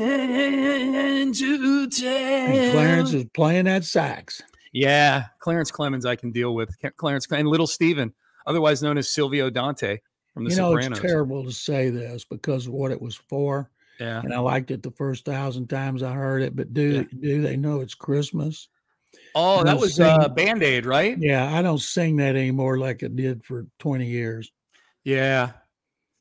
to 1.32 1.86
town. 1.88 2.08
And 2.08 2.72
Clarence 2.72 3.12
is 3.12 3.26
playing 3.34 3.66
that 3.66 3.84
sax. 3.84 4.42
Yeah, 4.72 5.26
Clarence 5.38 5.70
Clemons, 5.70 6.04
I 6.04 6.16
can 6.16 6.30
deal 6.32 6.54
with. 6.54 6.76
Clarence 6.96 7.26
and 7.30 7.48
Little 7.48 7.66
Steven, 7.66 8.12
otherwise 8.46 8.82
known 8.82 8.98
as 8.98 9.08
Silvio 9.08 9.50
Dante 9.50 9.98
from 10.34 10.44
The 10.44 10.50
you 10.50 10.56
know, 10.56 10.70
Sopranos. 10.72 10.98
it's 10.98 11.06
terrible 11.06 11.44
to 11.44 11.52
say 11.52 11.90
this 11.90 12.24
because 12.24 12.66
of 12.66 12.72
what 12.72 12.90
it 12.90 13.00
was 13.00 13.16
for. 13.16 13.70
Yeah, 13.98 14.20
And 14.20 14.34
I 14.34 14.38
liked 14.38 14.70
it 14.70 14.82
the 14.82 14.90
first 14.90 15.24
thousand 15.24 15.68
times 15.68 16.02
I 16.02 16.12
heard 16.12 16.42
it, 16.42 16.54
but 16.54 16.74
do 16.74 17.04
do 17.04 17.40
they 17.40 17.56
know 17.56 17.80
it's 17.80 17.94
Christmas? 17.94 18.68
Oh, 19.34 19.64
that 19.64 19.78
was 19.78 19.94
sing- 19.94 20.04
uh, 20.04 20.28
Band 20.28 20.62
Aid, 20.62 20.84
right? 20.84 21.16
Yeah, 21.18 21.56
I 21.56 21.62
don't 21.62 21.78
sing 21.80 22.16
that 22.16 22.36
anymore 22.36 22.78
like 22.78 23.02
it 23.02 23.16
did 23.16 23.42
for 23.44 23.66
20 23.78 24.06
years. 24.06 24.52
Yeah. 25.04 25.52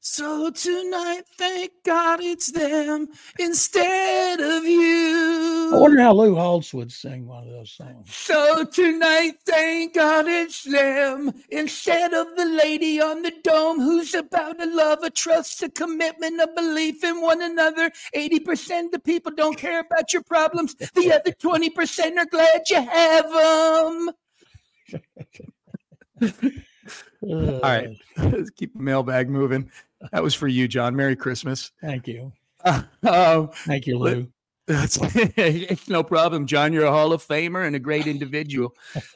So 0.07 0.51
tonight, 0.51 1.23
thank 1.35 1.71
God 1.83 2.19
it's 2.21 2.51
them 2.51 3.07
instead 3.39 4.39
of 4.39 4.63
you. 4.63 5.71
I 5.73 5.79
wonder 5.79 5.99
how 5.99 6.13
Lou 6.13 6.35
Holtz 6.35 6.75
would 6.75 6.91
sing 6.91 7.25
one 7.25 7.43
of 7.45 7.49
those 7.49 7.71
songs. 7.71 8.15
So 8.15 8.65
tonight, 8.65 9.33
thank 9.47 9.95
God 9.95 10.27
it's 10.27 10.63
them 10.63 11.33
instead 11.49 12.13
of 12.13 12.27
the 12.37 12.45
lady 12.45 13.01
on 13.01 13.23
the 13.23 13.33
dome 13.43 13.79
who's 13.79 14.13
about 14.13 14.61
a 14.61 14.67
love, 14.67 14.99
a 15.01 15.09
trust, 15.09 15.63
a 15.63 15.69
commitment, 15.69 16.39
a 16.39 16.49
belief 16.55 17.03
in 17.03 17.19
one 17.19 17.41
another. 17.41 17.91
80% 18.15 18.93
of 18.93 19.03
people 19.03 19.31
don't 19.35 19.57
care 19.57 19.79
about 19.79 20.13
your 20.13 20.21
problems. 20.21 20.75
The 20.75 21.13
other 21.13 21.31
20% 21.31 22.17
are 22.17 22.25
glad 22.27 22.69
you 22.69 22.81
have 22.87 23.31
them. 23.31 24.11
All 27.27 27.59
right. 27.61 27.89
Let's 28.17 28.49
keep 28.51 28.73
the 28.73 28.81
mailbag 28.81 29.29
moving. 29.29 29.71
That 30.11 30.23
was 30.23 30.33
for 30.33 30.47
you, 30.47 30.67
John. 30.67 30.95
Merry 30.95 31.15
Christmas. 31.15 31.71
Thank 31.81 32.07
you. 32.07 32.31
Um, 33.03 33.49
Thank 33.53 33.85
you, 33.85 33.99
Lou. 33.99 34.27
that's 34.65 34.97
it's 35.03 35.87
no 35.87 36.01
problem, 36.01 36.47
John. 36.47 36.73
You're 36.73 36.85
a 36.85 36.91
Hall 36.91 37.13
of 37.13 37.23
Famer 37.23 37.67
and 37.67 37.75
a 37.75 37.79
great 37.79 38.07
individual. 38.07 38.73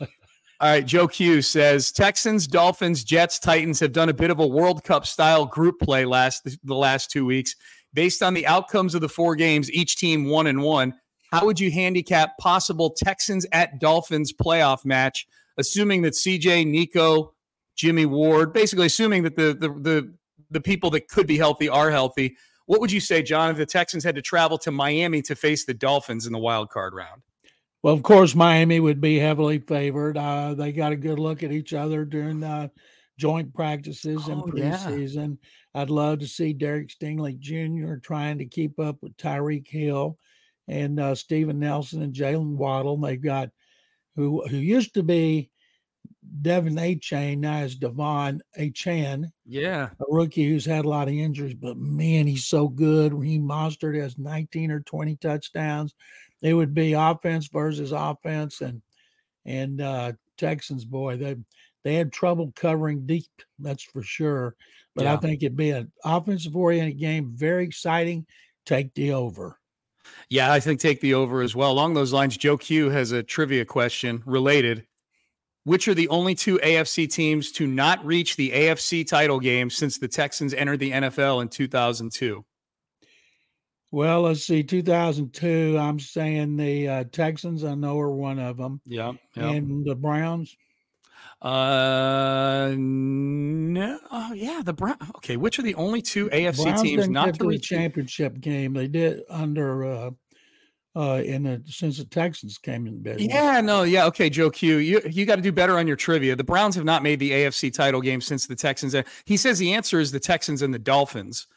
All 0.62 0.69
right, 0.69 0.86
Joe 0.86 1.08
Q 1.08 1.41
says 1.41 1.91
Texans, 1.91 2.45
Dolphins, 2.45 3.04
Jets, 3.04 3.39
Titans 3.39 3.80
have 3.80 3.91
done 3.91 4.10
a 4.10 4.13
bit 4.13 4.30
of 4.30 4.39
a 4.39 4.45
World 4.45 4.84
Cup 4.84 5.08
style 5.08 5.45
group 5.45 5.80
play 5.80 6.06
last 6.06 6.47
the 6.63 6.75
last 6.75 7.10
two 7.10 7.25
weeks. 7.25 7.56
Based 7.93 8.21
on 8.21 8.36
the 8.36 8.45
outcomes 8.45 8.93
of 8.93 9.02
the 9.02 9.10
four 9.10 9.36
games, 9.36 9.71
each 9.71 9.95
team 9.95 10.25
one 10.25 10.45
and 10.45 10.62
one. 10.62 10.93
How 11.32 11.45
would 11.45 11.60
you 11.60 11.71
handicap 11.71 12.38
possible 12.39 12.91
Texans 12.91 13.45
at 13.52 13.80
Dolphins 13.80 14.32
playoff 14.32 14.86
match, 14.86 15.28
assuming 15.58 16.02
that 16.04 16.13
CJ, 16.13 16.67
Nico, 16.67 17.34
Jimmy 17.75 18.06
Ward, 18.06 18.52
basically 18.52 18.88
assuming 18.88 19.23
that 19.23 19.36
the 19.36 19.54
the 19.54 19.69
the 19.69 20.13
the 20.51 20.62
people 20.62 20.89
that 20.91 21.07
could 21.07 21.27
be 21.27 21.38
healthy 21.38 21.69
are 21.69 21.91
healthy. 21.91 22.35
What 22.65 22.81
would 22.81 22.91
you 22.91 22.99
say, 22.99 23.23
John, 23.23 23.49
if 23.51 23.57
the 23.57 23.65
Texans 23.65 24.03
had 24.03 24.15
to 24.15 24.21
travel 24.21 24.57
to 24.59 24.71
Miami 24.71 25.21
to 25.23 25.35
face 25.35 25.65
the 25.65 25.73
Dolphins 25.73 26.27
in 26.27 26.33
the 26.33 26.39
wild 26.39 26.69
card 26.69 26.93
round? 26.93 27.21
Well, 27.81 27.93
of 27.93 28.03
course, 28.03 28.35
Miami 28.35 28.79
would 28.79 28.99
be 29.01 29.17
heavily 29.17 29.59
favored. 29.59 30.17
Uh, 30.17 30.53
they 30.53 30.71
got 30.71 30.91
a 30.91 30.97
good 30.97 31.17
look 31.17 31.43
at 31.43 31.51
each 31.51 31.73
other 31.73 32.03
during 32.05 32.43
uh, 32.43 32.67
joint 33.17 33.53
practices 33.53 34.27
and 34.27 34.41
Oh, 34.41 34.51
yeah. 34.53 34.77
preseason. 34.77 35.38
I'd 35.73 35.89
love 35.89 36.19
to 36.19 36.27
see 36.27 36.51
Derek 36.53 36.89
Stingley 36.89 37.39
Jr. 37.39 37.95
trying 37.95 38.38
to 38.39 38.45
keep 38.45 38.79
up 38.79 38.97
with 39.01 39.15
Tyreek 39.17 39.67
Hill 39.67 40.17
and 40.67 40.99
uh, 40.99 41.15
Steven 41.15 41.57
Nelson 41.59 42.01
and 42.03 42.13
Jaylen 42.13 42.55
Waddle. 42.55 42.97
They've 42.97 43.21
got 43.21 43.49
who 44.15 44.45
who 44.47 44.57
used 44.57 44.93
to 44.95 45.03
be 45.03 45.49
Devin 46.42 46.78
A. 46.78 46.96
Chain, 46.96 47.42
now 47.42 47.62
is 47.62 47.76
Devon 47.76 48.42
A. 48.56 48.70
Chan, 48.72 49.32
Yeah. 49.46 49.89
a 50.00 50.06
rookie 50.08 50.48
who's 50.48 50.65
had 50.65 50.86
a 50.86 50.89
lot 50.89 51.08
of 51.08 51.13
injuries, 51.13 51.54
but 51.56 51.78
man, 51.78 52.28
he's 52.28 52.46
so 52.46 52.68
good. 52.68 53.13
Raheem 53.13 53.44
Mostert 53.44 54.00
has 54.00 54.18
19 54.18 54.72
or 54.72 54.80
20 54.82 55.15
touchdowns. 55.18 55.94
It 56.42 56.54
would 56.54 56.74
be 56.74 56.94
offense 56.94 57.48
versus 57.48 57.92
offense, 57.92 58.62
and 58.62 58.82
and 59.46 59.82
uh, 59.82 60.13
Texans, 60.38 60.86
boy, 60.86 61.18
they 61.18 61.36
they 61.84 61.96
had 61.96 62.12
trouble 62.13 62.54
covering 62.56 63.06
deep. 63.06 63.26
That's 63.58 63.84
for 63.84 64.04
sure. 64.04 64.56
But 64.96 65.08
I 65.08 65.18
think 65.18 65.42
it'd 65.44 65.56
be 65.56 65.72
an 65.72 65.92
offensive 66.04 66.56
oriented 66.56 67.00
game, 67.00 67.32
very 67.34 67.63
exciting. 67.63 68.26
Take 68.65 68.94
the 68.94 69.13
over. 69.13 69.58
Yeah, 70.30 70.52
I 70.52 70.60
think 70.60 70.80
take 70.80 71.00
the 71.02 71.13
over 71.13 71.42
as 71.42 71.56
well. 71.56 71.72
Along 71.72 71.94
those 71.94 72.12
lines, 72.13 72.36
Joe 72.38 72.58
Q 72.58 72.89
has 72.89 73.12
a 73.12 73.24
trivia 73.24 73.65
question 73.65 74.22
related. 74.26 74.86
Which 75.65 75.88
are 75.88 75.93
the 75.93 76.08
only 76.08 76.36
two 76.36 76.58
AFC 76.60 77.12
teams 77.12 77.52
to 77.54 77.67
not 77.67 78.04
reach 78.06 78.36
the 78.38 78.52
AFC 78.52 79.06
title 79.08 79.39
game 79.39 79.69
since 79.69 79.98
the 79.98 80.08
Texans 80.08 80.54
entered 80.54 80.80
the 80.80 80.91
NFL 80.91 81.41
in 81.41 81.50
2002? 81.50 82.43
Well, 83.91 84.22
let's 84.22 84.43
see. 84.45 84.63
2002. 84.63 85.78
I'm 85.80 86.00
saying 86.00 86.58
the 86.58 86.88
uh, 86.88 87.04
Texans. 87.12 87.63
I 87.63 87.76
know 87.76 88.00
are 88.00 88.12
one 88.12 88.39
of 88.39 88.58
them, 88.58 88.82
Yeah. 88.86 89.13
and 89.36 89.84
the 89.86 89.95
Browns. 89.95 90.56
Uh, 91.41 92.74
no. 92.78 94.00
Oh, 94.12 94.34
yeah. 94.34 94.62
The 94.63 94.74
Brown. 94.74 94.98
Okay. 95.17 95.38
Which 95.38 95.58
are 95.58 95.63
the 95.63 95.76
only 95.76 96.02
two 96.02 96.30
AFC 96.30 96.63
Browns 96.63 96.82
teams 96.82 97.10
not 97.10 97.34
to 97.34 97.39
the 97.39 97.48
reach? 97.48 97.69
the- 97.69 97.76
championship 97.76 98.39
game. 98.39 98.74
They 98.74 98.88
did 98.88 99.22
under 99.30 99.86
uh, 99.86 100.12
uh, 100.95 101.21
in 101.23 101.43
the 101.43 101.62
since 101.65 101.97
the 101.97 102.06
Texans 102.06 102.58
came 102.58 102.88
in 102.88 103.02
business. 103.02 103.28
Yeah, 103.32 103.62
no, 103.62 103.84
yeah, 103.84 104.06
okay, 104.06 104.30
Joe 104.30 104.49
Q, 104.49 104.78
you 104.78 105.02
you 105.10 105.25
got 105.25 105.36
to 105.36 105.41
do 105.41 105.52
better 105.52 105.78
on 105.78 105.88
your 105.88 105.95
trivia. 105.95 106.36
The 106.36 106.43
Browns 106.43 106.75
have 106.75 106.86
not 106.86 107.04
made 107.04 107.19
the 107.19 107.32
AFC 107.32 107.71
title 107.71 108.02
game 108.02 108.21
since 108.21 108.47
the 108.47 108.56
Texans. 108.56 108.95
He 109.25 109.38
says 109.38 109.60
the 109.60 109.73
answer 109.73 109.99
is 109.99 110.12
the 110.12 110.19
Texans 110.19 110.62
and 110.62 110.73
the 110.73 110.80
Dolphins, 110.80 111.47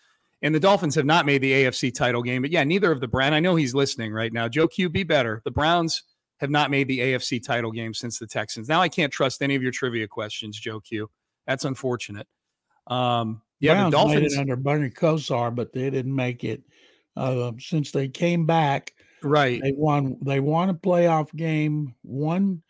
and 0.42 0.55
the 0.55 0.61
Dolphins 0.61 0.95
have 0.97 1.07
not 1.07 1.25
made 1.25 1.42
the 1.42 1.53
AFC 1.53 1.95
title 1.95 2.23
game. 2.23 2.42
But 2.42 2.51
yeah, 2.51 2.64
neither 2.64 2.92
of 2.92 3.01
the 3.01 3.09
Brown. 3.09 3.33
I 3.33 3.40
know 3.40 3.57
he's 3.57 3.75
listening 3.75 4.12
right 4.12 4.33
now. 4.33 4.49
Joe 4.49 4.68
Q, 4.68 4.90
be 4.90 5.03
better. 5.03 5.40
The 5.45 5.51
Browns 5.51 6.03
have 6.40 6.51
not 6.51 6.71
made 6.71 6.88
the 6.88 6.99
AFC 6.99 7.42
title 7.42 7.73
game 7.73 7.95
since 7.95 8.18
the 8.18 8.27
Texans. 8.27 8.68
Now 8.68 8.83
I 8.83 8.88
can't 8.88 9.12
trust 9.12 9.42
any 9.42 9.55
of 9.55 9.62
your 9.62 9.73
trivia 9.73 10.09
questions, 10.09 10.59
Joe 10.59 10.81
Q. 10.81 11.09
That's 11.47 11.64
unfortunate. 11.64 12.27
Um, 12.87 13.42
yeah, 13.61 13.75
Browns 13.75 13.92
the 13.92 13.97
Dolphins. 13.97 14.21
made 14.21 14.33
it 14.33 14.38
under 14.38 14.57
Bernie 14.57 14.90
Kosar, 14.90 15.55
but 15.55 15.73
they 15.73 15.88
didn't 15.88 16.14
make 16.14 16.45
it. 16.45 16.62
Uh, 17.16 17.53
since 17.59 17.92
they 17.92 18.09
came 18.09 18.47
back, 18.47 18.95
right. 19.25 19.61
they 19.63 19.73
won. 19.73 20.17
They 20.23 20.41
won 20.41 20.71
a 20.71 20.75
playoff 20.75 21.35
game. 21.35 21.95
One 22.03 22.63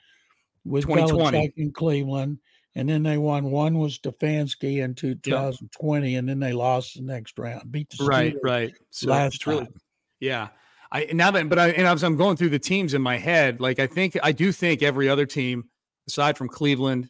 with 0.65 0.87
Belichick 0.87 1.55
in 1.57 1.73
Cleveland, 1.73 2.39
and 2.75 2.89
then 2.89 3.03
they 3.03 3.19
won. 3.19 3.51
One 3.51 3.79
was 3.79 3.99
Stefanski 3.99 4.83
in 4.83 4.95
2020, 4.95 6.17
and 6.17 6.29
then 6.29 6.39
they 6.39 6.53
lost 6.53 6.95
the 6.95 7.03
next 7.03 7.39
round. 7.39 7.71
Beat 7.71 7.91
the 7.91 8.05
right 8.05 8.35
Steelers 8.35 8.39
right 8.43 8.75
so 8.91 9.11
last 9.11 9.35
it's 9.37 9.47
really 9.47 9.65
time. 9.65 9.75
yeah 10.21 10.49
i 10.93 11.07
now 11.13 11.31
that 11.31 11.49
but 11.49 11.59
i 11.59 11.71
and 11.71 11.87
as 11.87 12.05
i'm 12.05 12.17
going 12.17 12.37
through 12.37 12.51
the 12.51 12.59
teams 12.59 12.95
in 12.95 13.03
my 13.03 13.17
head 13.19 13.61
like 13.61 13.79
i 13.79 13.87
think 13.87 14.17
i 14.23 14.31
do 14.31 14.53
think 14.53 14.83
every 14.83 15.09
other 15.09 15.27
team 15.27 15.65
aside 16.07 16.37
from 16.37 16.49
cleveland 16.49 17.09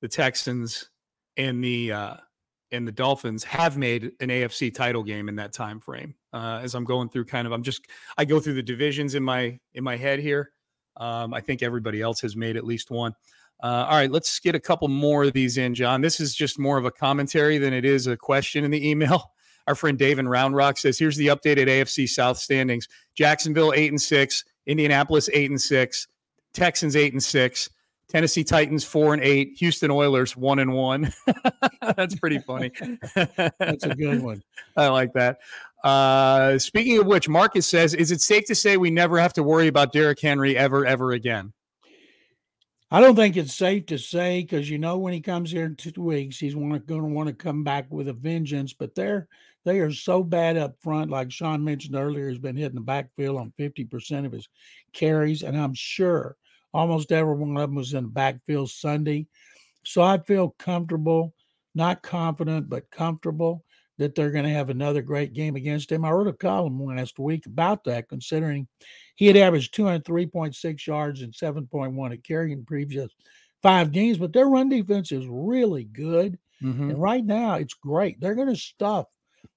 the 0.00 0.08
texans 0.08 0.90
and 1.36 1.64
the 1.64 1.90
uh 1.92 2.16
and 2.72 2.86
the 2.86 2.92
dolphins 2.92 3.44
have 3.44 3.76
made 3.76 4.12
an 4.20 4.28
afc 4.28 4.74
title 4.74 5.02
game 5.02 5.28
in 5.28 5.36
that 5.36 5.52
time 5.52 5.78
frame 5.78 6.14
uh 6.32 6.60
as 6.62 6.74
i'm 6.74 6.84
going 6.84 7.08
through 7.08 7.24
kind 7.24 7.46
of 7.46 7.52
i'm 7.52 7.62
just 7.62 7.86
i 8.18 8.24
go 8.24 8.40
through 8.40 8.54
the 8.54 8.62
divisions 8.62 9.14
in 9.14 9.22
my 9.22 9.58
in 9.74 9.84
my 9.84 9.96
head 9.96 10.18
here. 10.18 10.50
Um 10.96 11.32
i 11.32 11.40
think 11.40 11.62
everybody 11.62 12.00
else 12.00 12.20
has 12.20 12.36
made 12.36 12.56
at 12.56 12.64
least 12.64 12.90
one. 12.90 13.14
Uh, 13.62 13.86
all 13.88 13.96
right, 13.96 14.10
let's 14.10 14.40
get 14.40 14.56
a 14.56 14.60
couple 14.60 14.88
more 14.88 15.22
of 15.22 15.32
these 15.32 15.56
in, 15.56 15.72
John. 15.74 16.00
This 16.00 16.18
is 16.18 16.34
just 16.34 16.58
more 16.58 16.78
of 16.78 16.84
a 16.84 16.90
commentary 16.90 17.58
than 17.58 17.72
it 17.72 17.84
is 17.84 18.08
a 18.08 18.16
question 18.16 18.64
in 18.64 18.72
the 18.72 18.88
email. 18.88 19.32
Our 19.68 19.76
friend 19.76 19.96
Dave 19.96 20.18
in 20.18 20.26
Round 20.26 20.56
Rock 20.56 20.78
says, 20.78 20.98
"Here's 20.98 21.16
the 21.16 21.28
updated 21.28 21.68
AFC 21.68 22.08
South 22.08 22.38
standings: 22.38 22.88
Jacksonville 23.14 23.72
eight 23.76 23.92
and 23.92 24.02
six, 24.02 24.44
Indianapolis 24.66 25.30
eight 25.32 25.50
and 25.50 25.60
six, 25.60 26.08
Texans 26.52 26.96
eight 26.96 27.12
and 27.12 27.22
six, 27.22 27.70
Tennessee 28.12 28.44
Titans 28.44 28.84
four 28.84 29.14
and 29.14 29.22
eight, 29.22 29.54
Houston 29.56 29.90
Oilers 29.90 30.36
one 30.36 30.58
and 30.58 30.74
one. 30.74 31.10
That's 31.96 32.14
pretty 32.14 32.40
funny. 32.40 32.70
That's 33.14 33.84
a 33.84 33.94
good 33.96 34.22
one. 34.22 34.42
I 34.76 34.88
like 34.88 35.14
that. 35.14 35.38
Uh, 35.82 36.58
speaking 36.58 36.98
of 36.98 37.06
which, 37.06 37.26
Marcus 37.26 37.66
says, 37.66 37.94
"Is 37.94 38.10
it 38.10 38.20
safe 38.20 38.44
to 38.46 38.54
say 38.54 38.76
we 38.76 38.90
never 38.90 39.18
have 39.18 39.32
to 39.34 39.42
worry 39.42 39.66
about 39.66 39.92
Derrick 39.92 40.20
Henry 40.20 40.58
ever, 40.58 40.84
ever 40.84 41.12
again?" 41.12 41.54
I 42.90 43.00
don't 43.00 43.16
think 43.16 43.38
it's 43.38 43.54
safe 43.54 43.86
to 43.86 43.98
say 43.98 44.42
because 44.42 44.68
you 44.68 44.76
know 44.76 44.98
when 44.98 45.14
he 45.14 45.22
comes 45.22 45.50
here 45.50 45.64
in 45.64 45.76
two 45.76 46.02
weeks, 46.02 46.38
he's 46.38 46.54
going 46.54 46.82
to 46.82 46.96
want 46.96 47.28
to 47.28 47.34
come 47.34 47.64
back 47.64 47.86
with 47.88 48.08
a 48.08 48.12
vengeance. 48.12 48.74
But 48.74 48.94
they're 48.94 49.26
they 49.64 49.80
are 49.80 49.90
so 49.90 50.22
bad 50.22 50.58
up 50.58 50.76
front, 50.82 51.10
like 51.10 51.32
Sean 51.32 51.64
mentioned 51.64 51.96
earlier. 51.96 52.28
He's 52.28 52.38
been 52.38 52.56
hitting 52.56 52.74
the 52.74 52.82
backfield 52.82 53.38
on 53.38 53.54
fifty 53.56 53.86
percent 53.86 54.26
of 54.26 54.32
his 54.32 54.50
carries, 54.92 55.42
and 55.42 55.56
I'm 55.56 55.72
sure 55.72 56.36
almost 56.72 57.12
every 57.12 57.34
one 57.34 57.56
of 57.56 57.62
them 57.62 57.74
was 57.74 57.94
in 57.94 58.04
the 58.04 58.10
backfield 58.10 58.70
Sunday. 58.70 59.26
So 59.84 60.02
I 60.02 60.18
feel 60.18 60.54
comfortable, 60.58 61.34
not 61.74 62.02
confident, 62.02 62.68
but 62.68 62.90
comfortable 62.90 63.64
that 63.98 64.14
they're 64.14 64.30
going 64.30 64.44
to 64.44 64.50
have 64.50 64.70
another 64.70 65.02
great 65.02 65.32
game 65.32 65.54
against 65.54 65.92
him. 65.92 66.04
I 66.04 66.10
wrote 66.10 66.26
a 66.26 66.32
column 66.32 66.84
last 66.84 67.18
week 67.18 67.46
about 67.46 67.84
that, 67.84 68.08
considering 68.08 68.66
he 69.16 69.26
had 69.26 69.36
averaged 69.36 69.74
203.6 69.74 70.86
yards 70.86 71.22
and 71.22 71.32
7.1 71.32 72.12
a 72.12 72.16
carry 72.16 72.52
in 72.52 72.64
previous 72.64 73.10
five 73.62 73.92
games, 73.92 74.18
but 74.18 74.32
their 74.32 74.46
run 74.46 74.68
defense 74.68 75.12
is 75.12 75.26
really 75.28 75.84
good. 75.84 76.38
Mm-hmm. 76.62 76.90
And 76.90 77.00
right 77.00 77.24
now, 77.24 77.54
it's 77.54 77.74
great. 77.74 78.20
They're 78.20 78.34
going 78.34 78.48
to 78.48 78.56
stuff 78.56 79.06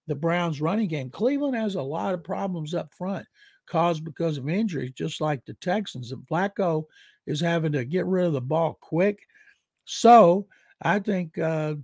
the 0.08 0.16
Browns 0.16 0.62
running 0.62 0.88
game. 0.88 1.10
Cleveland 1.10 1.56
has 1.56 1.76
a 1.76 1.82
lot 1.82 2.14
of 2.14 2.24
problems 2.24 2.74
up 2.74 2.94
front 2.94 3.26
caused 3.66 4.04
because 4.04 4.38
of 4.38 4.50
injuries, 4.50 4.92
just 4.92 5.22
like 5.22 5.44
the 5.46 5.54
Texans. 5.56 6.12
And 6.12 6.26
Flacco 6.28 6.86
is 7.28 7.42
having 7.42 7.72
to 7.74 7.86
get 7.86 8.06
rid 8.06 8.26
of 8.26 8.34
the 8.34 8.42
ball 8.42 8.78
quick. 8.80 9.20
So 9.86 10.48
I 10.82 11.00
think 11.00 11.38
uh, 11.38 11.76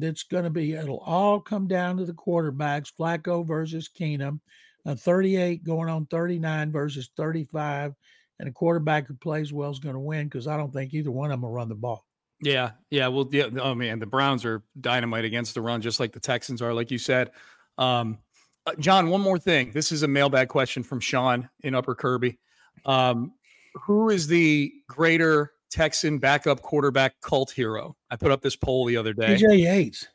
it's 0.00 0.24
going 0.24 0.44
to 0.44 0.50
be, 0.50 0.74
it'll 0.74 0.98
all 0.98 1.40
come 1.40 1.66
down 1.66 1.96
to 1.98 2.04
the 2.04 2.12
quarterbacks 2.12 2.92
Flacco 2.98 3.46
versus 3.46 3.88
Keenum, 3.88 4.40
uh, 4.84 4.94
38 4.94 5.64
going 5.64 5.88
on 5.88 6.06
39 6.06 6.72
versus 6.72 7.10
35. 7.16 7.94
And 8.38 8.48
a 8.48 8.52
quarterback 8.52 9.06
who 9.06 9.14
plays 9.14 9.52
well 9.52 9.70
is 9.70 9.78
going 9.78 9.94
to 9.94 10.00
win 10.00 10.26
because 10.26 10.46
I 10.46 10.58
don't 10.58 10.72
think 10.72 10.92
either 10.92 11.10
one 11.10 11.30
of 11.30 11.40
them 11.40 11.42
will 11.42 11.52
run 11.52 11.70
the 11.70 11.74
ball. 11.74 12.04
Yeah, 12.40 12.72
yeah. 12.90 13.08
Well, 13.08 13.26
yeah. 13.32 13.48
Oh 13.60 13.74
man, 13.74 13.98
the 13.98 14.04
Browns 14.04 14.44
are 14.44 14.62
dynamite 14.78 15.24
against 15.24 15.54
the 15.54 15.62
run, 15.62 15.80
just 15.80 15.98
like 15.98 16.12
the 16.12 16.20
Texans 16.20 16.60
are, 16.60 16.74
like 16.74 16.90
you 16.90 16.98
said. 16.98 17.30
Um, 17.78 18.18
uh, 18.66 18.74
John, 18.78 19.08
one 19.08 19.20
more 19.20 19.38
thing. 19.38 19.70
This 19.72 19.92
is 19.92 20.02
a 20.02 20.08
mailbag 20.08 20.48
question 20.48 20.82
from 20.82 21.00
Sean 21.00 21.48
in 21.62 21.74
Upper 21.74 21.94
Kirby. 21.94 22.38
Um, 22.84 23.32
who 23.74 24.10
is 24.10 24.26
the 24.26 24.72
greater 24.88 25.52
Texan 25.70 26.18
backup 26.18 26.62
quarterback 26.62 27.20
cult 27.20 27.50
hero? 27.50 27.96
I 28.10 28.16
put 28.16 28.32
up 28.32 28.42
this 28.42 28.56
poll 28.56 28.86
the 28.86 28.96
other 28.96 29.12
day. 29.12 29.36
TJ 29.36 29.58
Yates. 29.58 30.08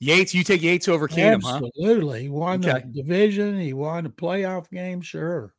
Yates, 0.00 0.34
you 0.34 0.44
take 0.44 0.62
Yates 0.62 0.88
over 0.88 1.08
Keenum, 1.08 1.36
Absolutely. 1.36 2.18
Huh? 2.18 2.22
He 2.22 2.28
won 2.28 2.64
okay. 2.64 2.84
the 2.84 3.02
division. 3.02 3.58
He 3.58 3.72
won 3.72 4.06
a 4.06 4.10
playoff 4.10 4.68
game. 4.70 5.00
Sure 5.00 5.53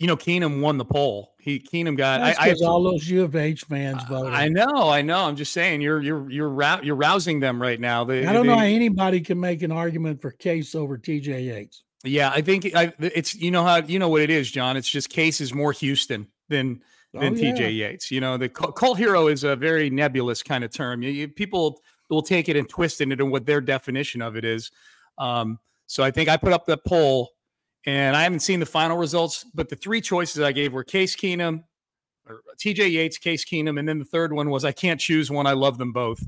you 0.00 0.06
know, 0.06 0.16
Keenum 0.16 0.62
won 0.62 0.78
the 0.78 0.84
poll. 0.84 1.34
He 1.38 1.60
Keenum 1.60 1.94
got. 1.94 2.20
That's 2.20 2.38
I, 2.38 2.48
I 2.48 2.54
all 2.66 2.82
those 2.82 3.08
U 3.08 3.22
of 3.22 3.36
H 3.36 3.64
fans 3.64 4.02
voted. 4.04 4.32
I 4.32 4.48
know, 4.48 4.88
I 4.88 5.02
know. 5.02 5.26
I'm 5.26 5.36
just 5.36 5.52
saying, 5.52 5.82
you're 5.82 6.00
you're 6.00 6.28
you're 6.30 6.82
you're 6.82 6.96
rousing 6.96 7.38
them 7.38 7.60
right 7.60 7.78
now. 7.78 8.02
They, 8.04 8.24
I 8.24 8.32
don't 8.32 8.46
they, 8.46 8.52
know 8.52 8.58
how 8.58 8.64
anybody 8.64 9.20
can 9.20 9.38
make 9.38 9.62
an 9.62 9.70
argument 9.70 10.22
for 10.22 10.30
Case 10.30 10.74
over 10.74 10.96
T.J. 10.96 11.42
Yates. 11.42 11.84
Yeah, 12.02 12.30
I 12.30 12.40
think 12.40 12.74
I, 12.74 12.94
it's 12.98 13.34
you 13.34 13.50
know 13.50 13.62
how 13.62 13.76
you 13.76 13.98
know 13.98 14.08
what 14.08 14.22
it 14.22 14.30
is, 14.30 14.50
John. 14.50 14.78
It's 14.78 14.88
just 14.88 15.10
Case 15.10 15.38
is 15.38 15.52
more 15.52 15.72
Houston 15.72 16.26
than 16.48 16.80
than 17.12 17.34
oh, 17.34 17.36
T.J. 17.36 17.70
Yeah. 17.70 17.88
Yates. 17.88 18.10
You 18.10 18.22
know, 18.22 18.38
the 18.38 18.48
cult 18.48 18.96
hero 18.96 19.28
is 19.28 19.44
a 19.44 19.54
very 19.54 19.90
nebulous 19.90 20.42
kind 20.42 20.64
of 20.64 20.72
term. 20.72 21.02
You, 21.02 21.10
you, 21.10 21.28
people 21.28 21.78
will 22.08 22.22
take 22.22 22.48
it 22.48 22.56
and 22.56 22.66
twist 22.66 23.02
it 23.02 23.12
into 23.12 23.26
what 23.26 23.44
their 23.44 23.60
definition 23.60 24.22
of 24.22 24.34
it 24.34 24.46
is. 24.46 24.70
Um, 25.18 25.58
so 25.86 26.02
I 26.02 26.10
think 26.10 26.30
I 26.30 26.38
put 26.38 26.54
up 26.54 26.64
the 26.64 26.78
poll 26.78 27.32
and 27.86 28.16
I 28.16 28.22
haven't 28.22 28.40
seen 28.40 28.60
the 28.60 28.66
final 28.66 28.96
results, 28.96 29.44
but 29.54 29.68
the 29.68 29.76
three 29.76 30.00
choices 30.00 30.42
I 30.42 30.52
gave 30.52 30.72
were 30.72 30.84
Case 30.84 31.16
Keenum, 31.16 31.64
or 32.28 32.42
TJ 32.58 32.92
Yates, 32.92 33.18
Case 33.18 33.44
Keenum, 33.44 33.78
and 33.78 33.88
then 33.88 33.98
the 33.98 34.04
third 34.04 34.32
one 34.32 34.50
was 34.50 34.64
I 34.64 34.72
can't 34.72 35.00
choose 35.00 35.30
one. 35.30 35.46
I 35.46 35.52
love 35.52 35.78
them 35.78 35.92
both. 35.92 36.22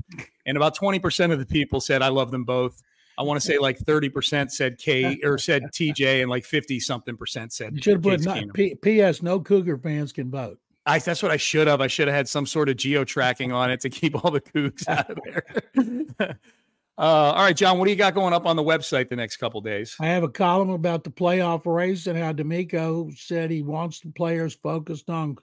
And 0.45 0.57
about 0.57 0.77
20% 0.77 1.31
of 1.31 1.39
the 1.39 1.45
people 1.45 1.79
said 1.79 2.01
I 2.01 2.09
love 2.09 2.31
them 2.31 2.43
both. 2.43 2.81
I 3.17 3.21
want 3.21 3.39
to 3.39 3.45
say 3.45 3.59
like 3.59 3.77
30% 3.77 4.49
said 4.49 4.79
K 4.79 5.19
or 5.23 5.37
said 5.37 5.63
TJ, 5.71 6.21
and 6.21 6.29
like 6.29 6.45
50 6.45 6.79
something 6.79 7.15
percent 7.15 7.53
said. 7.53 7.75
You 7.75 7.81
should 7.81 7.93
have 7.93 8.01
put 8.01 8.21
not, 8.21 8.53
P- 8.53 8.75
P.S. 8.75 9.21
No 9.21 9.39
Cougar 9.39 9.77
fans 9.77 10.11
can 10.11 10.31
vote. 10.31 10.59
I, 10.85 10.99
that's 10.99 11.23
what 11.23 11.31
I 11.31 11.37
should 11.37 11.67
have. 11.67 11.79
I 11.79 11.87
should 11.87 12.07
have 12.07 12.15
had 12.15 12.27
some 12.27 12.45
sort 12.45 12.67
of 12.67 12.75
geo 12.75 13.05
tracking 13.05 13.51
on 13.51 13.71
it 13.71 13.79
to 13.81 13.89
keep 13.89 14.23
all 14.23 14.31
the 14.31 14.41
Cougs 14.41 14.87
out 14.87 15.09
of 15.09 15.19
there. 15.23 16.39
Uh, 16.97 17.01
all 17.31 17.43
right, 17.43 17.57
John, 17.57 17.79
what 17.79 17.85
do 17.85 17.91
you 17.91 17.97
got 17.97 18.13
going 18.13 18.33
up 18.33 18.45
on 18.45 18.55
the 18.55 18.63
website 18.63 19.09
the 19.09 19.15
next 19.15 19.37
couple 19.37 19.59
days? 19.61 19.95
I 19.99 20.07
have 20.07 20.23
a 20.23 20.29
column 20.29 20.69
about 20.69 21.03
the 21.03 21.09
playoff 21.09 21.65
race 21.65 22.05
and 22.05 22.17
how 22.17 22.33
DeMeco 22.33 23.17
said 23.17 23.49
he 23.49 23.63
wants 23.63 23.99
the 23.99 24.11
players 24.11 24.53
focused 24.53 25.09
on 25.09 25.37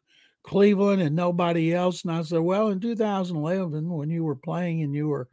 Cleveland 0.45 1.03
and 1.03 1.17
nobody 1.17 1.75
else. 1.75 2.05
And 2.05 2.13
I 2.13 2.23
said, 2.23 2.41
well, 2.41 2.69
in 2.69 2.79
2011, 2.79 3.89
when 3.89 4.11
you 4.11 4.23
were 4.23 4.37
playing 4.37 4.83
and 4.83 4.95
you 4.95 5.09
were 5.09 5.29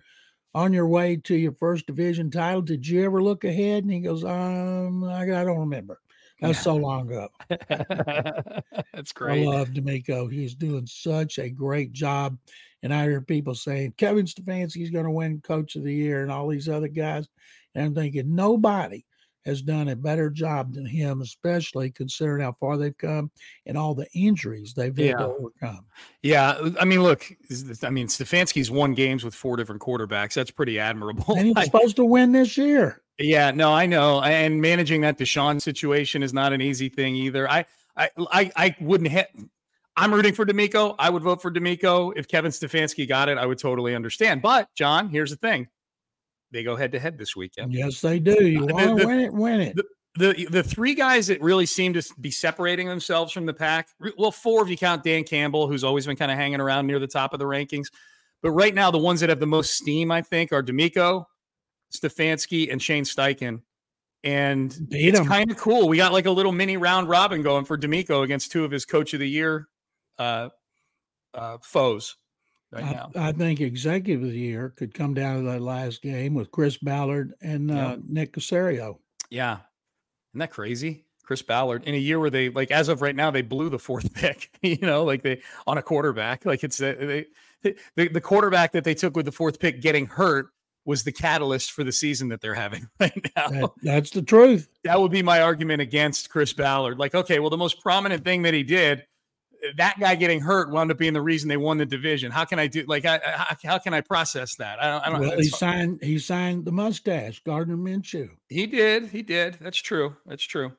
on 0.55 0.73
your 0.73 0.87
way 0.87 1.17
to 1.17 1.35
your 1.35 1.53
first 1.53 1.85
division 1.85 2.31
title, 2.31 2.63
did 2.63 2.87
you 2.87 3.05
ever 3.05 3.21
look 3.21 3.43
ahead? 3.43 3.83
And 3.83 3.93
he 3.93 3.99
goes, 3.99 4.23
um, 4.23 5.03
I, 5.03 5.21
I 5.21 5.43
don't 5.43 5.59
remember. 5.59 5.99
That's 6.41 6.61
so 6.61 6.75
long 6.75 7.11
ago. 7.11 7.29
That's 8.93 9.11
great. 9.11 9.43
I 9.43 9.45
love 9.45 9.69
DeMeco. 9.69 10.31
He's 10.31 10.55
doing 10.55 10.85
such 10.85 11.39
a 11.39 11.49
great 11.49 11.93
job. 11.93 12.37
And 12.83 12.93
I 12.93 13.03
hear 13.03 13.21
people 13.21 13.55
saying 13.55 13.95
Kevin 13.97 14.25
Stefanski's 14.25 14.91
going 14.91 15.05
to 15.05 15.11
win 15.11 15.41
Coach 15.41 15.75
of 15.75 15.83
the 15.83 15.93
Year 15.93 16.21
and 16.21 16.31
all 16.31 16.47
these 16.47 16.69
other 16.69 16.87
guys. 16.87 17.27
And 17.75 17.85
I'm 17.85 17.95
thinking 17.95 18.35
nobody 18.35 19.05
has 19.47 19.61
done 19.61 19.87
a 19.87 19.95
better 19.95 20.29
job 20.29 20.73
than 20.73 20.85
him, 20.85 21.21
especially 21.21 21.89
considering 21.89 22.43
how 22.43 22.51
far 22.51 22.75
they've 22.75 22.97
come 22.97 23.31
and 23.65 23.77
all 23.77 23.95
the 23.95 24.07
injuries 24.13 24.73
they've 24.73 24.95
had 24.95 25.05
yeah. 25.05 25.13
to 25.13 25.25
overcome. 25.25 25.85
Yeah, 26.21 26.69
I 26.79 26.83
mean, 26.83 27.01
look, 27.01 27.25
I 27.81 27.89
mean, 27.89 28.07
Stefanski's 28.07 28.69
won 28.69 28.93
games 28.93 29.23
with 29.23 29.33
four 29.33 29.55
different 29.55 29.81
quarterbacks. 29.81 30.33
That's 30.33 30.51
pretty 30.51 30.77
admirable. 30.79 31.35
And 31.35 31.47
he's 31.47 31.65
supposed 31.65 31.95
to 31.95 32.05
win 32.05 32.33
this 32.33 32.57
year. 32.57 33.01
Yeah, 33.19 33.51
no, 33.51 33.73
I 33.73 33.85
know, 33.85 34.21
and 34.21 34.61
managing 34.61 35.01
that 35.01 35.17
Deshaun 35.17 35.61
situation 35.61 36.21
is 36.21 36.33
not 36.33 36.51
an 36.51 36.61
easy 36.61 36.89
thing 36.89 37.15
either. 37.15 37.49
I, 37.49 37.65
I, 37.95 38.09
I, 38.17 38.51
I 38.55 38.75
wouldn't 38.81 39.09
have. 39.11 39.27
I'm 39.97 40.13
rooting 40.13 40.33
for 40.33 40.45
DeMeco. 40.45 40.95
I 40.99 41.09
would 41.09 41.23
vote 41.23 41.41
for 41.41 41.51
DeMeco. 41.51 42.13
If 42.15 42.27
Kevin 42.27 42.51
Stefanski 42.51 43.07
got 43.07 43.29
it, 43.29 43.39
I 43.39 43.47
would 43.47 43.57
totally 43.57 43.95
understand. 43.95 44.43
But 44.43 44.69
John, 44.75 45.09
here's 45.09 45.31
the 45.31 45.37
thing: 45.37 45.67
they 46.51 46.63
go 46.63 46.75
head 46.75 46.91
to 46.91 46.99
head 46.99 47.17
this 47.17 47.35
weekend. 47.35 47.73
Yes, 47.73 47.99
they 47.99 48.19
do. 48.19 48.47
You 48.47 48.67
want 48.67 48.99
to 48.99 49.05
win 49.05 49.19
it, 49.19 49.33
win 49.33 49.59
it. 49.59 49.75
The, 49.75 49.85
the, 50.17 50.45
the 50.45 50.63
three 50.63 50.93
guys 50.93 51.27
that 51.27 51.41
really 51.41 51.65
seem 51.65 51.93
to 51.93 52.03
be 52.21 52.31
separating 52.31 52.87
themselves 52.87 53.31
from 53.31 53.47
the 53.47 53.53
pack. 53.53 53.89
Well, 54.17 54.31
four 54.31 54.63
if 54.63 54.69
you 54.69 54.77
count 54.77 55.03
Dan 55.03 55.23
Campbell, 55.23 55.67
who's 55.67 55.83
always 55.83 56.05
been 56.05 56.15
kind 56.15 56.31
of 56.31 56.37
hanging 56.37 56.61
around 56.61 56.87
near 56.87 56.99
the 56.99 57.07
top 57.07 57.33
of 57.33 57.39
the 57.39 57.45
rankings. 57.45 57.87
But 58.43 58.51
right 58.51 58.73
now, 58.73 58.91
the 58.91 58.99
ones 58.99 59.19
that 59.21 59.29
have 59.29 59.39
the 59.39 59.47
most 59.47 59.73
steam, 59.75 60.11
I 60.11 60.21
think, 60.21 60.51
are 60.51 60.61
DeMeco, 60.61 61.25
Stefanski, 61.91 62.71
and 62.71 62.81
Shane 62.81 63.03
Steichen. 63.03 63.61
And 64.23 64.75
Beat 64.89 65.09
it's 65.09 65.27
kind 65.27 65.49
of 65.49 65.57
cool. 65.57 65.87
We 65.87 65.97
got 65.97 66.13
like 66.13 66.25
a 66.25 66.31
little 66.31 66.51
mini 66.51 66.77
round 66.77 67.07
robin 67.09 67.41
going 67.41 67.65
for 67.65 67.77
DeMeco 67.77 68.23
against 68.23 68.51
two 68.51 68.63
of 68.65 68.71
his 68.71 68.85
coach 68.85 69.13
of 69.13 69.19
the 69.19 69.29
year 69.29 69.67
uh, 70.19 70.49
uh, 71.33 71.57
foes 71.61 72.15
right 72.71 72.83
I, 72.83 72.91
now. 72.91 73.11
I 73.15 73.31
think 73.31 73.61
executive 73.61 74.23
of 74.23 74.31
the 74.31 74.37
year 74.37 74.73
could 74.75 74.93
come 74.93 75.13
down 75.13 75.43
to 75.43 75.51
that 75.51 75.61
last 75.61 76.01
game 76.01 76.33
with 76.33 76.51
Chris 76.51 76.77
Ballard 76.77 77.33
and 77.41 77.71
uh. 77.71 77.97
Nick 78.07 78.33
Caserio. 78.33 78.97
Yeah. 79.29 79.59
Isn't 80.33 80.39
that 80.39 80.51
crazy? 80.51 81.05
Chris 81.23 81.41
Ballard 81.41 81.83
in 81.83 81.93
a 81.93 81.97
year 81.97 82.19
where 82.21 82.29
they 82.29 82.47
like 82.49 82.71
as 82.71 82.87
of 82.87 83.01
right 83.01 83.15
now 83.15 83.29
they 83.29 83.41
blew 83.41 83.69
the 83.69 83.77
fourth 83.77 84.13
pick, 84.15 84.49
you 84.61 84.77
know, 84.81 85.03
like 85.03 85.23
they 85.23 85.41
on 85.67 85.77
a 85.77 85.81
quarterback, 85.81 86.45
like 86.45 86.63
it's 86.63 86.81
uh, 86.81 86.95
they, 87.61 87.75
the 87.95 88.07
the 88.07 88.21
quarterback 88.21 88.71
that 88.71 88.85
they 88.85 88.93
took 88.93 89.15
with 89.15 89.25
the 89.25 89.31
fourth 89.31 89.59
pick 89.59 89.81
getting 89.81 90.05
hurt 90.05 90.47
was 90.85 91.03
the 91.03 91.11
catalyst 91.11 91.73
for 91.73 91.83
the 91.83 91.91
season 91.91 92.29
that 92.29 92.39
they're 92.39 92.55
having 92.55 92.87
right 92.99 93.31
now. 93.35 93.49
That, 93.49 93.71
that's 93.83 94.09
the 94.11 94.21
truth. 94.21 94.69
That 94.85 94.99
would 95.01 95.11
be 95.11 95.21
my 95.21 95.41
argument 95.41 95.81
against 95.81 96.29
Chris 96.29 96.53
Ballard. 96.53 96.97
Like, 96.97 97.13
okay, 97.13 97.39
well, 97.39 97.49
the 97.49 97.57
most 97.57 97.81
prominent 97.81 98.23
thing 98.23 98.43
that 98.43 98.53
he 98.53 98.63
did 98.63 99.05
that 99.77 99.99
guy 99.99 100.15
getting 100.15 100.39
hurt 100.39 100.71
wound 100.71 100.91
up 100.91 100.97
being 100.97 101.13
the 101.13 101.21
reason 101.21 101.49
they 101.49 101.57
won 101.57 101.77
the 101.77 101.85
division. 101.85 102.31
How 102.31 102.45
can 102.45 102.59
I 102.59 102.67
do 102.67 102.83
like 102.87 103.05
I, 103.05 103.19
how, 103.23 103.55
how 103.63 103.77
can 103.77 103.93
I 103.93 104.01
process 104.01 104.55
that? 104.55 104.81
I 104.81 104.91
don't. 104.91 105.01
I 105.05 105.09
don't 105.09 105.19
well, 105.21 105.37
he 105.37 105.49
signed 105.49 105.99
he 106.01 106.19
signed 106.19 106.65
the 106.65 106.71
mustache, 106.71 107.41
Gardner 107.43 107.77
Minshew. 107.77 108.29
He 108.49 108.67
did. 108.67 109.07
He 109.07 109.21
did. 109.21 109.57
That's 109.61 109.77
true. 109.77 110.15
That's 110.25 110.43
true. 110.43 110.73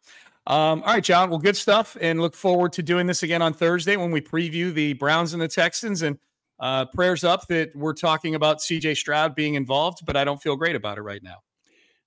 Um, 0.46 0.82
all 0.82 0.94
right, 0.94 1.04
John. 1.04 1.28
Well, 1.28 1.38
good 1.38 1.56
stuff, 1.56 1.96
and 2.00 2.20
look 2.20 2.34
forward 2.34 2.72
to 2.74 2.82
doing 2.82 3.06
this 3.06 3.22
again 3.22 3.42
on 3.42 3.52
Thursday 3.52 3.96
when 3.96 4.10
we 4.10 4.20
preview 4.20 4.72
the 4.72 4.94
Browns 4.94 5.32
and 5.32 5.42
the 5.42 5.48
Texans. 5.48 6.02
And 6.02 6.18
uh, 6.58 6.86
prayers 6.86 7.22
up 7.22 7.46
that 7.48 7.74
we're 7.76 7.94
talking 7.94 8.34
about 8.34 8.62
C.J. 8.62 8.94
Stroud 8.94 9.34
being 9.34 9.54
involved, 9.54 10.04
but 10.06 10.16
I 10.16 10.24
don't 10.24 10.40
feel 10.40 10.56
great 10.56 10.74
about 10.74 10.98
it 10.98 11.02
right 11.02 11.22
now. 11.22 11.36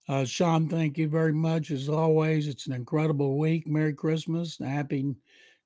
Uh, 0.10 0.26
Sean, 0.26 0.68
thank 0.68 0.98
you 0.98 1.08
very 1.08 1.32
much 1.32 1.72
as 1.72 1.88
always. 1.88 2.48
It's 2.48 2.68
an 2.68 2.74
incredible 2.74 3.38
week. 3.38 3.68
Merry 3.68 3.94
Christmas, 3.94 4.58
happy 4.58 5.16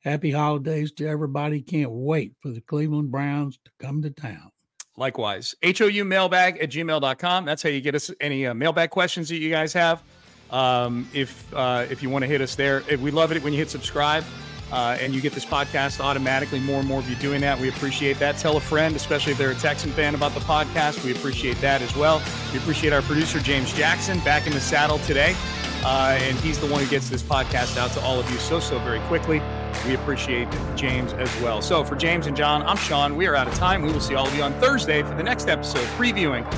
Happy 0.06 0.30
holidays 0.30 0.92
to 0.94 1.08
everybody. 1.08 1.62
Can't 1.62 1.90
wait 1.90 2.34
for 2.40 2.50
the 2.50 2.62
Cleveland 2.62 3.10
Browns 3.10 3.58
to 3.66 3.72
come 3.80 4.04
to 4.04 4.12
town. 4.12 4.52
Likewise, 4.98 5.56
HOU 5.64 6.06
mailbag 6.06 6.60
at 6.60 6.70
gmail.com. 6.70 7.44
That's 7.44 7.64
how 7.64 7.70
you 7.70 7.82
get 7.82 7.96
us 7.96 8.12
any 8.22 8.46
uh, 8.46 8.54
mailbag 8.54 8.92
questions 8.92 9.30
that 9.30 9.38
you 9.38 9.50
guys 9.50 9.74
have. 9.74 10.04
Um, 10.52 11.10
if 11.12 11.52
uh, 11.56 11.88
if 11.90 12.04
you 12.04 12.12
want 12.12 12.22
to 12.22 12.28
hit 12.28 12.40
us 12.40 12.54
there, 12.54 12.84
we 13.00 13.10
love 13.10 13.32
it 13.32 13.44
when 13.44 13.52
you 13.52 13.58
hit 13.58 13.72
subscribe 13.72 14.24
uh, 14.72 14.96
and 15.02 15.14
you 15.14 15.22
get 15.22 15.34
this 15.34 15.44
podcast 15.44 16.00
automatically. 16.00 16.60
More 16.60 16.80
and 16.80 16.88
more 16.88 17.00
of 17.00 17.10
you 17.10 17.16
doing 17.16 17.42
that. 17.42 17.60
We 17.60 17.70
appreciate 17.70 18.20
that. 18.20 18.38
Tell 18.38 18.58
a 18.58 18.62
friend, 18.62 18.96
especially 18.96 19.32
if 19.32 19.40
they're 19.40 19.52
a 19.52 19.56
Texan 19.56 19.92
fan, 19.92 20.14
about 20.14 20.36
the 20.36 20.40
podcast. 20.42 21.04
We 21.04 21.14
appreciate 21.14 21.60
that 21.62 21.82
as 21.82 21.96
well. 21.96 22.22
We 22.54 22.60
appreciate 22.60 22.94
our 22.94 23.02
producer, 23.02 23.40
James 23.40 23.74
Jackson, 23.74 24.20
back 24.20 24.46
in 24.46 24.54
the 24.54 24.62
saddle 24.62 25.00
today. 25.00 25.36
Uh, 25.84 26.18
and 26.22 26.38
he's 26.40 26.60
the 26.60 26.68
one 26.68 26.84
who 26.84 26.90
gets 26.90 27.10
this 27.10 27.24
podcast 27.24 27.78
out 27.78 27.92
to 27.92 28.02
all 28.02 28.20
of 28.20 28.30
you 28.30 28.38
so, 28.38 28.60
so 28.60 28.78
very 28.80 29.00
quickly. 29.02 29.42
We 29.86 29.96
appreciate 29.96 30.48
James 30.76 31.14
as 31.14 31.30
well. 31.42 31.62
So 31.62 31.84
for 31.84 31.96
James 31.96 32.28
and 32.28 32.36
John, 32.36 32.64
I'm 32.64 32.78
Sean. 32.78 33.16
We 33.16 33.28
are 33.28 33.36
out 33.36 33.48
of 33.48 33.54
time. 33.56 33.82
We 33.82 33.92
will 33.92 34.00
see 34.00 34.16
all 34.16 34.28
of 34.28 34.36
you 34.36 34.44
on 34.44 34.54
Thursday 34.62 35.04
for 35.04 35.16
the 35.16 35.24
next 35.24 35.48
episode 35.48 35.86
previewing 35.98 36.50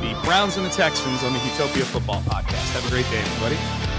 the 0.00 0.18
Browns 0.24 0.56
and 0.56 0.66
the 0.66 0.70
Texans 0.70 1.22
on 1.22 1.32
the 1.32 1.38
Utopia 1.38 1.84
Football 1.84 2.20
Podcast. 2.22 2.72
Have 2.72 2.86
a 2.86 2.90
great 2.90 3.08
day, 3.10 3.18
everybody. 3.18 3.93